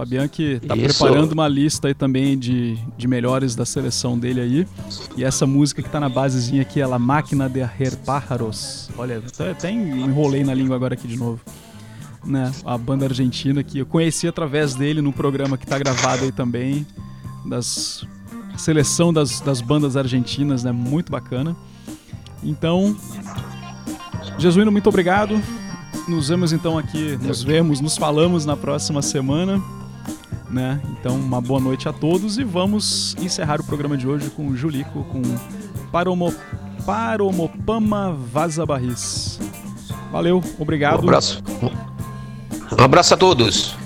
Fabiano 0.00 0.30
que 0.30 0.58
tá 0.60 0.74
Isso. 0.74 0.98
preparando 0.98 1.32
uma 1.32 1.46
lista 1.46 1.88
aí 1.88 1.92
também 1.92 2.38
de, 2.38 2.78
de 2.96 3.06
melhores 3.06 3.54
da 3.54 3.66
seleção 3.66 4.18
dele 4.18 4.40
aí. 4.40 4.66
E 5.14 5.22
essa 5.22 5.46
música 5.46 5.82
que 5.82 5.90
tá 5.90 6.00
na 6.00 6.08
basezinha 6.08 6.62
aqui 6.62 6.80
é 6.80 6.86
La 6.86 6.98
Máquina 6.98 7.50
de 7.50 7.60
Her 7.60 7.98
Pájaros. 8.06 8.88
Olha, 8.96 9.22
até, 9.50 9.70
enrolei 9.70 10.42
na 10.42 10.54
língua 10.54 10.74
agora 10.74 10.94
aqui 10.94 11.06
de 11.06 11.18
novo. 11.18 11.38
Né? 12.24 12.50
A 12.64 12.78
banda 12.78 13.04
argentina 13.04 13.62
que 13.62 13.80
eu 13.80 13.84
conheci 13.84 14.26
através 14.26 14.74
dele 14.74 15.02
no 15.02 15.12
programa 15.12 15.58
que 15.58 15.66
tá 15.66 15.78
gravado 15.78 16.24
aí 16.24 16.32
também. 16.32 16.86
Das 17.44 18.02
seleção 18.56 19.12
das, 19.12 19.40
das 19.40 19.60
bandas 19.60 19.98
argentinas, 19.98 20.64
né? 20.64 20.72
Muito 20.72 21.12
bacana. 21.12 21.54
Então, 22.42 22.96
Jesuíno, 24.38 24.72
muito 24.72 24.88
obrigado. 24.88 25.38
Nos 26.08 26.28
vemos 26.30 26.54
então 26.54 26.78
aqui, 26.78 27.18
nos 27.18 27.42
vemos, 27.42 27.82
nos 27.82 27.98
falamos 27.98 28.46
na 28.46 28.56
próxima 28.56 29.02
semana. 29.02 29.62
Né? 30.50 30.80
Então, 30.90 31.14
uma 31.14 31.40
boa 31.40 31.60
noite 31.60 31.88
a 31.88 31.92
todos 31.92 32.36
e 32.38 32.42
vamos 32.44 33.14
encerrar 33.20 33.60
o 33.60 33.64
programa 33.64 33.96
de 33.96 34.08
hoje 34.08 34.28
com 34.30 34.48
o 34.48 34.56
Julico, 34.56 35.04
com 35.04 35.22
Paromo, 35.92 36.34
Paromopama 36.84 38.12
Vaza 38.12 38.66
Barris. 38.66 39.38
Valeu, 40.10 40.38
Um 40.58 40.62
obrigado. 40.62 40.98
abraço. 40.98 41.40
Um 42.78 42.82
abraço 42.82 43.14
a 43.14 43.16
todos. 43.16 43.76